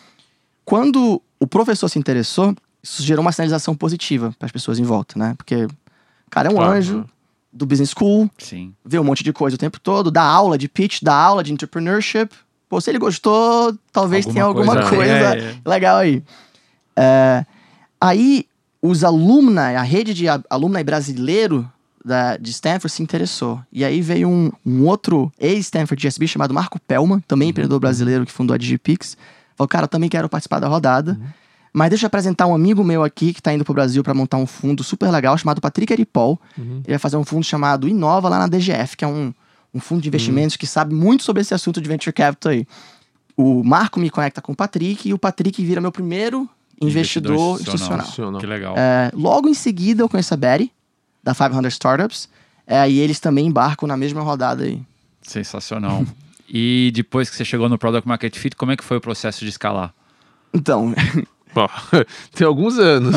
Quando 0.64 1.20
o 1.40 1.46
professor 1.48 1.88
se 1.88 1.98
interessou, 1.98 2.54
isso 2.80 3.02
gerou 3.02 3.20
uma 3.22 3.32
sinalização 3.32 3.74
positiva 3.74 4.32
para 4.38 4.46
as 4.46 4.52
pessoas 4.52 4.78
em 4.78 4.84
volta, 4.84 5.18
né? 5.18 5.34
Porque 5.36 5.64
o 5.64 6.30
cara 6.30 6.48
é 6.48 6.52
um 6.52 6.54
Claro. 6.54 6.72
anjo 6.72 7.04
do 7.52 7.66
business 7.66 7.90
school, 7.90 8.30
Sim. 8.38 8.72
vê 8.84 8.98
um 8.98 9.04
monte 9.04 9.24
de 9.24 9.32
coisa 9.32 9.56
o 9.56 9.58
tempo 9.58 9.80
todo, 9.80 10.10
dá 10.10 10.22
aula 10.22 10.56
de 10.56 10.68
pitch, 10.68 11.00
dá 11.02 11.14
aula 11.14 11.42
de 11.42 11.52
entrepreneurship. 11.52 12.30
Pô, 12.68 12.80
se 12.80 12.90
ele 12.90 12.98
gostou, 12.98 13.76
talvez 13.92 14.24
tenha 14.24 14.44
alguma 14.44 14.74
Alguma 14.74 14.88
coisa, 14.88 15.12
coisa, 15.34 15.36
é. 15.36 15.56
legal 15.68 15.98
aí. 15.98 16.22
É, 16.96 17.44
aí, 18.00 18.46
os 18.86 19.02
alumni, 19.02 19.76
a 19.76 19.82
rede 19.82 20.12
de 20.12 20.26
alumni 20.50 20.84
brasileiro 20.84 21.66
da, 22.04 22.36
de 22.36 22.50
Stanford 22.50 22.92
se 22.92 23.02
interessou. 23.02 23.58
E 23.72 23.82
aí 23.82 24.02
veio 24.02 24.28
um, 24.28 24.52
um 24.64 24.84
outro 24.84 25.32
ex-Stanford 25.40 26.06
GSB 26.06 26.28
chamado 26.28 26.52
Marco 26.52 26.78
Pellman, 26.78 27.20
também 27.20 27.48
empreendedor 27.48 27.80
brasileiro 27.80 28.26
que 28.26 28.32
fundou 28.32 28.52
a 28.52 28.58
DigiPix. 28.58 29.16
Falou, 29.56 29.66
cara, 29.66 29.84
eu 29.84 29.88
também 29.88 30.10
quero 30.10 30.28
participar 30.28 30.60
da 30.60 30.68
rodada. 30.68 31.18
Mas 31.72 31.88
deixa 31.88 32.04
eu 32.04 32.08
apresentar 32.08 32.46
um 32.46 32.54
amigo 32.54 32.84
meu 32.84 33.02
aqui 33.02 33.32
que 33.32 33.40
está 33.40 33.54
indo 33.54 33.64
pro 33.64 33.72
Brasil 33.72 34.02
para 34.02 34.12
montar 34.12 34.36
um 34.36 34.46
fundo 34.46 34.84
super 34.84 35.10
legal 35.10 35.36
chamado 35.38 35.62
Patrick 35.62 35.90
Aripol. 35.90 36.38
Ele 36.84 36.92
vai 36.92 36.98
fazer 36.98 37.16
um 37.16 37.24
fundo 37.24 37.42
chamado 37.42 37.88
Inova 37.88 38.28
lá 38.28 38.38
na 38.38 38.46
DGF, 38.46 38.98
que 38.98 39.04
é 39.06 39.08
um, 39.08 39.32
um 39.72 39.80
fundo 39.80 40.02
de 40.02 40.08
investimentos 40.08 40.56
que 40.58 40.66
sabe 40.66 40.94
muito 40.94 41.24
sobre 41.24 41.40
esse 41.40 41.54
assunto 41.54 41.80
de 41.80 41.88
venture 41.88 42.12
capital 42.12 42.52
aí. 42.52 42.66
O 43.34 43.64
Marco 43.64 43.98
me 43.98 44.10
conecta 44.10 44.42
com 44.42 44.52
o 44.52 44.54
Patrick 44.54 45.08
e 45.08 45.14
o 45.14 45.18
Patrick 45.18 45.64
vira 45.64 45.80
meu 45.80 45.90
primeiro 45.90 46.46
investidor, 46.88 47.60
institucional. 47.60 47.98
Institucional. 47.98 48.40
Que 48.40 48.46
legal. 48.46 48.74
É, 48.76 49.10
logo 49.14 49.48
em 49.48 49.54
seguida 49.54 50.02
eu 50.02 50.08
conheço 50.08 50.34
a 50.34 50.36
Betty, 50.36 50.72
da 51.22 51.34
500 51.34 51.72
Startups, 51.72 52.28
é, 52.66 52.88
e 52.88 52.98
eles 52.98 53.20
também 53.20 53.46
embarcam 53.46 53.86
na 53.86 53.96
mesma 53.96 54.22
rodada 54.22 54.64
aí. 54.64 54.80
Sensacional. 55.22 56.04
e 56.48 56.90
depois 56.94 57.30
que 57.30 57.36
você 57.36 57.44
chegou 57.44 57.68
no 57.68 57.78
Product 57.78 58.06
Market 58.06 58.36
Fit, 58.36 58.56
como 58.56 58.72
é 58.72 58.76
que 58.76 58.84
foi 58.84 58.96
o 58.96 59.00
processo 59.00 59.40
de 59.40 59.48
escalar? 59.48 59.92
Então, 60.52 60.94
Bom, 61.54 61.68
tem 62.34 62.46
alguns 62.46 62.78
anos. 62.78 63.14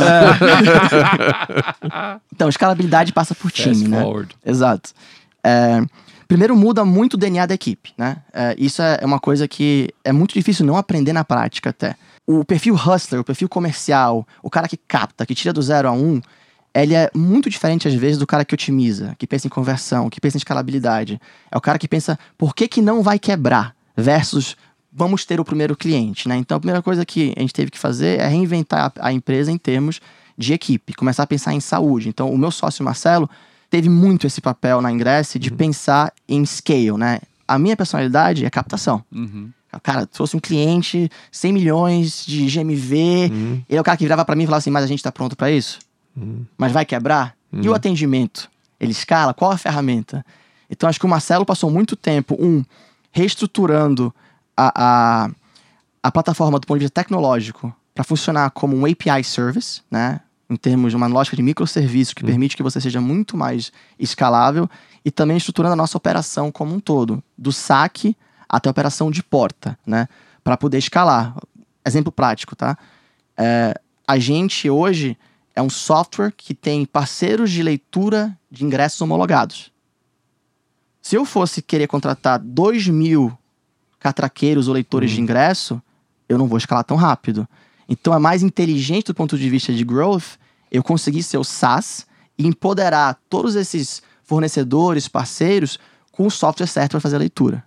então 2.33 2.47
escalabilidade 2.47 3.11
passa 3.11 3.33
por 3.33 3.49
Fast 3.49 3.63
time, 3.63 3.87
né? 3.87 4.01
forward. 4.01 4.35
Exato. 4.45 4.91
É, 5.43 5.81
primeiro 6.27 6.55
muda 6.55 6.85
muito 6.85 7.15
o 7.15 7.17
DNA 7.17 7.47
da 7.47 7.55
equipe, 7.55 7.93
né? 7.97 8.17
É, 8.31 8.55
isso 8.57 8.81
é 8.81 9.03
uma 9.03 9.19
coisa 9.19 9.47
que 9.47 9.89
é 10.03 10.11
muito 10.11 10.35
difícil 10.35 10.65
não 10.65 10.77
aprender 10.77 11.13
na 11.13 11.23
prática 11.23 11.71
até. 11.71 11.95
O 12.27 12.43
perfil 12.43 12.75
hustler, 12.75 13.21
o 13.21 13.23
perfil 13.23 13.47
comercial, 13.47 14.27
o 14.43 14.49
cara 14.49 14.67
que 14.67 14.75
capta, 14.75 15.25
que 15.25 15.33
tira 15.33 15.53
do 15.53 15.61
zero 15.61 15.87
a 15.87 15.91
um, 15.93 16.21
ele 16.75 16.93
é 16.93 17.09
muito 17.15 17.49
diferente 17.49 17.87
às 17.87 17.93
vezes 17.93 18.17
do 18.17 18.27
cara 18.27 18.45
que 18.45 18.53
otimiza, 18.53 19.15
que 19.17 19.25
pensa 19.25 19.47
em 19.47 19.49
conversão, 19.49 20.09
que 20.09 20.21
pensa 20.21 20.37
em 20.37 20.39
escalabilidade. 20.39 21.19
É 21.49 21.57
o 21.57 21.61
cara 21.61 21.79
que 21.79 21.87
pensa 21.87 22.19
por 22.37 22.53
que, 22.53 22.67
que 22.67 22.81
não 22.81 23.01
vai 23.01 23.17
quebrar 23.17 23.75
versus 23.95 24.55
vamos 24.91 25.25
ter 25.25 25.39
o 25.39 25.45
primeiro 25.45 25.75
cliente, 25.75 26.27
né? 26.27 26.37
Então 26.37 26.57
a 26.57 26.59
primeira 26.59 26.81
coisa 26.81 27.05
que 27.05 27.33
a 27.37 27.39
gente 27.39 27.53
teve 27.53 27.71
que 27.71 27.79
fazer 27.79 28.19
é 28.19 28.27
reinventar 28.27 28.91
a, 28.99 29.13
empresa 29.13 29.51
em 29.51 29.57
termos 29.57 29.99
de 30.37 30.53
equipe, 30.53 30.93
começar 30.93 31.23
a 31.23 31.27
pensar 31.27 31.53
em 31.53 31.59
saúde. 31.59 32.09
Então 32.09 32.31
o 32.31 32.37
meu 32.37 32.51
sócio 32.51 32.83
Marcelo 32.83 33.29
teve 33.69 33.89
muito 33.89 34.25
esse 34.27 34.41
papel 34.41 34.81
na 34.81 34.91
Ingress 34.91 35.37
de 35.37 35.51
pensar 35.51 36.11
em 36.27 36.45
scale, 36.45 36.97
né? 36.97 37.19
A 37.47 37.57
minha 37.57 37.77
personalidade 37.77 38.45
é 38.45 38.49
captação. 38.49 39.03
Uhum. 39.11 39.51
Cara, 39.83 40.05
trouxe 40.05 40.35
um 40.35 40.39
cliente, 40.39 41.09
100 41.31 41.53
milhões 41.53 42.25
de 42.25 42.47
GMV. 42.47 43.29
Uhum. 43.31 43.63
Ele 43.67 43.77
é 43.77 43.81
o 43.81 43.83
cara 43.83 43.97
que 43.97 44.03
virava 44.03 44.23
pra 44.23 44.35
mim 44.35 44.43
e 44.43 44.45
falava 44.45 44.59
assim: 44.59 44.71
Mas 44.71 44.83
a 44.83 44.87
gente 44.87 45.03
tá 45.03 45.11
pronto 45.11 45.35
pra 45.35 45.51
isso? 45.51 45.79
Uhum. 46.15 46.45
Mas 46.57 46.71
vai 46.71 46.85
quebrar? 46.85 47.35
E 47.53 47.69
o 47.69 47.73
atendimento? 47.73 48.49
Ele 48.79 48.91
escala? 48.91 49.33
Qual 49.33 49.51
a 49.51 49.57
ferramenta? 49.57 50.25
Então 50.69 50.89
acho 50.89 50.99
que 50.99 51.05
o 51.05 51.09
Marcelo 51.09 51.45
passou 51.45 51.69
muito 51.71 51.95
tempo, 51.95 52.35
um, 52.39 52.63
reestruturando 53.11 54.13
a, 54.55 54.71
a, 54.75 55.29
a 56.03 56.11
plataforma 56.11 56.59
do 56.59 56.67
ponto 56.67 56.77
de 56.77 56.85
vista 56.85 57.01
tecnológico 57.01 57.73
para 57.93 58.03
funcionar 58.03 58.51
como 58.51 58.75
um 58.75 58.85
API 58.85 59.23
service, 59.23 59.81
né? 59.89 60.19
Em 60.49 60.55
termos 60.55 60.91
de 60.91 60.95
uma 60.95 61.07
lógica 61.07 61.35
de 61.35 61.43
microserviço 61.43 62.15
que 62.15 62.23
permite 62.23 62.55
que 62.55 62.63
você 62.63 62.79
seja 62.79 63.01
muito 63.01 63.35
mais 63.35 63.71
escalável 63.99 64.69
e 65.03 65.11
também 65.11 65.35
estruturando 65.35 65.73
a 65.73 65.75
nossa 65.75 65.97
operação 65.97 66.51
como 66.51 66.73
um 66.73 66.79
todo, 66.79 67.21
do 67.37 67.51
saque 67.51 68.15
até 68.49 68.69
operação 68.69 69.11
de 69.11 69.23
porta, 69.23 69.77
né? 69.85 70.07
Para 70.43 70.57
poder 70.57 70.77
escalar. 70.77 71.35
Exemplo 71.85 72.11
prático, 72.11 72.55
tá? 72.55 72.77
É, 73.37 73.79
a 74.07 74.17
gente 74.17 74.69
hoje 74.69 75.17
é 75.55 75.61
um 75.61 75.69
software 75.69 76.31
que 76.35 76.53
tem 76.53 76.85
parceiros 76.85 77.51
de 77.51 77.63
leitura 77.63 78.37
de 78.49 78.63
ingressos 78.63 79.01
homologados. 79.01 79.71
Se 81.01 81.15
eu 81.15 81.25
fosse 81.25 81.61
querer 81.61 81.87
contratar 81.87 82.39
2 82.39 82.87
mil 82.87 83.37
catraqueiros 83.99 84.67
ou 84.67 84.73
leitores 84.73 85.11
de 85.11 85.21
ingresso, 85.21 85.81
eu 86.27 86.37
não 86.37 86.47
vou 86.47 86.57
escalar 86.57 86.83
tão 86.83 86.97
rápido. 86.97 87.47
Então 87.87 88.13
é 88.13 88.19
mais 88.19 88.43
inteligente 88.43 89.07
do 89.07 89.13
ponto 89.13 89.37
de 89.37 89.49
vista 89.49 89.73
de 89.73 89.83
growth 89.83 90.37
eu 90.71 90.83
conseguir 90.83 91.23
ser 91.23 91.37
o 91.37 91.43
SaaS 91.43 92.05
e 92.37 92.45
empoderar 92.45 93.19
todos 93.29 93.55
esses 93.55 94.01
fornecedores, 94.23 95.07
parceiros, 95.07 95.79
com 96.11 96.27
o 96.27 96.31
software 96.31 96.67
certo 96.67 96.91
para 96.91 96.99
fazer 96.99 97.15
a 97.15 97.19
leitura. 97.19 97.63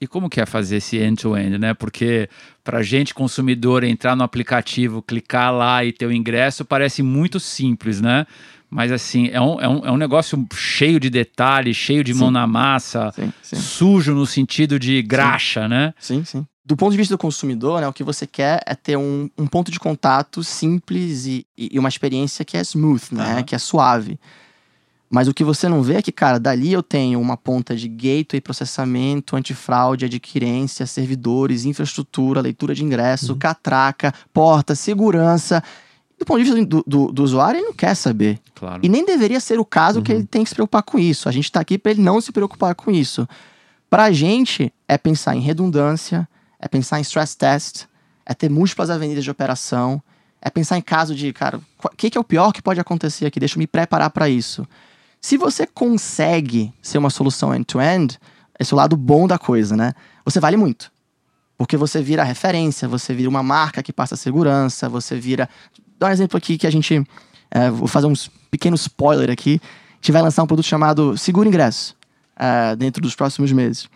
E 0.00 0.06
como 0.06 0.30
que 0.30 0.40
é 0.40 0.46
fazer 0.46 0.76
esse 0.76 0.96
end-to-end, 0.96 1.58
né? 1.58 1.74
Porque 1.74 2.28
pra 2.62 2.82
gente, 2.82 3.12
consumidor, 3.12 3.82
entrar 3.82 4.14
no 4.14 4.22
aplicativo, 4.22 5.02
clicar 5.02 5.52
lá 5.52 5.84
e 5.84 5.92
ter 5.92 6.06
o 6.06 6.12
ingresso, 6.12 6.64
parece 6.64 7.02
muito 7.02 7.40
simples, 7.40 8.00
né? 8.00 8.26
Mas 8.70 8.92
assim, 8.92 9.28
é 9.32 9.40
um, 9.40 9.60
é 9.60 9.68
um, 9.68 9.86
é 9.86 9.90
um 9.90 9.96
negócio 9.96 10.46
cheio 10.54 11.00
de 11.00 11.08
detalhes, 11.08 11.76
cheio 11.76 12.04
de 12.04 12.12
Sim. 12.12 12.20
mão 12.20 12.30
na 12.30 12.46
massa, 12.46 13.10
Sim, 13.12 13.32
sim. 13.42 13.56
sujo 13.56 14.14
no 14.14 14.26
sentido 14.26 14.78
de 14.78 15.00
graxa, 15.02 15.66
né? 15.66 15.94
Sim, 15.98 16.22
sim. 16.24 16.46
do 16.64 16.76
ponto 16.76 16.92
de 16.92 16.98
vista 16.98 17.14
do 17.14 17.18
consumidor, 17.18 17.80
né, 17.80 17.88
o 17.88 17.92
que 17.92 18.04
você 18.04 18.26
quer 18.26 18.60
é 18.66 18.74
ter 18.74 18.96
um, 18.98 19.30
um 19.38 19.46
ponto 19.46 19.70
de 19.70 19.80
contato 19.80 20.44
simples 20.44 21.24
e, 21.24 21.46
e, 21.56 21.78
uma 21.78 21.88
experiência 21.88 22.44
que 22.44 22.58
é 22.58 22.60
smooth, 22.60 23.06
né, 23.12 23.36
uhum. 23.36 23.42
que 23.42 23.54
é 23.54 23.58
suave. 23.58 24.20
Mas 25.10 25.26
o 25.26 25.32
que 25.32 25.42
você 25.42 25.68
não 25.68 25.82
vê 25.82 25.94
é 25.94 26.02
que, 26.02 26.12
cara, 26.12 26.38
dali 26.38 26.72
eu 26.72 26.82
tenho 26.82 27.18
uma 27.18 27.36
ponta 27.36 27.74
de 27.74 27.88
gateway, 27.88 28.40
processamento, 28.40 29.36
antifraude, 29.36 30.04
adquirência, 30.04 30.86
servidores, 30.86 31.64
infraestrutura, 31.64 32.42
leitura 32.42 32.74
de 32.74 32.84
ingresso, 32.84 33.32
uhum. 33.32 33.38
catraca, 33.38 34.12
porta, 34.34 34.74
segurança. 34.74 35.62
Do 36.18 36.26
ponto 36.26 36.38
de 36.38 36.44
vista 36.44 36.66
do, 36.66 36.84
do, 36.86 37.12
do, 37.12 37.22
usuário, 37.22 37.58
ele 37.58 37.66
não 37.66 37.72
quer 37.72 37.94
saber. 37.94 38.38
Claro. 38.54 38.80
E 38.82 38.88
nem 38.88 39.04
deveria 39.04 39.40
ser 39.40 39.58
o 39.58 39.64
caso 39.64 39.98
uhum. 39.98 40.04
que 40.04 40.12
ele 40.12 40.24
tem 40.24 40.42
que 40.42 40.50
se 40.50 40.54
preocupar 40.54 40.82
com 40.82 40.98
isso. 40.98 41.28
A 41.28 41.32
gente 41.32 41.44
está 41.44 41.60
aqui 41.60 41.78
para 41.78 41.92
ele 41.92 42.02
não 42.02 42.20
se 42.20 42.30
preocupar 42.30 42.74
com 42.74 42.90
isso. 42.90 43.26
Para 43.88 44.04
a 44.04 44.12
gente, 44.12 44.70
é 44.86 44.98
pensar 44.98 45.34
em 45.34 45.40
redundância, 45.40 46.28
é 46.60 46.68
pensar 46.68 46.98
em 46.98 47.02
stress 47.02 47.34
test, 47.34 47.84
é 48.26 48.34
ter 48.34 48.50
múltiplas 48.50 48.90
avenidas 48.90 49.24
de 49.24 49.30
operação, 49.30 50.02
é 50.42 50.50
pensar 50.50 50.76
em 50.76 50.82
caso 50.82 51.14
de, 51.14 51.32
cara, 51.32 51.58
o 51.82 51.88
que, 51.96 52.10
que 52.10 52.18
é 52.18 52.20
o 52.20 52.24
pior 52.24 52.52
que 52.52 52.60
pode 52.60 52.78
acontecer 52.78 53.24
aqui? 53.24 53.40
Deixa 53.40 53.56
eu 53.56 53.60
me 53.60 53.66
preparar 53.66 54.10
para 54.10 54.28
isso. 54.28 54.66
Se 55.20 55.36
você 55.36 55.66
consegue 55.66 56.72
ser 56.80 56.98
uma 56.98 57.10
solução 57.10 57.54
end-to-end, 57.54 58.14
-end, 58.14 58.18
esse 58.58 58.72
é 58.72 58.74
o 58.74 58.78
lado 58.78 58.96
bom 58.96 59.26
da 59.26 59.38
coisa, 59.38 59.76
né? 59.76 59.92
Você 60.24 60.40
vale 60.40 60.56
muito. 60.56 60.90
Porque 61.56 61.76
você 61.76 62.02
vira 62.02 62.22
referência, 62.22 62.86
você 62.86 63.12
vira 63.14 63.28
uma 63.28 63.42
marca 63.42 63.82
que 63.82 63.92
passa 63.92 64.16
segurança, 64.16 64.88
você 64.88 65.18
vira. 65.18 65.48
Dá 65.98 66.08
um 66.08 66.10
exemplo 66.10 66.36
aqui 66.36 66.56
que 66.56 66.66
a 66.66 66.70
gente. 66.70 67.04
É, 67.50 67.70
vou 67.70 67.88
fazer 67.88 68.06
um 68.06 68.14
pequeno 68.50 68.76
spoiler 68.76 69.30
aqui. 69.30 69.60
A 69.62 69.94
gente 69.96 70.12
vai 70.12 70.22
lançar 70.22 70.42
um 70.42 70.46
produto 70.46 70.66
chamado 70.66 71.16
Seguro 71.16 71.48
Ingresso 71.48 71.96
é, 72.38 72.76
dentro 72.76 73.02
dos 73.02 73.14
próximos 73.16 73.50
meses. 73.50 73.88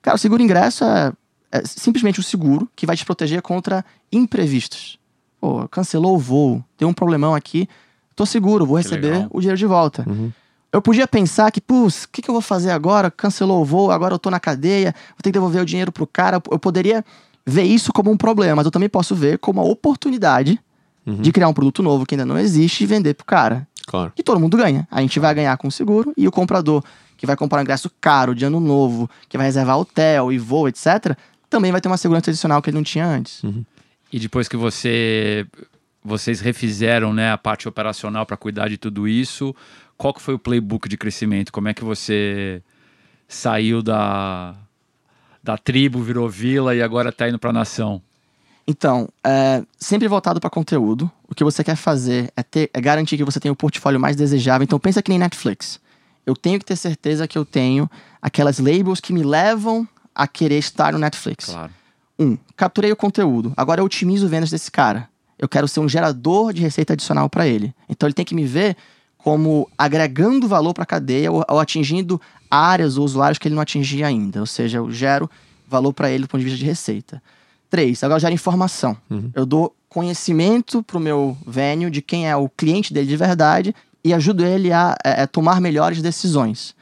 Cara, 0.00 0.14
o 0.14 0.18
seguro 0.18 0.42
ingresso 0.42 0.84
é, 0.84 1.12
é 1.50 1.62
simplesmente 1.64 2.20
um 2.20 2.22
seguro 2.22 2.70
que 2.76 2.86
vai 2.86 2.96
te 2.96 3.04
proteger 3.04 3.42
contra 3.42 3.84
imprevistos. 4.12 4.98
Pô, 5.40 5.68
cancelou 5.68 6.14
o 6.14 6.18
voo, 6.18 6.64
deu 6.78 6.88
um 6.88 6.94
problemão 6.94 7.34
aqui, 7.34 7.68
tô 8.14 8.24
seguro, 8.24 8.64
vou 8.64 8.76
receber 8.76 9.26
o 9.30 9.40
dinheiro 9.40 9.58
de 9.58 9.66
volta. 9.66 10.04
Uhum. 10.08 10.32
Eu 10.72 10.82
podia 10.82 11.08
pensar 11.08 11.50
que, 11.50 11.60
putz, 11.60 12.04
o 12.04 12.08
que, 12.10 12.20
que 12.20 12.28
eu 12.28 12.34
vou 12.34 12.42
fazer 12.42 12.70
agora? 12.70 13.10
Cancelou 13.10 13.62
o 13.62 13.64
voo, 13.64 13.90
agora 13.90 14.14
eu 14.14 14.18
tô 14.18 14.30
na 14.30 14.38
cadeia, 14.38 14.94
vou 15.10 15.18
ter 15.22 15.30
que 15.30 15.32
devolver 15.32 15.62
o 15.62 15.64
dinheiro 15.64 15.90
pro 15.90 16.06
cara. 16.06 16.42
Eu 16.50 16.58
poderia 16.58 17.04
ver 17.46 17.62
isso 17.62 17.92
como 17.92 18.10
um 18.10 18.16
problema, 18.16 18.56
mas 18.56 18.66
eu 18.66 18.70
também 18.70 18.88
posso 18.88 19.14
ver 19.14 19.38
como 19.38 19.60
uma 19.60 19.68
oportunidade 19.68 20.60
uhum. 21.06 21.16
de 21.16 21.32
criar 21.32 21.48
um 21.48 21.54
produto 21.54 21.82
novo 21.82 22.04
que 22.04 22.14
ainda 22.14 22.26
não 22.26 22.38
existe 22.38 22.84
e 22.84 22.86
vender 22.86 23.14
pro 23.14 23.24
cara. 23.24 23.66
Claro. 23.86 24.12
Que 24.14 24.22
todo 24.22 24.38
mundo 24.38 24.56
ganha. 24.58 24.86
A 24.90 25.00
gente 25.00 25.18
vai 25.18 25.34
ganhar 25.34 25.56
com 25.56 25.68
o 25.68 25.72
seguro 25.72 26.12
e 26.14 26.28
o 26.28 26.30
comprador 26.30 26.84
que 27.16 27.26
vai 27.26 27.34
comprar 27.34 27.58
um 27.58 27.62
ingresso 27.62 27.90
caro 28.00 28.34
de 28.34 28.44
ano 28.44 28.60
novo, 28.60 29.10
que 29.28 29.36
vai 29.36 29.46
reservar 29.46 29.78
hotel 29.78 30.30
e 30.30 30.38
voo, 30.38 30.68
etc., 30.68 31.16
também 31.50 31.72
vai 31.72 31.80
ter 31.80 31.88
uma 31.88 31.96
segurança 31.96 32.30
adicional 32.30 32.60
que 32.60 32.68
ele 32.68 32.76
não 32.76 32.84
tinha 32.84 33.06
antes. 33.06 33.42
Uhum. 33.42 33.64
E 34.12 34.18
depois 34.18 34.46
que 34.46 34.56
você 34.56 35.46
vocês 36.04 36.40
refizeram 36.40 37.12
né, 37.12 37.32
a 37.32 37.38
parte 37.38 37.68
operacional 37.68 38.24
para 38.24 38.36
cuidar 38.36 38.68
de 38.68 38.78
tudo 38.78 39.08
isso, 39.08 39.54
qual 39.98 40.14
que 40.14 40.22
foi 40.22 40.34
o 40.34 40.38
playbook 40.38 40.88
de 40.88 40.96
crescimento? 40.96 41.52
Como 41.52 41.68
é 41.68 41.74
que 41.74 41.84
você 41.84 42.62
saiu 43.26 43.82
da, 43.82 44.54
da 45.42 45.58
tribo, 45.58 46.00
virou 46.00 46.28
vila 46.28 46.74
e 46.74 46.80
agora 46.80 47.08
está 47.08 47.28
indo 47.28 47.38
para 47.38 47.50
a 47.50 47.52
nação? 47.52 48.00
Então, 48.66 49.08
é, 49.24 49.62
sempre 49.76 50.06
voltado 50.06 50.40
para 50.40 50.48
conteúdo. 50.48 51.10
O 51.28 51.34
que 51.34 51.42
você 51.42 51.64
quer 51.64 51.74
fazer 51.74 52.32
é, 52.36 52.42
ter, 52.42 52.70
é 52.72 52.80
garantir 52.80 53.16
que 53.16 53.24
você 53.24 53.40
tem 53.40 53.50
o 53.50 53.56
portfólio 53.56 53.98
mais 53.98 54.14
desejável. 54.14 54.62
Então, 54.62 54.78
pensa 54.78 55.02
que 55.02 55.10
nem 55.10 55.18
Netflix. 55.18 55.80
Eu 56.24 56.36
tenho 56.36 56.58
que 56.58 56.64
ter 56.64 56.76
certeza 56.76 57.26
que 57.26 57.36
eu 57.36 57.44
tenho 57.44 57.90
aquelas 58.22 58.58
labels 58.58 59.00
que 59.00 59.12
me 59.12 59.22
levam 59.22 59.88
a 60.14 60.28
querer 60.28 60.58
estar 60.58 60.92
no 60.92 60.98
Netflix. 60.98 61.46
Claro. 61.46 61.72
Um, 62.18 62.36
capturei 62.56 62.92
o 62.92 62.96
conteúdo. 62.96 63.52
Agora 63.56 63.80
eu 63.80 63.84
otimizo 63.84 64.28
vendas 64.28 64.50
desse 64.50 64.70
cara. 64.70 65.08
Eu 65.38 65.48
quero 65.48 65.66
ser 65.66 65.80
um 65.80 65.88
gerador 65.88 66.52
de 66.52 66.60
receita 66.60 66.92
adicional 66.92 67.30
para 67.30 67.46
ele. 67.46 67.74
Então 67.88 68.06
ele 68.06 68.14
tem 68.14 68.24
que 68.24 68.34
me 68.34 68.44
ver 68.44 68.76
como 69.28 69.68
agregando 69.76 70.48
valor 70.48 70.72
para 70.72 70.84
a 70.84 70.86
cadeia 70.86 71.30
ou, 71.30 71.44
ou, 71.46 71.60
atingindo 71.60 72.18
áreas 72.50 72.96
ou 72.96 73.04
usuários 73.04 73.36
que 73.36 73.46
ele 73.46 73.54
não 73.54 73.60
atingia 73.60 74.06
ainda. 74.06 74.40
Ou 74.40 74.46
seja, 74.46 74.78
eu 74.78 74.90
gero 74.90 75.28
valor 75.68 75.92
para 75.92 76.10
ele 76.10 76.22
do 76.22 76.28
ponto 76.28 76.40
de 76.40 76.46
vista 76.46 76.58
de 76.58 76.64
receita. 76.64 77.22
Três, 77.68 78.02
agora 78.02 78.16
eu 78.16 78.22
gero 78.22 78.32
informação. 78.32 78.96
Uhum. 79.10 79.30
Eu 79.34 79.44
dou 79.44 79.76
conhecimento 79.86 80.82
para 80.82 80.96
o 80.96 81.00
meu 81.00 81.36
venue 81.46 81.90
de 81.90 82.00
quem 82.00 82.26
é 82.26 82.34
o 82.34 82.48
cliente 82.48 82.90
dele 82.90 83.06
de 83.06 83.16
verdade 83.18 83.74
e 84.02 84.14
ajudo 84.14 84.46
ele 84.46 84.72
a, 84.72 84.92
a, 84.92 84.96
é, 85.04 85.20
a 85.20 85.22
é, 85.24 85.26
tomar 85.26 85.60
melhores 85.60 86.00
decisões. 86.00 86.74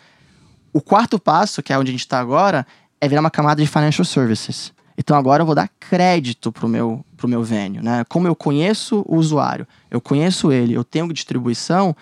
O 0.72 0.80
quarto 0.80 1.18
passo, 1.18 1.60
que 1.64 1.72
é 1.72 1.78
onde 1.78 1.90
a 1.90 1.94
gente 1.94 2.02
está 2.02 2.20
agora, 2.20 2.64
é 3.00 3.08
virar 3.08 3.22
uma 3.22 3.30
camada 3.30 3.60
de 3.60 3.66
financial 3.66 4.04
services. 4.04 4.72
Então 4.96 5.16
agora 5.16 5.42
eu 5.42 5.46
vou 5.46 5.54
dar 5.56 5.68
crédito 5.80 6.52
para 6.52 6.64
o 6.64 6.68
meu, 6.68 7.04
pro 7.16 7.26
meu 7.26 7.42
venue. 7.42 7.82
Né? 7.82 8.04
Como 8.08 8.28
eu 8.28 8.36
conheço 8.36 9.04
o 9.04 9.16
usuário, 9.16 9.66
eu 9.90 10.00
conheço 10.00 10.52
ele, 10.52 10.74
eu 10.74 10.84
tenho 10.84 11.12
distribuição, 11.12 11.94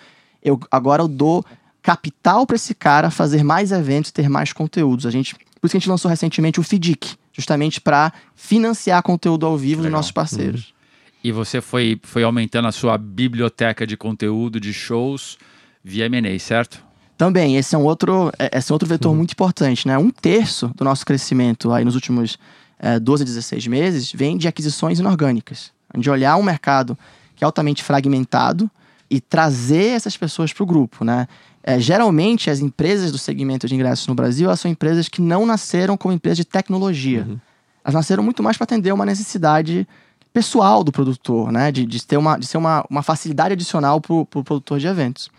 eu 0.45 0.59
agora 0.69 1.01
eu 1.01 1.07
dou 1.07 1.43
capital 1.81 2.45
para 2.45 2.55
esse 2.55 2.73
cara 2.73 3.09
fazer 3.09 3.43
mais 3.43 3.71
eventos, 3.71 4.11
ter 4.11 4.29
mais 4.29 4.53
conteúdos. 4.53 5.05
A 5.05 5.11
gente, 5.11 5.35
por 5.35 5.65
isso 5.67 5.71
que 5.71 5.77
a 5.77 5.79
gente 5.79 5.89
lançou 5.89 6.09
recentemente 6.09 6.59
o 6.59 6.63
FIDIC, 6.63 7.15
justamente 7.33 7.81
para 7.81 8.13
financiar 8.35 9.01
conteúdo 9.03 9.45
ao 9.45 9.57
vivo 9.57 9.81
Legal. 9.81 9.83
dos 9.83 9.91
nossos 9.91 10.11
parceiros. 10.11 10.67
Uhum. 10.67 10.75
E 11.23 11.31
você 11.31 11.59
foi, 11.59 11.99
foi 12.03 12.23
aumentando 12.23 12.67
a 12.67 12.71
sua 12.71 12.97
biblioteca 12.97 13.85
de 13.85 13.97
conteúdo, 13.97 14.59
de 14.59 14.71
shows, 14.71 15.37
via 15.83 16.05
M&A, 16.05 16.37
certo? 16.39 16.83
Também, 17.17 17.57
esse 17.57 17.73
é 17.73 17.77
um 17.77 17.83
outro, 17.83 18.31
é, 18.37 18.57
esse 18.57 18.71
é 18.71 18.73
outro 18.73 18.87
vetor 18.87 19.09
uhum. 19.09 19.17
muito 19.17 19.31
importante, 19.31 19.87
né? 19.87 19.97
Um 19.97 20.11
terço 20.11 20.71
do 20.75 20.83
nosso 20.83 21.05
crescimento 21.05 21.71
aí 21.71 21.83
nos 21.83 21.95
últimos 21.95 22.37
é, 22.77 22.99
12 22.99 23.23
a 23.23 23.25
16 23.25 23.67
meses 23.67 24.11
vem 24.11 24.37
de 24.37 24.47
aquisições 24.47 24.99
inorgânicas. 24.99 25.71
De 25.97 26.09
olhar 26.09 26.35
um 26.35 26.43
mercado 26.43 26.97
que 27.35 27.43
é 27.43 27.45
altamente 27.45 27.83
fragmentado, 27.83 28.69
e 29.09 29.21
trazer 29.21 29.95
essas 29.95 30.17
pessoas 30.17 30.51
para 30.51 30.63
o 30.63 30.65
grupo, 30.65 31.03
né? 31.03 31.27
É, 31.63 31.79
geralmente, 31.79 32.49
as 32.49 32.59
empresas 32.59 33.11
do 33.11 33.17
segmento 33.17 33.67
de 33.67 33.73
ingressos 33.73 34.05
no 34.07 34.13
Brasil, 34.13 34.47
elas 34.47 34.59
são 34.59 34.69
empresas 34.69 35.09
que 35.09 35.21
não 35.21 35.45
nasceram 35.45 35.97
como 35.97 36.13
empresas 36.13 36.37
de 36.37 36.45
tecnologia. 36.45 37.25
Uhum. 37.27 37.39
Elas 37.83 37.95
nasceram 37.95 38.23
muito 38.23 38.43
mais 38.43 38.55
para 38.57 38.65
atender 38.65 38.93
uma 38.93 39.05
necessidade 39.05 39.87
pessoal 40.31 40.83
do 40.83 40.91
produtor, 40.91 41.51
né? 41.51 41.71
De, 41.71 41.85
de 41.85 42.05
ter 42.05 42.17
uma, 42.17 42.37
de 42.37 42.45
ser 42.45 42.57
uma, 42.57 42.85
uma 42.89 43.01
facilidade 43.01 43.53
adicional 43.53 43.99
para 43.99 44.13
o 44.13 44.25
pro 44.25 44.43
produtor 44.43 44.79
de 44.79 44.87
eventos. 44.87 45.29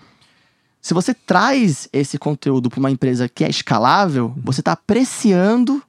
Se 0.80 0.94
você 0.94 1.12
traz 1.12 1.88
esse 1.92 2.18
conteúdo 2.18 2.70
para 2.70 2.78
uma 2.78 2.90
empresa 2.90 3.28
que 3.28 3.44
é 3.44 3.50
escalável, 3.50 4.26
uhum. 4.26 4.42
você 4.44 4.60
está 4.60 4.72
apreciando 4.72 5.82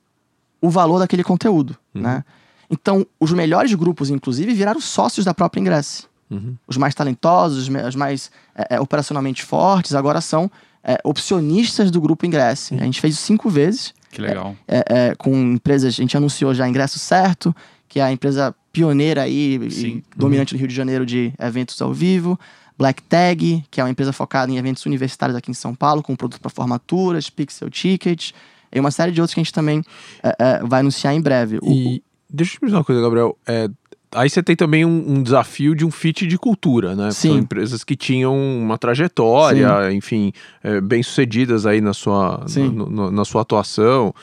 o 0.60 0.70
valor 0.70 1.00
daquele 1.00 1.24
conteúdo, 1.24 1.78
uhum. 1.94 2.02
né? 2.02 2.24
Então, 2.70 3.06
os 3.20 3.32
melhores 3.32 3.74
grupos, 3.74 4.10
inclusive, 4.10 4.54
viraram 4.54 4.82
sócios 4.82 5.26
da 5.26 5.34
própria 5.34 5.62
Ingress. 5.62 6.06
Uhum. 6.30 6.56
Os 6.68 6.78
mais 6.78 6.94
talentosos, 6.94 7.70
os 7.70 7.96
mais 7.96 8.32
é, 8.56 8.76
é, 8.76 8.80
operacionalmente 8.80 9.44
fortes, 9.44 9.96
agora 9.96 10.20
são 10.22 10.52
é, 10.84 10.98
opcionistas 11.04 11.90
do 11.90 12.02
grupo 12.02 12.26
Ingresso. 12.26 12.74
Uhum. 12.74 12.82
A 12.82 12.84
gente 12.84 13.00
fez 13.00 13.16
isso 13.16 13.24
cinco 13.24 13.50
vezes. 13.50 13.94
Que 14.12 14.22
legal. 14.22 14.56
É, 14.68 14.84
é, 14.88 15.16
com 15.16 15.36
empresas, 15.36 15.94
a 15.94 16.02
gente 16.02 16.16
anunciou 16.16 16.54
já 16.54 16.68
Ingresso 16.68 17.00
Certo, 17.00 17.56
que 17.88 18.00
é 18.00 18.04
a 18.04 18.12
empresa 18.12 18.54
pioneira 18.72 19.24
aí, 19.24 19.56
e 19.56 20.04
dominante 20.16 20.54
uhum. 20.54 20.58
do 20.58 20.60
Rio 20.60 20.68
de 20.68 20.76
Janeiro 20.76 21.06
de 21.06 21.34
eventos 21.40 21.82
ao 21.82 21.94
vivo. 21.94 22.40
Black 22.78 23.02
Tag, 23.04 23.66
que 23.72 23.82
é 23.82 23.84
uma 23.84 23.90
empresa 23.90 24.14
focada 24.14 24.52
em 24.52 24.58
eventos 24.58 24.86
universitários 24.86 25.36
aqui 25.36 25.50
em 25.50 25.54
São 25.54 25.74
Paulo, 25.74 26.04
com 26.04 26.16
produto 26.16 26.40
para 26.40 26.52
formaturas, 26.52 27.28
Pixel 27.28 27.72
Ticket, 27.72 28.32
e 28.72 28.80
uma 28.80 28.92
série 28.92 29.12
de 29.12 29.20
outros 29.20 29.34
que 29.34 29.40
a 29.40 29.44
gente 29.44 29.54
também 29.54 29.82
é, 30.22 30.64
vai 30.64 30.82
anunciar 30.82 31.16
em 31.16 31.22
breve. 31.22 31.58
E... 31.64 31.98
O, 31.98 32.08
Deixa 32.30 32.56
eu 32.56 32.60
te 32.60 32.66
dizer 32.66 32.76
uma 32.76 32.84
coisa, 32.84 33.02
Gabriel. 33.02 33.38
É, 33.48 33.70
Aí 34.12 34.30
você 34.30 34.42
tem 34.42 34.56
também 34.56 34.86
um, 34.86 35.16
um, 35.16 35.24
desafio 35.24 35.76
de 35.76 35.86
um 35.86 35.92
fit 35.92 36.26
de 36.26 36.38
cultura, 36.38 36.96
né? 36.96 37.12
Sim. 37.12 37.30
São 37.30 37.38
empresas 37.38 37.84
que 37.84 37.96
tinham 37.96 38.36
uma 38.36 38.78
trajetória, 38.78 39.90
Sim. 39.90 39.98
enfim, 39.98 40.34
é, 40.64 40.80
bem 40.80 41.04
sucedidas 41.04 41.66
aí 41.66 41.82
na 41.82 41.94
sua, 41.94 42.46
no, 42.56 42.90
no, 42.90 43.12
na 43.12 43.26
sua 43.26 43.42
atuação. 43.42 44.14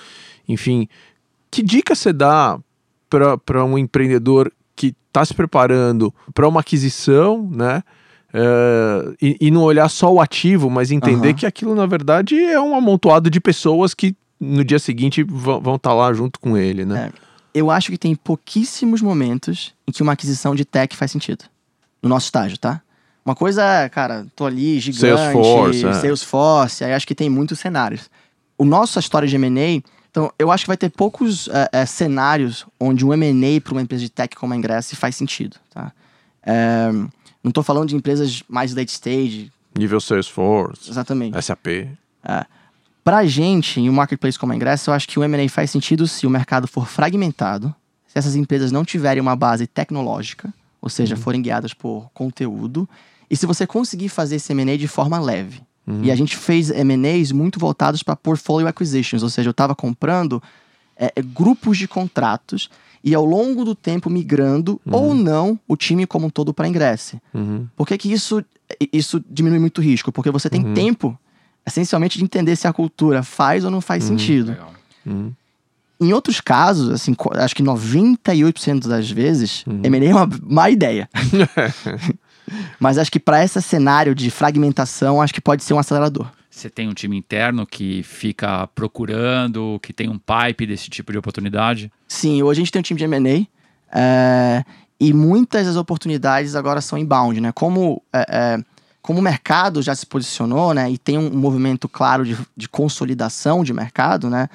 Enfim, 0.49 0.88
que 1.51 1.62
dica 1.62 1.94
você 1.94 2.12
dá 2.12 2.59
para 3.11 3.64
um 3.64 3.77
empreendedor 3.77 4.51
que 4.75 4.94
está 5.07 5.25
se 5.25 5.35
preparando 5.35 6.12
para 6.33 6.49
uma 6.49 6.61
aquisição, 6.61 7.49
né? 7.53 7.83
É, 8.33 9.14
e, 9.23 9.37
e, 9.42 9.51
não 9.51 9.62
olhar 9.62 9.88
só 9.88 10.12
o 10.12 10.20
ativo, 10.20 10.68
mas 10.68 10.90
entender 10.90 11.29
uhum. 11.29 11.35
que 11.35 11.47
aquilo, 11.47 11.73
na 11.73 11.87
verdade, 11.87 12.37
é 12.37 12.61
um 12.61 12.75
amontoado 12.75 13.31
de 13.31 13.40
pessoas 13.40 13.94
que 13.94 14.16
no 14.40 14.64
dia 14.64 14.81
seguinte 14.81 15.23
vão 15.23 15.59
estar 15.59 15.79
tá 15.79 15.94
lá 15.94 16.12
junto 16.12 16.40
com 16.40 16.57
ele, 16.57 16.85
né? 16.85 17.12
É 17.14 17.34
eu 17.55 17.71
acho 17.71 17.90
que 17.90 17.97
tem 17.97 18.14
pouquíssimos 18.17 19.01
momentos 19.01 19.73
em 19.87 19.93
que 19.93 20.03
uma 20.03 20.12
aquisição 20.12 20.55
de 20.55 20.64
tech 20.64 20.97
faz 20.97 21.12
sentido. 21.12 21.45
No 22.03 22.09
nosso 22.09 22.27
estágio, 22.27 22.59
tá? 22.59 22.83
Uma 23.25 23.35
coisa 23.35 23.62
é, 23.64 23.88
cara, 23.88 24.27
tô 24.37 24.45
ali, 24.45 24.79
gigante, 24.79 25.01
Salesforce, 25.01 25.87
é. 25.87 25.93
Salesforce 25.95 26.85
aí 26.85 26.93
acho 26.93 27.07
que 27.07 27.14
tem 27.14 27.31
muitos 27.31 27.59
cenários. 27.59 28.11
O 28.59 28.64
nosso 28.64 28.99
história 28.99 29.27
de 29.27 29.37
M&A, 29.37 29.83
então 30.11 30.31
eu 30.38 30.51
acho 30.51 30.64
que 30.64 30.69
vai 30.69 30.77
ter 30.77 30.90
poucos 30.90 31.49
é, 31.49 31.71
é, 31.73 31.87
cenários 31.87 32.67
onde 32.79 33.07
um 33.07 33.14
M&A 33.14 33.61
para 33.62 33.73
uma 33.73 33.81
empresa 33.81 34.03
de 34.03 34.11
tech 34.11 34.37
como 34.37 34.53
a 34.53 34.57
Ingress 34.57 34.95
faz 34.95 35.17
sentido, 35.17 35.57
tá? 35.73 35.90
É, 36.43 36.90
não 37.43 37.51
tô 37.51 37.62
falando 37.62 37.88
de 37.88 37.97
empresas 37.97 38.43
mais 38.49 38.75
late 38.75 38.93
stage. 38.93 39.51
Nível 39.77 40.01
Salesforce. 40.01 40.90
Exatamente. 40.90 41.40
SAP. 41.43 41.67
É. 42.23 42.47
Pra 43.05 43.27
gente, 43.27 43.81
em 43.81 43.90
um 43.90 43.93
marketplace 43.93 44.38
como 44.38 44.53
a 44.53 44.57
Ingresso, 44.57 44.88
eu 44.90 44.95
acho 44.95 45.07
que 45.07 45.19
o 45.19 45.23
M&A 45.25 45.47
faz 45.49 45.71
sentido 45.71 46.09
se 46.09 46.27
o 46.27 46.31
mercado 46.31 46.67
for 46.67 46.88
fragmentado, 46.88 47.75
se 48.07 48.19
essas 48.19 48.35
empresas 48.35 48.73
não 48.73 48.83
tiverem 48.85 49.21
uma 49.21 49.37
base 49.37 49.67
tecnológica, 49.67 50.53
ou 50.81 50.88
seja, 50.88 51.14
Uhum. 51.14 51.21
forem 51.21 51.43
guiadas 51.43 51.75
por 51.75 52.11
conteúdo, 52.14 52.88
e 53.31 53.37
se 53.37 53.45
você 53.45 53.67
conseguir 53.67 54.09
fazer 54.09 54.37
esse 54.37 54.53
M&A 54.53 54.77
de 54.79 54.88
forma 54.88 55.19
leve. 55.19 55.61
Uhum. 55.87 56.01
E 56.03 56.11
a 56.11 56.17
gente 56.17 56.35
fez 56.35 56.71
M&As 56.71 57.31
muito 57.31 57.59
voltados 57.59 58.03
para 58.03 58.17
portfolio 58.17 58.67
acquisitions, 58.67 59.23
ou 59.23 59.29
seja, 59.29 59.49
eu 59.49 59.53
estava 59.53 59.75
comprando 59.75 60.43
é, 60.97 61.12
é, 61.17 61.21
grupos 61.23 61.77
de 61.77 61.87
contratos 61.87 62.71
e 63.03 63.14
ao 63.14 63.25
longo 63.25 63.67
do 63.67 63.75
tempo 63.75 64.09
migrando 64.09 64.81
ou 64.90 65.14
não 65.14 65.59
o 65.69 65.77
time 65.77 66.07
como 66.07 66.27
um 66.27 66.31
todo 66.31 66.55
para 66.55 66.67
ingresse. 66.67 67.21
Uhum. 67.35 67.67
Por 67.77 67.87
que, 67.87 67.99
que 67.99 68.11
isso, 68.11 68.43
isso 68.90 69.23
diminui 69.29 69.59
muito 69.59 69.79
o 69.79 69.83
risco? 69.83 70.11
Porque 70.11 70.31
você 70.31 70.49
tem 70.49 70.64
Uhum. 70.64 70.73
tempo, 70.73 71.19
essencialmente, 71.66 72.18
de 72.18 72.24
entender 72.24 72.57
se 72.57 72.66
a 72.66 72.72
cultura 72.72 73.22
faz 73.22 73.64
ou 73.64 73.70
não 73.70 73.81
faz 73.81 74.05
Uhum. 74.05 74.11
sentido. 74.18 74.57
Uhum. 75.07 75.33
Em 76.00 76.12
outros 76.12 76.40
casos, 76.40 76.90
assim, 76.90 77.14
acho 77.37 77.55
que 77.55 77.62
98% 77.62 78.88
das 78.88 79.11
vezes, 79.11 79.64
Uhum. 79.66 79.81
M&A 79.85 80.05
é 80.05 80.12
uma 80.14 80.29
má 80.42 80.68
ideia. 80.70 81.09
Mas 82.79 82.98
acho 82.98 83.11
que 83.11 83.18
para 83.20 83.42
esse 83.42 83.61
cenário 83.62 84.14
de 84.14 84.31
fragmentação, 84.31 85.22
acho 85.22 85.33
que 85.33 85.40
pode 85.40 85.64
ser 85.64 85.72
um 85.74 85.79
acelerador. 85.79 86.27
Você 86.50 86.68
tem 86.70 86.88
um 86.88 86.92
time 86.94 87.16
interno 87.16 87.66
que 87.66 88.03
fica 88.03 88.66
procurando, 88.74 89.81
que 89.83 89.92
tem 89.92 90.09
um 90.09 90.18
pipe 90.18 90.66
desse 90.66 90.88
tipo 90.90 91.11
de 91.11 91.18
oportunidade? 91.18 91.90
Sim, 92.07 92.42
hoje 92.42 92.61
a 92.61 92.62
gente 92.64 92.72
tem 92.72 92.81
um 92.81 92.83
time 92.83 92.98
de 92.98 93.05
M&A 93.05 93.46
é, 93.92 94.64
e 95.00 95.12
muitas 95.12 95.66
das 95.66 95.77
oportunidades 95.77 96.55
agora 96.55 96.81
são 96.81 96.96
inbound, 96.98 97.40
né? 97.40 97.50
Como, 97.50 98.00
é, 98.12 98.27
é, 98.29 98.59
como 99.05 99.19
o 99.19 99.23
mercado 99.23 99.83
já 99.83 99.95
se 99.95 100.07
posicionou, 100.07 100.73
né? 100.73 100.90
E 100.90 100.97
tem 100.97 101.19
um 101.19 101.31
movimento 101.31 101.87
claro 101.87 102.25
de, 102.25 102.38
de 102.57 102.67
consolidação 102.67 103.62
de 103.62 103.71
mercado, 103.73 104.31
né? 104.31 104.49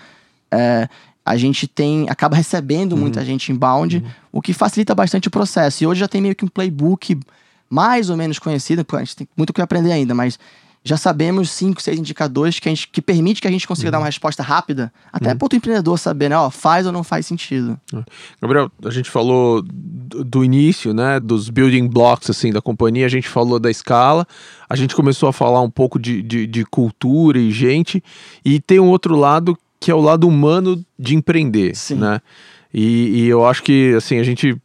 é, 0.51 0.87
a 1.25 1.37
gente 1.37 1.67
tem 1.67 2.07
acaba 2.09 2.35
recebendo 2.35 2.97
muita 2.97 3.23
gente 3.23 3.51
inbound, 3.51 4.03
o 4.31 4.41
que 4.41 4.53
facilita 4.53 4.95
bastante 4.95 5.27
o 5.27 5.31
processo. 5.31 5.83
E 5.83 5.87
hoje 5.87 5.99
já 5.99 6.07
tem 6.07 6.21
meio 6.21 6.35
que 6.35 6.43
um 6.43 6.47
playbook 6.47 7.19
mais 7.69 8.09
ou 8.09 8.17
menos 8.17 8.39
conhecido, 8.39 8.85
a 8.91 8.99
gente 8.99 9.15
tem 9.15 9.27
muito 9.37 9.51
o 9.51 9.53
que 9.53 9.61
aprender 9.61 9.91
ainda, 9.91 10.15
mas 10.15 10.39
já 10.83 10.97
sabemos 10.97 11.51
cinco, 11.51 11.81
seis 11.81 11.99
indicadores 11.99 12.59
que, 12.59 12.69
a 12.69 12.71
gente, 12.71 12.87
que 12.87 13.01
permite 13.01 13.41
que 13.41 13.47
a 13.47 13.51
gente 13.51 13.67
consiga 13.67 13.91
dar 13.91 13.99
uma 13.99 14.05
resposta 14.05 14.41
rápida, 14.41 14.91
até 15.11 15.35
para 15.35 15.45
o 15.45 15.55
empreendedor 15.55 15.99
saber, 15.99 16.29
né? 16.29 16.37
Ó, 16.37 16.49
faz 16.49 16.85
ou 16.85 16.91
não 16.91 17.03
faz 17.03 17.25
sentido. 17.25 17.79
Gabriel, 18.41 18.71
a 18.83 18.89
gente 18.89 19.09
falou 19.09 19.61
do, 19.61 20.23
do 20.23 20.43
início, 20.43 20.93
né, 20.93 21.19
dos 21.19 21.49
building 21.49 21.87
blocks, 21.87 22.29
assim, 22.29 22.51
da 22.51 22.61
companhia, 22.61 23.05
a 23.05 23.09
gente 23.09 23.27
falou 23.27 23.59
da 23.59 23.69
escala, 23.69 24.25
a 24.69 24.75
gente 24.75 24.95
começou 24.95 25.29
a 25.29 25.33
falar 25.33 25.61
um 25.61 25.69
pouco 25.69 25.99
de, 25.99 26.21
de, 26.21 26.47
de 26.47 26.65
cultura 26.65 27.37
e 27.37 27.51
gente, 27.51 28.03
e 28.43 28.59
tem 28.59 28.79
um 28.79 28.87
outro 28.87 29.15
lado 29.15 29.57
que 29.79 29.91
é 29.91 29.95
o 29.95 30.01
lado 30.01 30.27
humano 30.27 30.83
de 30.97 31.15
empreender, 31.15 31.75
Sim. 31.75 31.95
né? 31.95 32.21
E, 32.73 33.23
e 33.23 33.27
eu 33.27 33.45
acho 33.45 33.63
que, 33.63 33.95
assim, 33.95 34.19
a 34.19 34.23
gente, 34.23 34.55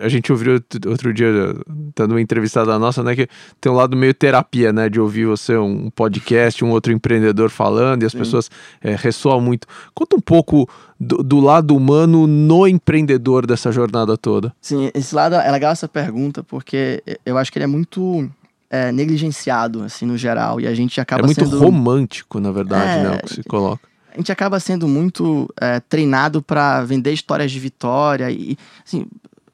a, 0.00 0.06
a 0.06 0.08
gente 0.08 0.30
ouviu 0.30 0.62
outro 0.86 1.12
dia, 1.12 1.56
dando 1.96 2.12
uma 2.12 2.20
entrevistada 2.20 2.78
nossa, 2.78 3.02
né, 3.02 3.16
que 3.16 3.26
tem 3.60 3.72
um 3.72 3.74
lado 3.74 3.96
meio 3.96 4.12
terapia, 4.12 4.72
né, 4.72 4.88
de 4.88 5.00
ouvir 5.00 5.24
você 5.24 5.56
um 5.56 5.88
podcast, 5.88 6.62
um 6.62 6.70
outro 6.70 6.92
empreendedor 6.92 7.48
falando, 7.48 8.02
e 8.02 8.06
as 8.06 8.12
Sim. 8.12 8.18
pessoas 8.18 8.50
é, 8.82 8.94
ressoam 8.94 9.40
muito. 9.40 9.66
Conta 9.94 10.14
um 10.14 10.20
pouco 10.20 10.68
do, 11.00 11.22
do 11.22 11.40
lado 11.40 11.74
humano 11.74 12.26
no 12.26 12.68
empreendedor 12.68 13.46
dessa 13.46 13.72
jornada 13.72 14.16
toda. 14.16 14.54
Sim, 14.60 14.90
esse 14.94 15.14
lado 15.14 15.34
é 15.36 15.50
legal 15.50 15.72
essa 15.72 15.88
pergunta, 15.88 16.42
porque 16.44 17.02
eu 17.24 17.38
acho 17.38 17.50
que 17.50 17.58
ele 17.58 17.64
é 17.64 17.68
muito 17.68 18.28
é, 18.68 18.92
negligenciado, 18.92 19.82
assim, 19.82 20.04
no 20.04 20.18
geral, 20.18 20.60
e 20.60 20.66
a 20.66 20.74
gente 20.74 21.00
acaba 21.00 21.22
é 21.22 21.26
muito 21.26 21.44
sendo... 21.44 21.58
romântico, 21.58 22.38
na 22.38 22.52
verdade, 22.52 22.98
É, 22.98 23.02
né, 23.02 23.20
o 23.22 23.26
que 23.26 23.34
se 23.36 23.42
coloca. 23.44 23.88
a 24.12 24.16
gente 24.18 24.30
acaba 24.30 24.60
sendo 24.60 24.86
muito 24.86 25.48
é, 25.58 25.80
treinado 25.80 26.42
para 26.42 26.82
vender 26.84 27.12
histórias 27.12 27.50
de 27.50 27.58
vitória 27.58 28.30
e 28.30 28.56
assim, 28.86 29.06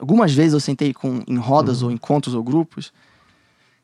algumas 0.02 0.34
vezes 0.34 0.52
eu 0.52 0.58
sentei 0.60 0.92
com 0.92 1.22
em 1.28 1.36
rodas 1.38 1.80
ou 1.82 1.90
encontros 1.90 2.34
ou 2.34 2.42
grupos 2.42 2.92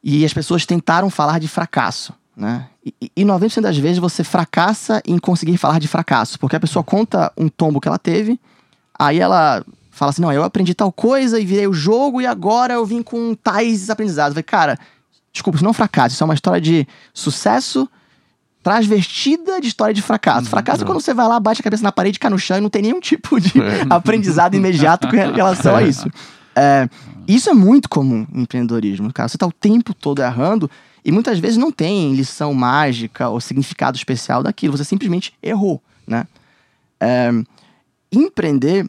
e 0.03 0.25
as 0.25 0.35
pessoas 0.35 0.67
tentaram 0.67 1.09
falar 1.09 1.39
de 1.39 1.47
fracasso, 1.47 2.13
né? 2.37 2.69
E, 2.85 2.93
e- 3.01 3.13
e 3.19 3.25
90% 3.25 3.63
das 3.63 3.79
vezes 3.79 3.99
você 3.99 4.25
fracassa 4.25 5.01
em 5.07 5.17
conseguir 5.17 5.57
falar 5.57 5.79
de 5.79 5.87
fracasso, 5.87 6.37
porque 6.39 6.57
a 6.57 6.61
pessoa 6.61 6.83
conta 6.83 7.33
um 7.37 7.49
tombo 7.49 7.81
que 7.81 7.87
ela 7.87 7.99
teve, 7.99 8.39
aí 8.99 9.21
ela 9.21 9.65
fala 9.93 10.11
assim: 10.11 10.23
"Não, 10.23 10.33
eu 10.33 10.43
aprendi 10.43 10.75
tal 10.75 10.91
coisa 10.91 11.39
e 11.39 11.47
virei 11.47 11.69
o 11.69 11.73
jogo 11.73 12.21
e 12.21 12.27
agora 12.27 12.75
eu 12.75 12.85
vim 12.85 13.01
com 13.03 13.35
tais 13.35 13.89
aprendizados". 13.89 14.35
Vai, 14.35 14.43
cara, 14.43 14.77
desculpa, 15.33 15.57
isso 15.57 15.65
não 15.65 15.71
é 15.71 15.73
um 15.73 15.75
fracasso, 15.75 16.15
isso 16.15 16.25
é 16.25 16.27
uma 16.27 16.35
história 16.35 16.61
de 16.61 16.87
sucesso 17.15 17.89
transvestida 18.63 19.61
de 19.61 19.69
história 19.69 19.95
de 19.95 20.03
fracasso. 20.03 20.49
Fracasso 20.49 20.83
é 20.83 20.87
quando 20.87 21.01
você 21.01 21.15
vai 21.15 21.27
lá, 21.27 21.39
bate 21.39 21.61
a 21.61 21.65
cabeça 21.65 21.83
na 21.83 21.93
parede, 21.93 22.19
cai 22.19 22.31
no 22.31 22.39
chão 22.39 22.59
e 22.59 22.61
não 22.61 22.71
tem 22.71 22.83
nenhum 22.83 23.01
tipo 23.01 23.41
de 23.41 23.53
aprendizado 23.89 24.55
imediato 24.55 25.09
com 25.09 25.17
relação 25.17 25.77
a 25.77 25.83
isso. 25.83 26.09
É, 26.55 26.89
isso 27.27 27.49
é 27.49 27.55
muito 27.55 27.89
comum 27.89 28.27
em 28.35 28.43
empreendedorismo, 28.43 29.13
cara. 29.13 29.29
Você 29.29 29.39
tá 29.39 29.47
o 29.47 29.53
tempo 29.53 29.95
todo 29.95 30.21
errando 30.21 30.71
e 31.05 31.13
muitas 31.13 31.39
vezes 31.39 31.57
não 31.57 31.71
tem 31.71 32.15
lição 32.15 32.53
mágica 32.53 33.29
ou 33.29 33.41
significado 33.41 33.97
especial 33.97 34.43
daquilo. 34.43 34.77
Você 34.77 34.85
simplesmente 34.85 35.33
errou, 35.43 35.81
né? 36.07 36.27
É, 37.01 37.31
empreender 38.11 38.89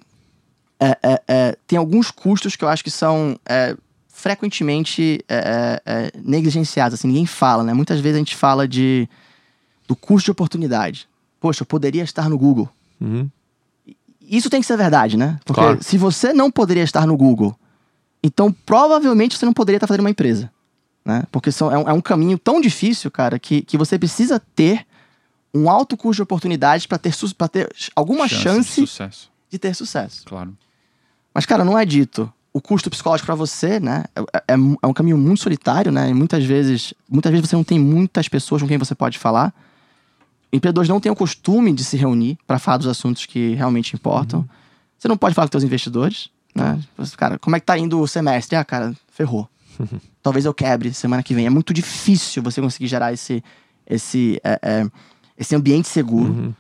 é, 0.80 0.98
é, 1.04 1.22
é, 1.28 1.58
tem 1.68 1.78
alguns 1.78 2.10
custos 2.10 2.56
que 2.56 2.64
eu 2.64 2.70
acho 2.70 2.84
que 2.84 2.90
são 2.90 3.38
é, 3.46 3.76
frequentemente 4.08 5.24
é, 5.28 5.36
é, 5.36 5.82
é, 5.86 6.12
negligenciados, 6.24 6.98
assim, 6.98 7.08
ninguém 7.08 7.26
fala, 7.26 7.64
né? 7.64 7.74
Muitas 7.74 8.00
vezes 8.00 8.16
a 8.16 8.20
gente 8.20 8.36
fala 8.36 8.68
de 8.68 9.08
do 9.90 9.96
custo 9.96 10.26
de 10.26 10.32
oportunidade. 10.32 11.10
Poxa, 11.42 11.64
eu 11.64 11.66
poderia 11.66 12.04
estar 12.04 12.30
no 12.30 12.38
Google. 12.38 12.70
Uhum. 13.02 13.30
Isso 14.22 14.50
tem 14.50 14.62
que 14.62 14.68
ser 14.68 14.78
verdade, 14.78 15.18
né? 15.18 15.40
Porque 15.44 15.60
Claro. 15.60 15.84
se 15.84 15.98
você 15.98 16.32
não 16.32 16.52
poderia 16.52 16.84
estar 16.84 17.08
no 17.08 17.18
Google, 17.18 17.58
então 18.24 18.52
provavelmente 18.52 19.36
você 19.38 19.46
não 19.46 19.54
poderia 19.54 19.78
estar 19.78 19.88
fazendo 19.88 20.02
uma 20.02 20.10
empresa. 20.12 20.52
Né? 21.04 21.24
Porque 21.32 21.52
são, 21.52 21.72
é, 21.72 21.78
um, 21.78 21.90
é 21.90 21.94
um 21.94 22.02
caminho 22.02 22.38
tão 22.38 22.62
difícil, 22.62 23.10
cara, 23.10 23.40
que, 23.40 23.62
que 23.64 23.78
você 23.78 23.98
precisa 23.98 24.40
ter 24.40 24.86
um 25.52 25.68
alto 25.70 25.98
custo 25.98 26.18
de 26.18 26.22
oportunidade 26.22 26.88
para 26.88 27.00
ter, 27.00 27.12
pra 27.36 27.48
ter 27.48 27.68
alguma 27.96 28.28
de 28.28 28.36
chance 28.36 28.82
sucesso, 28.82 29.32
de 29.50 29.58
ter 29.58 29.74
sucesso. 29.74 30.24
claro. 30.26 30.56
Mas, 31.34 31.46
cara, 31.48 31.64
não 31.66 31.78
é 31.78 31.86
dito. 31.86 32.32
O 32.54 32.60
custo 32.62 32.90
psicológico 32.90 33.26
para 33.28 33.36
você, 33.36 33.80
né, 33.80 34.04
é, 34.16 34.22
é- 34.54 34.58
é 34.84 34.88
um 34.88 34.94
caminho 34.94 35.18
muito 35.18 35.42
solitário, 35.42 35.92
né? 35.92 36.10
E 36.10 36.14
muitas 36.14 36.44
vezes, 36.44 36.94
muitas 37.10 37.32
vezes 37.32 37.48
você 37.50 37.56
não 37.56 37.64
tem 37.64 37.80
muitas 37.80 38.28
pessoas 38.28 38.62
com 38.62 38.68
quem 38.68 38.78
você 38.78 38.94
pode 38.94 39.18
falar. 39.18 39.54
Empreendedores 40.52 40.90
não 40.90 41.00
têm 41.00 41.12
o 41.12 41.16
costume 41.16 41.72
de 41.74 41.84
se 41.84 41.96
reunir 41.96 42.38
para 42.48 42.58
falar 42.58 42.78
dos 42.78 42.88
assuntos 42.88 43.26
que 43.26 43.54
realmente 43.54 43.94
importam. 43.96 44.48
Você 44.98 45.08
não 45.08 45.18
pode 45.18 45.36
falar 45.36 45.48
com 45.48 45.52
seus 45.52 45.64
investidores, 45.64 46.30
né? 46.56 46.80
Cara, 47.16 47.38
como 47.38 47.56
é 47.56 47.60
que 47.60 47.66
tá 47.66 47.78
indo 47.78 48.00
o 48.00 48.08
semestre? 48.08 48.56
Ah, 48.56 48.66
cara, 48.66 48.94
ferrou. 49.12 49.48
Talvez 50.22 50.46
eu 50.46 50.54
quebre 50.54 50.94
semana 50.94 51.24
que 51.24 51.34
vem. 51.34 51.46
É 51.46 51.50
muito 51.50 51.74
difícil 51.74 52.42
você 52.42 52.62
conseguir 52.62 52.88
gerar 52.88 53.14
esse, 53.14 53.44
esse, 53.88 54.42
é, 54.44 54.60
é, 54.62 54.88
esse 55.38 55.56
ambiente 55.56 55.88
seguro. 55.88 56.34
Uhum. 56.34 56.54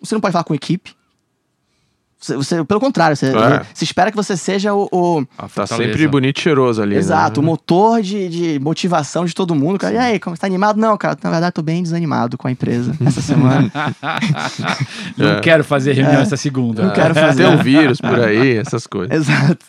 Você 0.00 0.14
não 0.14 0.20
pode 0.20 0.32
falar 0.32 0.44
com 0.44 0.54
equipe. 0.54 0.94
Você, 2.20 2.36
você- 2.36 2.62
pelo 2.64 2.78
contrário, 2.78 3.16
você, 3.16 3.28
É. 3.28 3.62
você 3.72 3.82
espera 3.82 4.10
que 4.10 4.16
você 4.16 4.36
seja 4.36 4.74
o, 4.74 4.86
o- 4.92 5.26
A 5.38 5.48
Tá 5.48 5.66
sempre 5.66 6.06
bonito 6.06 6.38
e 6.38 6.42
cheiroso 6.42 6.82
ali, 6.82 6.94
exato, 6.94 7.40
o 7.40 7.42
né? 7.42 7.46
motor 7.46 8.02
de, 8.02 8.28
de 8.28 8.58
motivação 8.60 9.24
de 9.24 9.34
todo 9.34 9.54
mundo. 9.54 9.78
Cara. 9.78 9.94
E 9.94 9.96
aí, 9.96 10.20
como 10.20 10.36
você 10.36 10.40
tá 10.42 10.46
animado? 10.46 10.76
Não, 10.76 10.98
cara, 10.98 11.16
na 11.22 11.30
verdade 11.30 11.52
tô 11.54 11.62
bem 11.62 11.82
desanimado 11.82 12.36
com 12.36 12.46
a 12.46 12.50
empresa 12.50 12.94
essa 13.06 13.22
semana. 13.22 13.70
Não 15.16 15.30
É. 15.30 15.40
quero 15.40 15.64
fazer 15.64 15.92
reunião 15.94 16.20
É. 16.20 16.22
essa 16.22 16.36
segunda. 16.36 16.82
Não 16.84 16.92
quero 16.92 17.14
fazer. 17.14 17.44
Tem 17.46 17.54
um 17.54 17.62
vírus 17.62 18.00
por 18.00 18.20
aí, 18.20 18.56
essas 18.58 18.86
coisas. 18.86 19.16
Exato. 19.16 19.64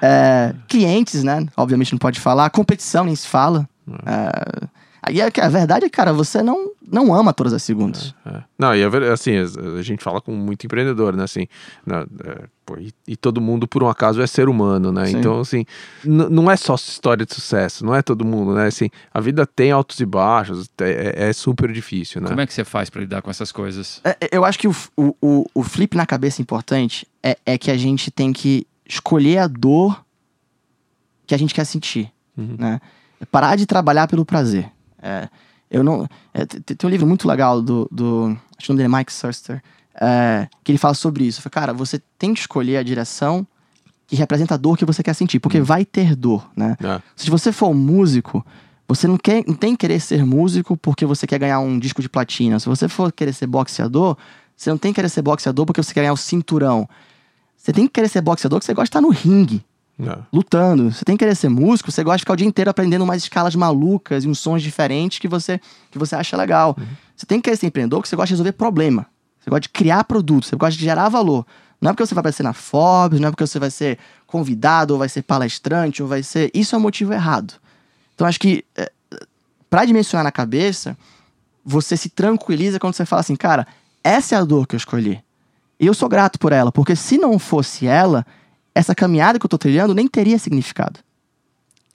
É, 0.00 0.54
clientes, 0.68 1.24
né? 1.24 1.44
Obviamente 1.56 1.92
não 1.92 1.98
pode 1.98 2.20
falar. 2.20 2.50
Competição 2.50 3.04
nem 3.04 3.16
se 3.16 3.26
fala. 3.26 3.68
É, 4.06 4.66
aí 5.08 5.20
a, 5.20 5.30
a 5.42 5.48
verdade 5.48 5.84
é, 5.86 5.88
cara, 5.90 6.12
você 6.12 6.42
não, 6.42 6.70
não 6.86 7.12
ama 7.14 7.32
todas 7.32 7.52
as 7.52 7.62
segundas. 7.62 8.14
É. 8.24 8.42
Não, 8.58 8.74
e 8.74 8.80
é 8.82 8.86
assim, 9.12 9.32
a, 9.36 9.78
a 9.78 9.82
gente 9.82 10.02
fala 10.02 10.20
com 10.20 10.32
muito 10.32 10.64
empreendedor, 10.64 11.14
né? 11.16 11.24
Assim, 11.24 11.46
na- 11.84 12.06
é, 12.24 12.44
pô, 12.64 12.76
e, 12.78 12.92
e 13.06 13.16
todo 13.16 13.40
mundo, 13.40 13.66
por 13.66 13.82
um 13.82 13.88
acaso, 13.88 14.20
é 14.22 14.26
ser 14.26 14.48
humano, 14.48 14.92
né? 14.92 15.06
Sim. 15.06 15.18
Então, 15.18 15.40
assim, 15.40 15.64
não 16.04 16.50
é 16.50 16.56
só 16.56 16.74
história 16.74 17.26
de 17.26 17.34
sucesso, 17.34 17.84
não 17.84 17.94
é 17.94 18.02
todo 18.02 18.24
mundo, 18.24 18.54
né? 18.54 18.66
Assim, 18.66 18.88
a 19.12 19.20
vida 19.20 19.46
tem 19.46 19.70
altos 19.72 19.98
e 20.00 20.06
baixos, 20.06 20.68
é, 20.80 21.14
é- 21.16 21.28
é 21.28 21.32
super 21.32 21.72
difícil, 21.72 22.20
né? 22.20 22.28
Como 22.28 22.40
é 22.40 22.46
que 22.46 22.52
você 22.54 22.64
faz 22.64 22.88
pra 22.90 23.00
lidar 23.00 23.22
com 23.22 23.30
essas 23.30 23.50
coisas? 23.52 24.00
É, 24.04 24.10
é, 24.20 24.28
eu 24.32 24.44
acho 24.44 24.58
que 24.58 24.68
o, 24.68 24.74
o, 24.96 25.14
o, 25.20 25.46
o 25.54 25.62
flip 25.62 25.96
na 25.96 26.06
cabeça 26.06 26.40
importante 26.42 27.06
é, 27.22 27.36
é 27.44 27.58
que 27.58 27.70
a 27.70 27.76
gente 27.76 28.10
tem 28.10 28.32
que 28.32 28.66
escolher 28.88 29.38
a 29.38 29.46
dor 29.46 30.04
que 31.26 31.34
a 31.34 31.38
gente 31.38 31.52
quer 31.54 31.64
sentir, 31.64 32.10
Uhum. 32.36 32.54
né? 32.58 32.80
É 33.20 33.24
Parar 33.24 33.56
de 33.56 33.66
trabalhar 33.66 34.06
pelo 34.06 34.24
prazer. 34.24 34.70
É, 35.02 35.28
eu 35.70 35.82
não... 35.82 36.06
é, 36.32 36.46
te- 36.46 36.60
tem 36.60 36.88
um 36.88 36.90
livro 36.90 37.06
muito 37.06 37.26
legal 37.28 37.60
do... 37.62 37.88
do 37.90 38.36
acho 38.56 38.66
que 38.66 38.70
o 38.70 38.74
nome 38.74 38.82
dele 38.82 38.94
é 38.94 38.98
Mike 38.98 39.12
Surster, 39.12 39.62
é, 40.00 40.48
que 40.64 40.72
ele 40.72 40.78
fala 40.78 40.94
sobre 40.94 41.24
isso. 41.24 41.40
Fala, 41.42 41.50
Cara, 41.50 41.72
você 41.72 42.00
tem 42.18 42.34
que 42.34 42.40
escolher 42.40 42.76
a 42.76 42.82
direção 42.82 43.46
que 44.06 44.16
representa 44.16 44.54
a 44.54 44.56
dor 44.56 44.76
que 44.78 44.84
você 44.84 45.02
quer 45.02 45.14
sentir, 45.14 45.38
porque 45.38 45.60
vai 45.60 45.84
ter 45.84 46.16
dor, 46.16 46.50
né? 46.56 46.76
É. 46.82 47.00
Se 47.14 47.28
você 47.28 47.52
for 47.52 47.68
um 47.68 47.74
músico, 47.74 48.44
você 48.88 49.06
não, 49.06 49.18
quer, 49.18 49.44
não 49.46 49.54
tem 49.54 49.72
que 49.72 49.78
querer 49.86 50.00
ser 50.00 50.24
músico 50.24 50.76
porque 50.78 51.04
você 51.04 51.26
quer 51.26 51.38
ganhar 51.38 51.60
um 51.60 51.78
disco 51.78 52.00
de 52.00 52.08
platina. 52.08 52.58
Se 52.58 52.66
você 52.66 52.88
for 52.88 53.12
querer 53.12 53.34
ser 53.34 53.46
boxeador, 53.46 54.16
você 54.56 54.70
não 54.70 54.78
tem 54.78 54.92
que 54.92 54.96
querer 54.96 55.10
ser 55.10 55.20
boxeador 55.20 55.66
porque 55.66 55.82
você 55.82 55.92
quer 55.92 56.00
ganhar 56.00 56.14
o 56.14 56.16
cinturão. 56.16 56.88
Você 57.54 57.70
tem 57.70 57.86
que 57.86 57.92
querer 57.92 58.08
ser 58.08 58.22
boxeador, 58.22 58.58
que 58.58 58.64
você 58.64 58.72
gosta 58.72 58.84
de 58.86 58.88
estar 58.88 59.00
no 59.02 59.10
ringue, 59.10 59.62
É. 60.00 60.16
lutando. 60.32 60.92
Você 60.92 61.04
tem 61.04 61.16
que 61.16 61.24
querer 61.24 61.34
ser 61.34 61.48
músico, 61.48 61.90
você 61.90 62.04
gosta 62.04 62.18
de 62.18 62.22
ficar 62.22 62.34
o 62.34 62.36
dia 62.36 62.46
inteiro 62.46 62.70
aprendendo 62.70 63.02
umas 63.02 63.22
escalas 63.22 63.56
malucas 63.56 64.24
e 64.24 64.28
uns 64.28 64.38
sons 64.38 64.62
diferentes 64.62 65.18
que 65.18 65.26
você, 65.26 65.60
que 65.90 65.98
você 65.98 66.14
acha 66.14 66.36
legal. 66.36 66.76
Você 67.16 67.26
tem 67.26 67.40
que 67.40 67.44
querer 67.44 67.56
ser 67.56 67.66
empreendedor, 67.66 68.00
que 68.00 68.08
você 68.08 68.14
gosta 68.14 68.28
de 68.28 68.34
resolver 68.34 68.52
problema. 68.52 69.06
Você 69.40 69.50
gosta 69.50 69.62
de 69.62 69.70
criar 69.70 70.04
produto, 70.04 70.46
você 70.46 70.54
gosta 70.54 70.78
de 70.78 70.84
gerar 70.84 71.08
valor. 71.08 71.44
Não 71.80 71.90
é 71.90 71.92
porque 71.92 72.06
você 72.06 72.14
vai 72.14 72.20
aparecer 72.20 72.42
na 72.42 72.52
Forbes, 72.52 73.18
não 73.18 73.28
é 73.28 73.30
porque 73.30 73.46
você 73.46 73.58
vai 73.58 73.70
ser 73.70 73.98
convidado, 74.26 74.94
ou 74.94 74.98
vai 74.98 75.08
ser 75.08 75.22
palestrante, 75.22 76.02
ou 76.02 76.08
vai 76.08 76.22
ser. 76.22 76.50
Isso 76.54 76.74
é 76.74 76.78
o 76.78 76.80
motivo 76.80 77.12
errado. 77.12 77.54
Então 78.14 78.26
acho 78.26 78.38
que 78.38 78.64
é, 78.76 78.90
para 79.70 79.84
dimensionar 79.84 80.24
na 80.24 80.32
cabeça, 80.32 80.96
você 81.64 81.96
se 81.96 82.08
tranquiliza 82.08 82.78
quando 82.78 82.94
você 82.94 83.04
fala 83.04 83.20
assim, 83.20 83.36
cara, 83.36 83.66
essa 84.02 84.34
é 84.34 84.38
a 84.38 84.44
dor 84.44 84.66
que 84.66 84.74
eu 84.74 84.78
escolhi. 84.78 85.22
E 85.78 85.86
eu 85.86 85.94
sou 85.94 86.08
grato 86.08 86.38
por 86.38 86.52
ela, 86.52 86.72
porque 86.72 86.96
se 86.96 87.18
não 87.18 87.38
fosse 87.38 87.86
ela, 87.86 88.26
essa 88.78 88.94
caminhada 88.94 89.38
que 89.38 89.44
eu 89.46 89.50
tô 89.50 89.58
trilhando 89.58 89.94
nem 89.94 90.06
teria 90.06 90.38
significado. 90.38 91.00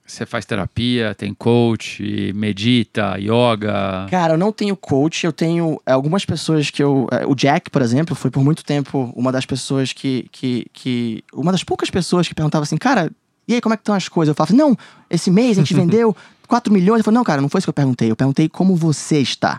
Você 0.06 0.26
faz 0.26 0.44
terapia, 0.44 1.14
tem 1.14 1.32
coach, 1.32 2.30
medita, 2.34 3.16
yoga. 3.18 4.06
Cara, 4.10 4.34
eu 4.34 4.38
não 4.38 4.52
tenho 4.52 4.76
coach, 4.76 5.24
eu 5.24 5.32
tenho 5.32 5.80
é, 5.86 5.92
algumas 5.92 6.26
pessoas 6.26 6.70
que 6.70 6.82
eu. 6.82 7.08
é, 7.10 7.24
o 7.26 7.34
Jack, 7.34 7.70
por 7.70 7.80
exemplo, 7.80 8.14
foi 8.14 8.30
por 8.30 8.44
muito 8.44 8.62
tempo 8.64 9.10
uma 9.16 9.32
das 9.32 9.46
pessoas 9.46 9.94
que. 9.94 10.28
que, 10.30 10.66
que 10.74 11.24
uma 11.32 11.50
das 11.52 11.64
poucas 11.64 11.88
pessoas 11.88 12.28
que 12.28 12.34
perguntava 12.34 12.64
assim, 12.64 12.76
cara, 12.76 13.10
e 13.48 13.54
aí, 13.54 13.60
como 13.62 13.72
é 13.72 13.78
que 13.78 13.80
estão 13.80 13.94
as 13.94 14.06
coisas? 14.06 14.28
Eu 14.28 14.34
falava 14.34 14.52
assim, 14.52 14.58
não, 14.58 14.76
esse 15.08 15.30
mês 15.30 15.56
a 15.56 15.60
gente 15.62 15.72
vendeu 15.74 16.14
4 16.46 16.70
milhões. 16.70 16.98
Ele 16.98 17.02
falou, 17.02 17.16
não, 17.16 17.24
cara, 17.24 17.40
não 17.40 17.48
foi 17.48 17.60
isso 17.60 17.66
que 17.66 17.70
eu 17.70 17.74
perguntei. 17.74 18.10
Eu 18.10 18.16
perguntei 18.16 18.46
como 18.46 18.76
você 18.76 19.20
está. 19.20 19.58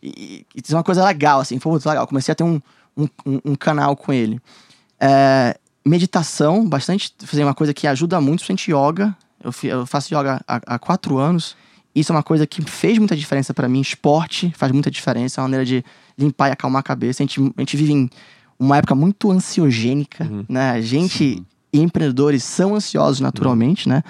E, 0.00 0.46
e 0.54 0.60
isso 0.62 0.72
é 0.74 0.76
uma 0.76 0.84
coisa 0.84 1.04
legal, 1.04 1.40
assim, 1.40 1.58
foi 1.58 1.72
muito 1.72 1.88
legal. 1.88 2.06
Comecei 2.06 2.30
a 2.30 2.36
ter 2.36 2.44
um, 2.44 2.60
um, 2.96 3.08
um- 3.26 3.40
um 3.46 3.54
canal 3.56 3.96
com 3.96 4.12
ele. 4.12 4.40
É, 5.00 5.56
meditação, 5.84 6.68
bastante, 6.68 7.12
fazer 7.24 7.44
uma 7.44 7.54
coisa 7.54 7.72
que 7.74 7.86
ajuda 7.86 8.20
muito, 8.20 8.44
principalmente 8.44 8.70
yoga. 8.70 9.16
Eu, 9.42 9.52
eu 9.70 9.86
faço 9.86 10.14
yoga 10.14 10.40
há, 10.46 10.60
há 10.74 10.78
quatro 10.78 11.18
anos. 11.18 11.56
Isso 11.94 12.12
é 12.12 12.14
uma 12.16 12.22
coisa 12.22 12.46
que 12.46 12.62
fez 12.62 12.98
muita 12.98 13.16
diferença 13.16 13.52
pra 13.52 13.68
mim. 13.68 13.80
Esporte 13.80 14.52
faz 14.56 14.72
muita 14.72 14.90
diferença, 14.90 15.40
é 15.40 15.42
uma 15.42 15.48
maneira 15.48 15.64
de 15.64 15.84
limpar 16.16 16.48
e 16.48 16.52
acalmar 16.52 16.80
a 16.80 16.82
cabeça. 16.82 17.22
A 17.22 17.26
gente, 17.26 17.40
a 17.40 17.60
gente 17.60 17.76
vive 17.76 17.92
em 17.92 18.10
uma 18.58 18.76
época 18.78 18.94
muito 18.94 19.30
ansiogênica, 19.30 20.28
né? 20.48 20.70
A 20.70 20.80
gente 20.80 21.42
e 21.74 21.80
empreendedores 21.80 22.44
são 22.44 22.74
ansiosos 22.74 23.20
naturalmente, 23.20 23.88
né? 23.88 24.02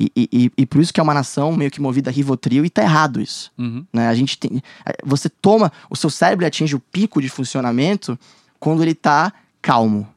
E, 0.00 0.10
e, 0.16 0.28
e- 0.32 0.52
e 0.58 0.66
por 0.66 0.80
isso 0.80 0.94
que 0.94 1.00
é 1.00 1.02
uma 1.02 1.12
nação 1.12 1.52
meio 1.52 1.70
que 1.70 1.80
movida 1.80 2.08
a 2.08 2.12
Rivotril 2.12 2.64
e 2.64 2.70
tá 2.70 2.82
errado 2.82 3.20
isso 3.20 3.50
Uhum. 3.58 3.84
né? 3.92 4.06
A 4.08 4.14
gente 4.14 4.38
tem, 4.38 4.62
você 5.04 5.28
toma, 5.28 5.72
o 5.90 5.96
seu 5.96 6.08
cérebro 6.08 6.46
atinge 6.46 6.76
o 6.76 6.78
pico 6.80 7.20
de 7.20 7.28
funcionamento 7.28 8.16
quando 8.60 8.82
ele 8.82 8.94
tá 8.94 9.32
calmo, 9.60 10.08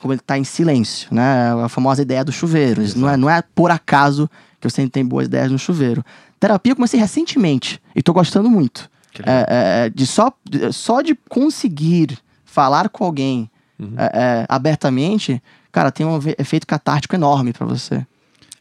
quando 0.00 0.12
ele 0.12 0.20
tá 0.24 0.36
em 0.38 0.44
silêncio, 0.44 1.08
né? 1.14 1.52
A 1.64 1.68
famosa 1.68 2.02
ideia 2.02 2.24
do 2.24 2.32
chuveiro. 2.32 2.82
Não 2.96 3.08
é, 3.08 3.16
não 3.16 3.30
é 3.30 3.42
por 3.54 3.70
acaso 3.70 4.28
que 4.60 4.66
eu 4.66 4.70
sempre 4.70 4.90
tenho 4.90 5.06
boas 5.06 5.26
ideias 5.26 5.50
no 5.50 5.58
chuveiro. 5.58 6.04
Terapia 6.38 6.72
eu 6.72 6.76
comecei 6.76 6.98
recentemente 6.98 7.80
e 7.94 8.02
tô 8.02 8.12
gostando 8.12 8.48
muito. 8.50 8.88
É, 9.26 9.30
é, 9.30 9.86
é, 9.86 9.90
de 9.90 10.06
só, 10.06 10.32
de- 10.48 10.72
só 10.72 11.02
de 11.02 11.14
conseguir 11.28 12.16
falar 12.44 12.88
com 12.88 13.04
alguém 13.04 13.50
é, 13.96 14.10
é, 14.42 14.46
abertamente, 14.48 15.42
cara, 15.72 15.90
tem 15.90 16.06
um 16.06 16.18
efeito 16.38 16.66
catártico 16.66 17.14
enorme 17.14 17.52
pra 17.52 17.66
você. 17.66 18.06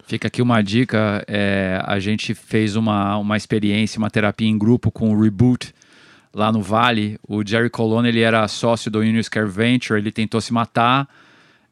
Fica 0.05 0.27
aqui 0.27 0.41
uma 0.41 0.61
dica: 0.61 1.23
é, 1.27 1.81
a 1.85 1.99
gente 1.99 2.33
fez 2.33 2.75
uma, 2.75 3.17
uma 3.17 3.37
experiência, 3.37 3.97
uma 3.99 4.09
terapia 4.09 4.47
em 4.47 4.57
grupo 4.57 4.91
com 4.91 5.13
o 5.13 5.21
Reboot 5.21 5.73
lá 6.33 6.51
no 6.51 6.61
Vale. 6.61 7.19
O 7.27 7.45
Jerry 7.45 7.69
Colonna 7.69 8.07
ele 8.09 8.21
era 8.21 8.47
sócio 8.47 8.89
do 8.89 8.99
Union 8.99 9.21
Scare 9.21 9.47
Venture, 9.47 9.99
ele 9.99 10.11
tentou 10.11 10.41
se 10.41 10.51
matar, 10.53 11.07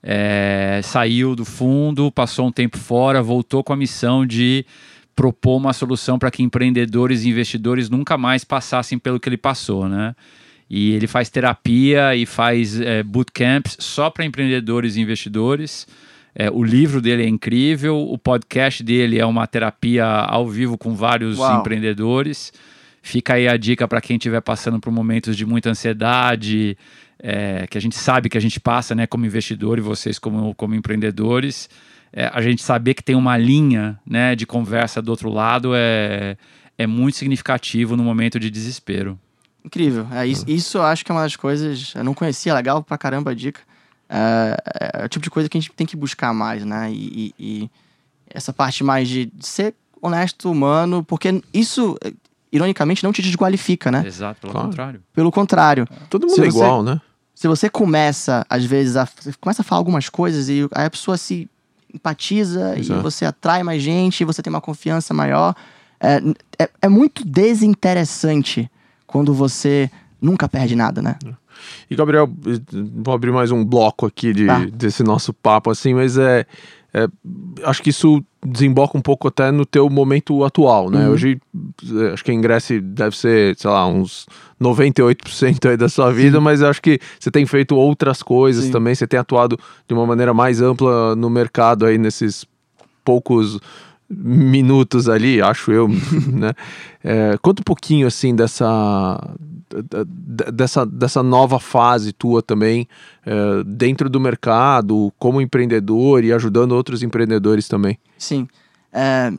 é, 0.02 0.80
saiu 0.84 1.36
do 1.36 1.46
fundo, 1.46 2.12
passou 2.12 2.48
um 2.48 2.52
tempo 2.52 2.78
fora, 2.78 3.22
voltou 3.22 3.64
com 3.64 3.74
a 3.74 3.78
missão 3.78 4.26
de 4.26 4.66
propor 5.16 5.58
uma 5.58 5.74
solução 5.74 6.20
para 6.20 6.30
que 6.30 6.44
empreendedores 6.44 7.24
e 7.24 7.30
investidores 7.30 7.90
nunca 7.90 8.18
mais 8.18 8.44
passassem 8.44 9.00
pelo 9.00 9.20
que 9.20 9.28
ele 9.28 9.38
passou, 9.38 9.90
né? 9.90 10.16
E 10.70 10.92
ele 10.92 11.08
faz 11.08 11.30
terapia 11.30 12.16
e 12.16 12.26
faz 12.26 12.80
é, 12.80 13.02
bootcamps 13.02 13.78
só 13.80 14.10
para 14.10 14.26
empreendedores 14.26 14.96
e 14.96 15.02
investidores. 15.02 15.88
É, 16.36 16.52
o 16.52 16.64
livro 16.64 17.02
dele 17.02 17.24
é 17.24 17.28
incrível, 17.28 17.98
o 17.98 18.18
podcast 18.18 18.84
dele 18.84 19.18
é 19.18 19.26
uma 19.26 19.48
terapia 19.48 20.06
ao 20.06 20.48
vivo 20.48 20.78
com 20.78 20.94
vários 20.94 21.40
Uau. 21.40 21.60
empreendedores. 21.60 22.54
Fica 23.02 23.36
aí 23.36 23.48
a 23.48 23.58
dica 23.58 23.88
para 23.88 24.02
quem 24.02 24.18
estiver 24.18 24.42
passando 24.42 24.80
por 24.80 24.92
momentos 24.92 25.36
de 25.36 25.46
muita 25.46 25.70
ansiedade, 25.70 26.78
é, 27.19 27.65
que 27.67 27.77
a 27.77 27.82
gente 27.82 27.95
sabe 27.97 28.30
que 28.30 28.38
a 28.38 28.41
gente 28.41 28.60
passa, 28.60 28.93
né, 28.95 29.08
como 29.08 29.25
investidor 29.25 29.77
e 29.77 29.82
vocês 29.82 30.19
como, 30.19 30.53
como 30.56 30.75
empreendedores. 30.75 31.69
É, 32.13 32.30
a 32.34 32.41
gente 32.41 32.62
saber 32.62 32.93
que 32.93 33.03
tem 33.03 33.15
uma 33.15 33.38
linha, 33.38 33.99
né, 34.06 34.36
de 34.36 34.45
conversa 34.45 35.01
do 35.01 35.10
outro 35.10 35.30
lado 35.30 35.71
é, 35.75 36.38
é 36.77 36.88
muito 36.88 37.17
significativo 37.17 37.97
no 37.97 38.03
momento 38.03 38.39
de 38.39 38.49
desespero. 38.49 39.19
Incrível. 39.63 40.08
É, 40.12 40.25
isso, 40.25 40.45
isso 40.47 40.77
eu 40.77 40.84
acho 40.84 41.03
que 41.03 41.12
é 41.12 41.15
uma 41.15 41.23
das 41.23 41.36
coisas. 41.36 41.93
Eu 41.95 42.03
não 42.03 42.13
conhecia, 42.13 42.53
legal 42.53 42.82
pra 42.82 42.97
caramba 42.97 43.32
a 43.32 43.34
dica. 43.34 43.60
É, 44.10 45.01
é 45.01 45.06
o 45.06 45.10
tipo 45.10 45.23
de 45.23 45.30
coisa 45.30 45.49
que 45.49 45.58
a 45.58 45.62
gente 45.62 45.71
tem 45.73 45.86
que 45.86 45.97
buscar 45.97 46.34
mais, 46.34 46.63
né? 46.63 46.89
E, 46.91 47.34
e- 47.38 47.63
e 47.63 47.69
essa 48.30 48.53
parte 48.53 48.84
mais 48.84 49.10
de 49.10 49.30
ser 49.41 49.75
honesto, 50.01 50.49
humano, 50.49 51.03
porque 51.03 51.41
isso, 51.53 51.97
é, 52.01 52.13
ironicamente, 52.51 53.03
não 53.03 53.12
te 53.12 53.21
desqualifica, 53.21 53.91
né? 53.91 54.03
Exato, 54.06 54.39
pelo 54.41 54.53
Claro. 54.53 54.67
contrário. 54.69 55.01
Pelo 55.13 55.32
contrário. 55.32 55.88
Todo 56.10 56.21
mundo 56.27 56.36
Se 56.36 56.41
é 56.41 56.45
você- 56.45 56.58
igual, 56.58 56.82
né? 56.84 57.01
Se 57.38 57.47
você 57.47 57.69
começa, 57.69 58.43
às 58.50 58.65
vezes, 58.65 58.95
a, 58.95 59.06
você 59.06 59.32
começa 59.39 59.62
a 59.62 59.63
falar 59.63 59.78
algumas 59.78 60.10
coisas 60.10 60.50
e 60.50 60.67
aí 60.73 60.88
a 60.88 60.89
pessoa 60.89 61.17
se 61.17 61.47
empatiza 61.93 62.76
Exato. 62.76 63.00
e 63.00 63.04
você 63.04 63.26
atrai 63.26 63.62
mais 63.62 63.80
gente, 63.80 64.21
e 64.21 64.26
você 64.26 64.41
tem 64.41 64.52
uma 64.52 64.60
confiança 64.60 65.13
maior. 65.13 65.54
É, 66.00 66.19
é, 66.58 66.69
é 66.82 66.89
muito 66.89 67.23
desinteressante 67.23 68.67
quando 69.06 69.36
você 69.36 69.88
nunca 70.19 70.50
perde 70.50 70.76
nada, 70.76 71.00
né? 71.00 71.15
E 71.88 71.95
Gabriel, 71.95 72.28
vou 72.95 73.13
abrir 73.13 73.32
mais 73.32 73.52
um 73.52 73.63
bloco 73.63 74.08
aqui 74.08 74.34
de, 74.34 74.47
Tá. 74.47 74.65
desse 74.73 75.04
nosso 75.04 75.32
papo, 75.32 75.69
assim, 75.69 75.93
mas 75.93 76.17
é, 76.17 76.43
é, 76.98 77.08
Acho 77.64 77.84
que 77.84 77.90
isso 77.90 78.24
desemboca 78.46 78.98
um 78.98 79.02
pouco 79.02 79.28
até 79.28 79.52
no 79.52 79.66
teu 79.66 79.90
momento 79.90 80.44
atual, 80.44 80.90
né? 80.90 81.08
Uhum. 81.08 81.14
Hoje, 81.14 81.42
eh, 81.84 82.14
acho 82.14 82.24
que 82.24 82.32
a 82.32 82.34
Ingress 82.34 82.80
deve 82.82 83.18
ser, 83.18 83.56
sei 83.58 83.70
lá, 83.70 83.86
uns 83.88 84.26
98% 84.62 85.70
aí 85.70 85.76
da 85.76 85.90
sua 85.90 86.12
vida, 86.12 86.40
mas 86.40 86.62
acho 86.62 86.82
que 86.82 87.00
você 87.20 87.30
tem 87.30 87.46
feito 87.46 87.76
outras 87.76 88.24
coisas 88.24 88.66
Sim. 88.66 88.72
também, 88.72 88.96
você 88.96 89.08
tem 89.08 89.20
atuado 89.20 89.58
de 89.88 89.94
uma 89.94 90.06
maneira 90.06 90.34
mais 90.34 90.62
ampla 90.62 91.16
no 91.16 91.30
mercado 91.30 91.86
aí 91.86 91.98
nesses 91.98 92.46
poucos 93.04 93.60
minutos 94.10 95.10
ali, 95.10 95.41
acho 95.41 95.72
eu, 95.72 95.88
né? 96.32 96.54
É, 97.04 97.38
conta 97.41 97.62
um 97.62 97.63
pouquinho 97.63 98.08
assim 98.08 98.36
dessa 98.36 99.20
dessa, 100.54 100.86
dessa 100.86 101.22
nova 101.22 101.60
fase 101.60 102.13
tua 102.13 102.41
também 102.41 102.88
é, 103.26 103.63
dentro 103.65 104.10
do 104.10 104.20
mercado, 104.20 105.12
como 105.20 105.41
empreendedor 105.41 106.24
e 106.24 106.32
ajudando 106.32 106.72
outros 106.72 107.04
empreendedores 107.04 107.67
também. 107.67 107.98
Sim. 108.17 108.48
É, 108.93 109.30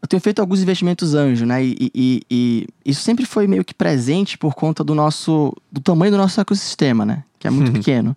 eu 0.00 0.08
tenho 0.08 0.20
feito 0.22 0.40
alguns 0.40 0.62
investimentos 0.62 1.14
anjo, 1.14 1.44
né? 1.44 1.64
E, 1.64 1.90
e- 1.94 2.22
e 2.30 2.66
isso 2.84 3.02
sempre 3.02 3.26
foi 3.26 3.46
meio 3.46 3.64
que 3.64 3.74
presente 3.74 4.38
por 4.38 4.54
conta 4.54 4.82
do 4.84 4.94
nosso. 4.94 5.52
do 5.70 5.80
tamanho 5.80 6.12
do 6.12 6.18
nosso 6.18 6.40
ecossistema, 6.40 7.04
né? 7.04 7.24
Que 7.38 7.46
é 7.48 7.50
muito 7.50 7.72
pequeno. 7.72 8.16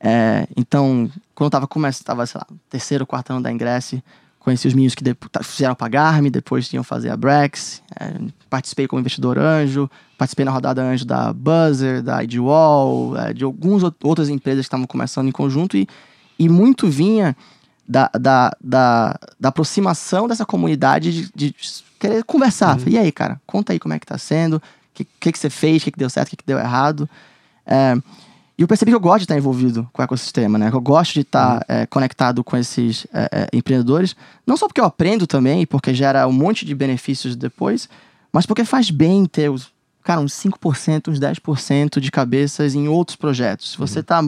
É, 0.00 0.46
então, 0.56 1.10
quando 1.34 1.46
eu 1.46 1.50
tava 1.50 1.66
começando, 1.66 2.04
tava, 2.04 2.26
sei 2.26 2.38
lá, 2.38 2.46
terceiro, 2.68 3.06
quarto 3.06 3.30
ano 3.30 3.42
da 3.42 3.50
Ingress, 3.52 4.02
conheci 4.44 4.68
os 4.68 4.74
meninos 4.74 4.94
que 4.94 5.02
fizeram 5.42 5.74
Pagar-me, 5.74 6.28
depois 6.28 6.68
tinham 6.68 6.84
fazer 6.84 7.08
a 7.08 7.16
Brex, 7.16 7.82
é, 7.98 8.12
participei 8.50 8.86
como 8.86 9.00
investidor 9.00 9.38
anjo, 9.38 9.90
participei 10.18 10.44
na 10.44 10.50
rodada 10.50 10.82
anjo 10.82 11.04
da 11.06 11.32
Buzzer, 11.32 12.02
da 12.02 12.22
IDWall, 12.22 13.16
é, 13.16 13.32
de 13.32 13.42
algumas 13.42 13.82
ou- 13.82 13.94
outras 14.02 14.28
empresas 14.28 14.60
que 14.60 14.66
estavam 14.66 14.86
começando 14.86 15.28
em 15.28 15.32
conjunto 15.32 15.76
e, 15.78 15.88
e 16.38 16.48
muito 16.48 16.88
vinha 16.88 17.34
da, 17.88 18.10
da, 18.18 18.54
da, 18.62 19.18
da 19.40 19.48
aproximação 19.48 20.28
dessa 20.28 20.44
comunidade 20.44 21.12
de, 21.12 21.32
de 21.34 21.54
querer 21.98 22.22
conversar. 22.24 22.78
Falei, 22.78 22.94
E 22.94 22.98
aí, 22.98 23.12
cara, 23.12 23.40
conta 23.46 23.72
aí 23.72 23.78
como 23.78 23.94
é 23.94 23.98
que 23.98 24.06
tá 24.06 24.18
sendo, 24.18 24.56
o 24.58 24.62
que, 24.92 25.06
que, 25.18 25.32
que 25.32 25.38
você 25.38 25.48
fez, 25.48 25.80
o 25.80 25.84
que, 25.86 25.92
que 25.92 25.98
deu 25.98 26.10
certo, 26.10 26.28
o 26.28 26.30
que, 26.30 26.36
que 26.36 26.46
deu 26.46 26.58
errado. 26.58 27.08
É, 27.66 27.96
e 28.56 28.62
eu 28.62 28.68
percebi 28.68 28.92
que 28.92 28.94
eu 28.94 29.00
gosto 29.00 29.18
de 29.18 29.24
estar 29.24 29.36
envolvido 29.36 29.88
com 29.92 30.00
o 30.00 30.04
ecossistema, 30.04 30.56
né? 30.56 30.70
Eu 30.72 30.80
gosto 30.80 31.14
de 31.14 31.20
estar 31.20 31.64
é, 31.66 31.86
conectado 31.86 32.44
com 32.44 32.56
esses 32.56 33.04
é, 33.12 33.28
é, 33.32 33.48
empreendedores. 33.52 34.14
Não 34.46 34.56
só 34.56 34.68
porque 34.68 34.80
eu 34.80 34.84
aprendo 34.84 35.26
também, 35.26 35.66
porque 35.66 35.92
gera 35.92 36.26
um 36.28 36.32
monte 36.32 36.64
de 36.64 36.72
benefícios 36.72 37.34
depois, 37.34 37.88
mas 38.32 38.46
porque 38.46 38.64
faz 38.64 38.90
bem 38.90 39.26
ter 39.26 39.50
os, 39.50 39.72
cara, 40.04 40.20
uns 40.20 40.32
5%, 40.34 41.08
uns 41.08 41.18
10% 41.18 41.98
de 41.98 42.12
cabeças 42.12 42.76
em 42.76 42.86
outros 42.86 43.16
projetos. 43.16 43.72
Se 43.72 43.78
você 43.78 44.04
tá, 44.04 44.22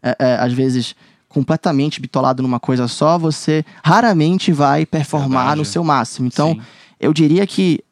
é, 0.00 0.16
é, 0.20 0.34
às 0.36 0.52
vezes, 0.52 0.94
completamente 1.28 2.00
bitolado 2.00 2.44
numa 2.44 2.60
coisa 2.60 2.86
só, 2.86 3.18
você 3.18 3.64
raramente 3.82 4.52
vai 4.52 4.86
performar 4.86 5.46
Verdade. 5.46 5.58
no 5.58 5.64
seu 5.64 5.82
máximo. 5.82 6.28
Então, 6.28 6.52
Sim. 6.52 6.62
eu 7.00 7.12
diria 7.12 7.44
que, 7.44 7.82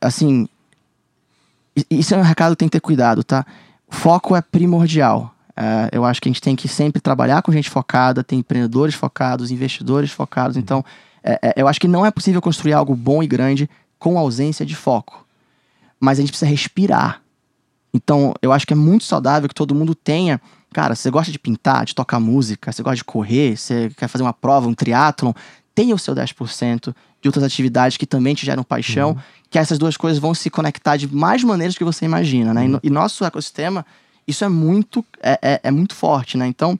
assim, 0.00 0.48
isso 1.90 2.14
é 2.14 2.18
um 2.18 2.22
recado 2.22 2.52
que 2.52 2.58
tem 2.58 2.68
que 2.68 2.78
ter 2.78 2.80
cuidado, 2.80 3.24
tá? 3.24 3.44
Foco 3.88 4.34
é 4.34 4.42
primordial. 4.42 5.34
É, 5.56 5.90
eu 5.92 6.04
acho 6.04 6.20
que 6.20 6.28
a 6.28 6.32
gente 6.32 6.40
tem 6.40 6.56
que 6.56 6.66
sempre 6.66 7.00
trabalhar 7.00 7.42
com 7.42 7.52
gente 7.52 7.70
focada, 7.70 8.24
tem 8.24 8.40
empreendedores 8.40 8.94
focados, 8.94 9.50
investidores 9.50 10.10
focados. 10.10 10.56
Então, 10.56 10.84
é, 11.22 11.38
é, 11.42 11.54
eu 11.56 11.68
acho 11.68 11.80
que 11.80 11.88
não 11.88 12.04
é 12.04 12.10
possível 12.10 12.42
construir 12.42 12.72
algo 12.72 12.94
bom 12.94 13.22
e 13.22 13.26
grande 13.26 13.68
com 13.98 14.18
ausência 14.18 14.66
de 14.66 14.74
foco. 14.74 15.24
Mas 16.00 16.18
a 16.18 16.22
gente 16.22 16.30
precisa 16.30 16.50
respirar. 16.50 17.22
Então, 17.92 18.34
eu 18.42 18.52
acho 18.52 18.66
que 18.66 18.72
é 18.72 18.76
muito 18.76 19.04
saudável 19.04 19.48
que 19.48 19.54
todo 19.54 19.74
mundo 19.74 19.94
tenha. 19.94 20.40
Cara, 20.72 20.96
você 20.96 21.08
gosta 21.08 21.30
de 21.30 21.38
pintar, 21.38 21.84
de 21.84 21.94
tocar 21.94 22.18
música, 22.18 22.72
você 22.72 22.82
gosta 22.82 22.96
de 22.96 23.04
correr, 23.04 23.56
você 23.56 23.90
quer 23.96 24.08
fazer 24.08 24.24
uma 24.24 24.32
prova, 24.32 24.68
um 24.68 24.74
triatlon, 24.74 25.32
tenha 25.72 25.94
o 25.94 25.98
seu 25.98 26.14
10% 26.14 26.94
de 27.24 27.28
outras 27.28 27.42
atividades 27.42 27.96
que 27.96 28.04
também 28.04 28.34
te 28.34 28.44
geram 28.44 28.62
paixão, 28.62 29.12
uhum. 29.12 29.16
que 29.48 29.58
essas 29.58 29.78
duas 29.78 29.96
coisas 29.96 30.18
vão 30.18 30.34
se 30.34 30.50
conectar 30.50 30.98
de 30.98 31.12
mais 31.12 31.42
maneiras 31.42 31.74
que 31.74 31.82
você 31.82 32.04
imagina, 32.04 32.52
né? 32.52 32.64
Uhum. 32.64 32.78
E, 32.82 32.88
e, 32.88 32.90
nosso 32.90 33.24
ecossistema, 33.24 33.84
isso 34.28 34.44
é 34.44 34.48
muito, 34.48 35.02
é, 35.22 35.38
é, 35.40 35.60
é 35.64 35.70
muito 35.70 35.94
forte, 35.94 36.36
né? 36.36 36.46
Então, 36.46 36.78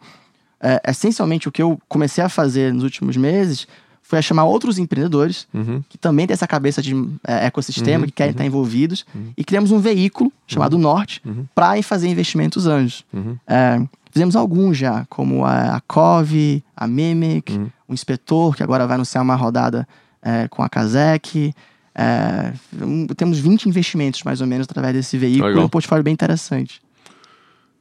é, 0.60 0.82
essencialmente, 0.90 1.48
o 1.48 1.52
que 1.52 1.62
eu 1.62 1.80
comecei 1.88 2.22
a 2.22 2.28
fazer 2.28 2.74
nos 2.74 2.82
últimos 2.82 3.16
meses 3.16 3.66
foi 4.02 4.18
a 4.18 4.22
chamar 4.22 4.44
outros 4.44 4.78
empreendedores 4.78 5.48
uhum. 5.54 5.82
que 5.88 5.96
também 5.96 6.26
têm 6.26 6.34
essa 6.34 6.46
cabeça 6.46 6.82
de 6.82 6.94
é, 7.26 7.46
ecossistema, 7.46 8.00
uhum. 8.00 8.06
que 8.06 8.12
querem 8.12 8.32
uhum. 8.32 8.34
estar 8.34 8.44
envolvidos, 8.44 9.06
uhum. 9.14 9.32
e 9.34 9.42
criamos 9.42 9.70
um 9.70 9.78
veículo 9.78 10.30
chamado 10.46 10.74
uhum. 10.74 10.82
Norte 10.82 11.22
uhum. 11.24 11.46
para 11.54 11.82
fazer 11.82 12.08
investimentos 12.08 12.66
anjos. 12.66 13.02
É, 13.46 13.80
fizemos 14.12 14.36
alguns 14.36 14.76
já, 14.76 15.06
como 15.08 15.42
a, 15.42 15.76
a 15.76 15.80
COV, 15.80 16.62
a 16.76 16.86
Mimic, 16.86 17.58
o 17.88 17.94
Inspetor, 17.94 18.54
que 18.54 18.62
agora 18.62 18.86
vai 18.86 18.96
anunciar 18.96 19.24
uma 19.24 19.36
rodada 19.36 19.88
é, 20.24 20.48
com 20.48 20.62
a 20.62 20.68
Kazek. 20.68 21.54
É, 21.94 22.52
um, 22.82 23.06
temos 23.08 23.38
20 23.38 23.66
investimentos, 23.66 24.22
mais 24.24 24.40
ou 24.40 24.46
menos, 24.46 24.66
através 24.68 24.94
desse 24.94 25.18
veículo, 25.18 25.48
Legal. 25.48 25.64
um 25.66 25.68
portfólio 25.68 26.02
bem 26.02 26.12
interessante. 26.12 26.80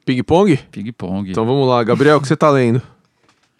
Ping 0.05 0.21
Pong? 0.21 0.57
Ping 0.69 0.91
Pong. 0.91 1.31
Então 1.31 1.45
vamos 1.45 1.67
lá, 1.67 1.83
Gabriel, 1.83 2.17
o 2.17 2.21
que 2.21 2.27
você 2.27 2.33
está 2.33 2.49
lendo? 2.49 2.81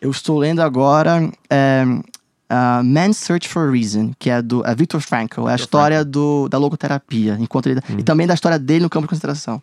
Eu 0.01 0.11
estou 0.11 0.38
lendo 0.38 0.61
agora 0.61 1.31
é, 1.49 1.86
uh, 1.88 2.84
Man's 2.84 3.17
Search 3.17 3.47
for 3.47 3.69
a 3.69 3.71
Reason, 3.71 4.11
que 4.19 4.29
é 4.29 4.41
do 4.41 4.65
é 4.65 4.75
Viktor 4.75 4.99
Frankl. 4.99 5.47
É 5.47 5.53
a 5.53 5.55
história 5.55 6.03
do, 6.03 6.49
da 6.49 6.57
logoterapia. 6.57 7.38
Enquanto 7.39 7.67
ele, 7.67 7.79
hum. 7.89 7.99
E 7.99 8.03
também 8.03 8.27
da 8.27 8.34
história 8.34 8.59
dele 8.59 8.84
no 8.84 8.89
campo 8.89 9.05
de 9.05 9.09
concentração. 9.09 9.61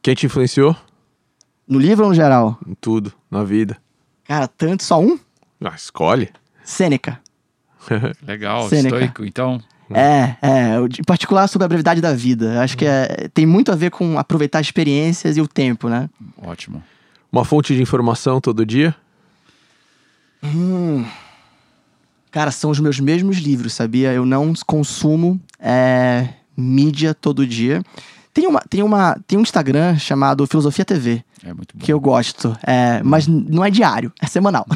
Quem 0.00 0.14
te 0.14 0.26
influenciou? 0.26 0.74
No 1.66 1.78
livro 1.78 2.04
ou 2.04 2.10
no 2.10 2.14
geral? 2.14 2.58
Em 2.66 2.74
tudo, 2.74 3.12
na 3.30 3.44
vida. 3.44 3.76
Cara, 4.24 4.46
tanto, 4.48 4.84
só 4.84 5.00
um? 5.00 5.18
Ah, 5.62 5.74
escolhe. 5.76 6.30
Sêneca. 6.64 7.20
Legal, 8.26 8.68
Sêneca. 8.68 8.96
estoico, 8.96 9.24
então. 9.24 9.60
É, 9.92 10.36
é, 10.40 10.76
em 11.00 11.02
particular 11.04 11.48
sobre 11.48 11.64
a 11.64 11.68
brevidade 11.68 12.00
da 12.00 12.14
vida. 12.14 12.62
Acho 12.62 12.76
que 12.76 12.84
é, 12.84 13.28
tem 13.34 13.44
muito 13.44 13.72
a 13.72 13.74
ver 13.74 13.90
com 13.90 14.18
aproveitar 14.18 14.60
experiências 14.60 15.36
e 15.36 15.40
o 15.40 15.48
tempo, 15.48 15.88
né? 15.88 16.08
Ótimo. 16.40 16.82
Uma 17.32 17.44
fonte 17.44 17.74
de 17.74 17.82
informação 17.82 18.40
todo 18.40 18.64
dia? 18.64 18.94
Hum, 20.42 21.04
Cara, 22.30 22.52
são 22.52 22.70
os 22.70 22.78
meus 22.78 23.00
mesmos 23.00 23.38
livros, 23.38 23.74
sabia? 23.74 24.12
Eu 24.12 24.24
não 24.24 24.52
consumo 24.64 25.40
é, 25.58 26.28
mídia 26.56 27.12
todo 27.12 27.44
dia. 27.44 27.82
Tem, 28.32 28.46
uma, 28.46 28.60
tem, 28.60 28.82
uma, 28.82 29.18
tem 29.26 29.38
um 29.38 29.42
Instagram 29.42 29.98
chamado 29.98 30.46
Filosofia 30.46 30.84
TV. 30.84 31.24
É 31.44 31.52
muito 31.52 31.76
bom. 31.76 31.84
Que 31.84 31.92
eu 31.92 31.98
gosto. 31.98 32.56
É, 32.64 33.02
mas 33.02 33.26
não 33.26 33.64
é 33.64 33.70
diário, 33.70 34.12
é 34.20 34.26
semanal. 34.26 34.66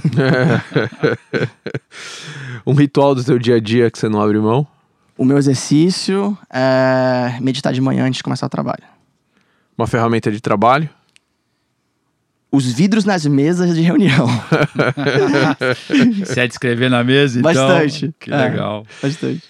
um 2.67 2.73
ritual 2.73 3.15
do 3.15 3.23
seu 3.23 3.39
dia 3.39 3.57
a 3.57 3.61
dia 3.61 3.91
que 3.91 3.99
você 3.99 4.09
não 4.09 4.21
abre 4.21 4.39
mão? 4.39 4.67
O 5.17 5.25
meu 5.25 5.39
exercício 5.39 6.37
é 6.51 7.39
meditar 7.41 7.73
de 7.73 7.81
manhã 7.81 8.05
antes 8.05 8.17
de 8.17 8.23
começar 8.25 8.47
o 8.47 8.51
trabalho. 8.51 8.83
Uma 9.79 9.87
ferramenta 9.87 10.31
de 10.33 10.41
trabalho? 10.41 10.89
os 12.55 12.73
vidros 12.73 13.05
nas 13.05 13.27
mesas 13.27 13.75
de 13.75 13.83
reunião. 13.83 14.29
Você 16.25 16.41
é 16.41 16.47
de 16.47 16.53
escrever 16.53 16.89
na 16.89 17.03
mesa, 17.03 17.41
então? 17.41 17.53
Bastante. 17.53 18.15
Que 18.21 18.33
é, 18.33 18.37
legal. 18.37 18.87
Bastante. 19.03 19.43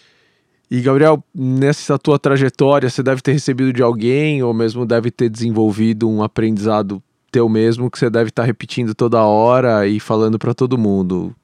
E, 0.70 0.80
Gabriel, 0.80 1.22
nessa 1.34 1.98
tua 1.98 2.18
trajetória, 2.18 2.88
você 2.88 3.02
deve 3.02 3.20
ter 3.20 3.32
recebido 3.32 3.72
de 3.72 3.82
alguém 3.82 4.42
ou 4.42 4.52
mesmo 4.54 4.86
deve 4.86 5.10
ter 5.10 5.28
desenvolvido 5.28 6.08
um 6.08 6.22
aprendizado 6.22 7.02
teu 7.30 7.48
mesmo 7.48 7.90
que 7.90 7.98
você 7.98 8.08
deve 8.08 8.30
estar 8.30 8.44
repetindo 8.44 8.94
toda 8.94 9.20
hora 9.22 9.88
e 9.88 9.98
falando 9.98 10.38
para 10.38 10.54
todo 10.54 10.78
mundo. 10.78 11.34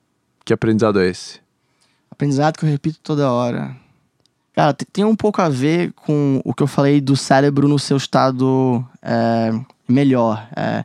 Que 0.44 0.52
aprendizado 0.52 1.00
é 1.00 1.08
esse? 1.08 1.40
Aprendizado 2.08 2.56
que 2.56 2.64
eu 2.64 2.68
repito 2.68 3.00
toda 3.02 3.30
hora. 3.30 3.76
Cara, 4.54 4.72
tem 4.92 5.04
um 5.04 5.16
pouco 5.16 5.42
a 5.42 5.48
ver 5.48 5.92
com 5.92 6.40
o 6.44 6.54
que 6.54 6.62
eu 6.62 6.68
falei 6.68 7.00
do 7.00 7.16
cérebro 7.16 7.66
no 7.66 7.78
seu 7.78 7.96
estado 7.96 8.84
é, 9.02 9.50
melhor. 9.88 10.48
É, 10.56 10.84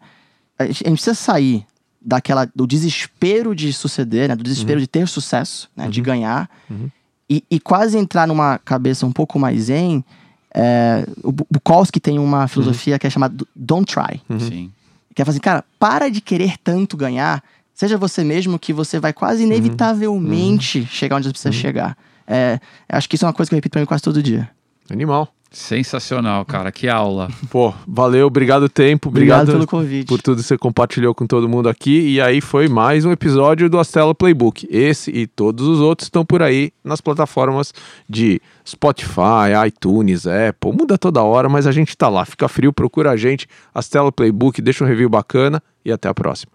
a 0.58 0.66
gente 0.66 0.84
precisa 0.84 1.14
sair 1.14 1.66
daquela 2.02 2.50
do 2.56 2.66
desespero 2.66 3.56
de 3.56 3.72
suceder, 3.74 4.30
né? 4.30 4.36
Do 4.36 4.44
desespero 4.44 4.80
uhum. 4.80 4.84
de 4.84 4.88
ter 4.88 5.08
sucesso, 5.08 5.70
né? 5.76 5.86
Uhum. 5.86 5.90
De 5.92 6.02
ganhar. 6.02 6.50
Uhum. 6.70 6.90
E, 7.30 7.44
e, 7.50 7.60
quase 7.60 7.98
entrar 7.98 8.28
numa 8.28 8.60
cabeça 8.60 9.06
um 9.06 9.12
pouco 9.12 9.40
mais 9.40 9.64
zen. 9.64 10.04
É, 10.54 11.06
o 11.24 11.32
Bukowski 11.32 12.00
tem 12.00 12.20
uma 12.20 12.48
filosofia 12.48 13.00
que 13.00 13.08
é 13.08 13.10
chamada 13.10 13.36
Don't 13.56 13.92
Try. 13.92 14.22
Uhum. 14.30 14.40
Sim. 14.40 14.72
Que 15.14 15.22
é 15.22 15.26
fazer, 15.26 15.38
assim, 15.38 15.44
cara, 15.44 15.64
para 15.80 16.10
de 16.10 16.22
querer 16.22 16.58
tanto 16.64 16.96
ganhar. 16.96 17.44
Seja 17.74 17.98
você 17.98 18.24
mesmo 18.24 18.60
que 18.60 18.72
você 18.72 19.00
vai 19.00 19.12
quase 19.12 19.42
uhum. 19.42 19.48
inevitavelmente 19.48 20.80
uhum. 20.80 20.86
chegar 20.86 21.18
onde 21.18 21.28
você 21.28 21.32
precisa 21.32 21.52
chegar. 21.52 21.98
É, 22.28 22.60
acho 22.88 23.10
que 23.10 23.16
isso 23.16 23.26
é 23.26 23.28
uma 23.28 23.34
coisa 23.34 23.50
que 23.50 23.56
eu 23.56 23.58
repito 23.58 23.72
pra 23.72 23.82
mim 23.82 23.88
quase 23.88 24.04
todo 24.04 24.22
dia. 24.22 24.50
Animal. 24.90 25.35
Sensacional, 25.56 26.44
cara. 26.44 26.70
Que 26.70 26.90
aula. 26.90 27.30
Pô, 27.50 27.74
valeu, 27.88 28.28
obrigado 28.28 28.68
tempo, 28.68 29.08
obrigado, 29.08 29.44
obrigado 29.44 29.56
pelo 29.56 29.66
convite. 29.66 30.06
Por 30.06 30.22
tudo 30.22 30.42
que 30.42 30.44
você 30.44 30.58
compartilhou 30.58 31.16
com 31.16 31.26
todo 31.26 31.48
mundo 31.48 31.70
aqui. 31.70 32.10
E 32.10 32.20
aí 32.20 32.42
foi 32.42 32.68
mais 32.68 33.06
um 33.06 33.12
episódio 33.12 33.70
do 33.70 33.80
Astela 33.80 34.14
Playbook. 34.14 34.68
Esse 34.70 35.12
e 35.12 35.26
todos 35.26 35.66
os 35.66 35.80
outros 35.80 36.08
estão 36.08 36.26
por 36.26 36.42
aí 36.42 36.74
nas 36.84 37.00
plataformas 37.00 37.74
de 38.08 38.42
Spotify, 38.68 39.56
iTunes, 39.66 40.28
Apple. 40.28 40.74
Muda 40.74 40.98
toda 40.98 41.24
hora, 41.24 41.48
mas 41.48 41.66
a 41.66 41.72
gente 41.72 41.96
tá 41.96 42.10
lá. 42.10 42.26
Fica 42.26 42.50
frio, 42.50 42.74
procura 42.74 43.12
a 43.12 43.16
gente, 43.16 43.48
Astela 43.74 44.12
Playbook, 44.12 44.62
deixa 44.62 44.84
um 44.84 44.88
review 44.88 45.08
bacana 45.08 45.64
e 45.86 45.92
até 45.92 46.10
a 46.10 46.14
próxima. 46.14 46.55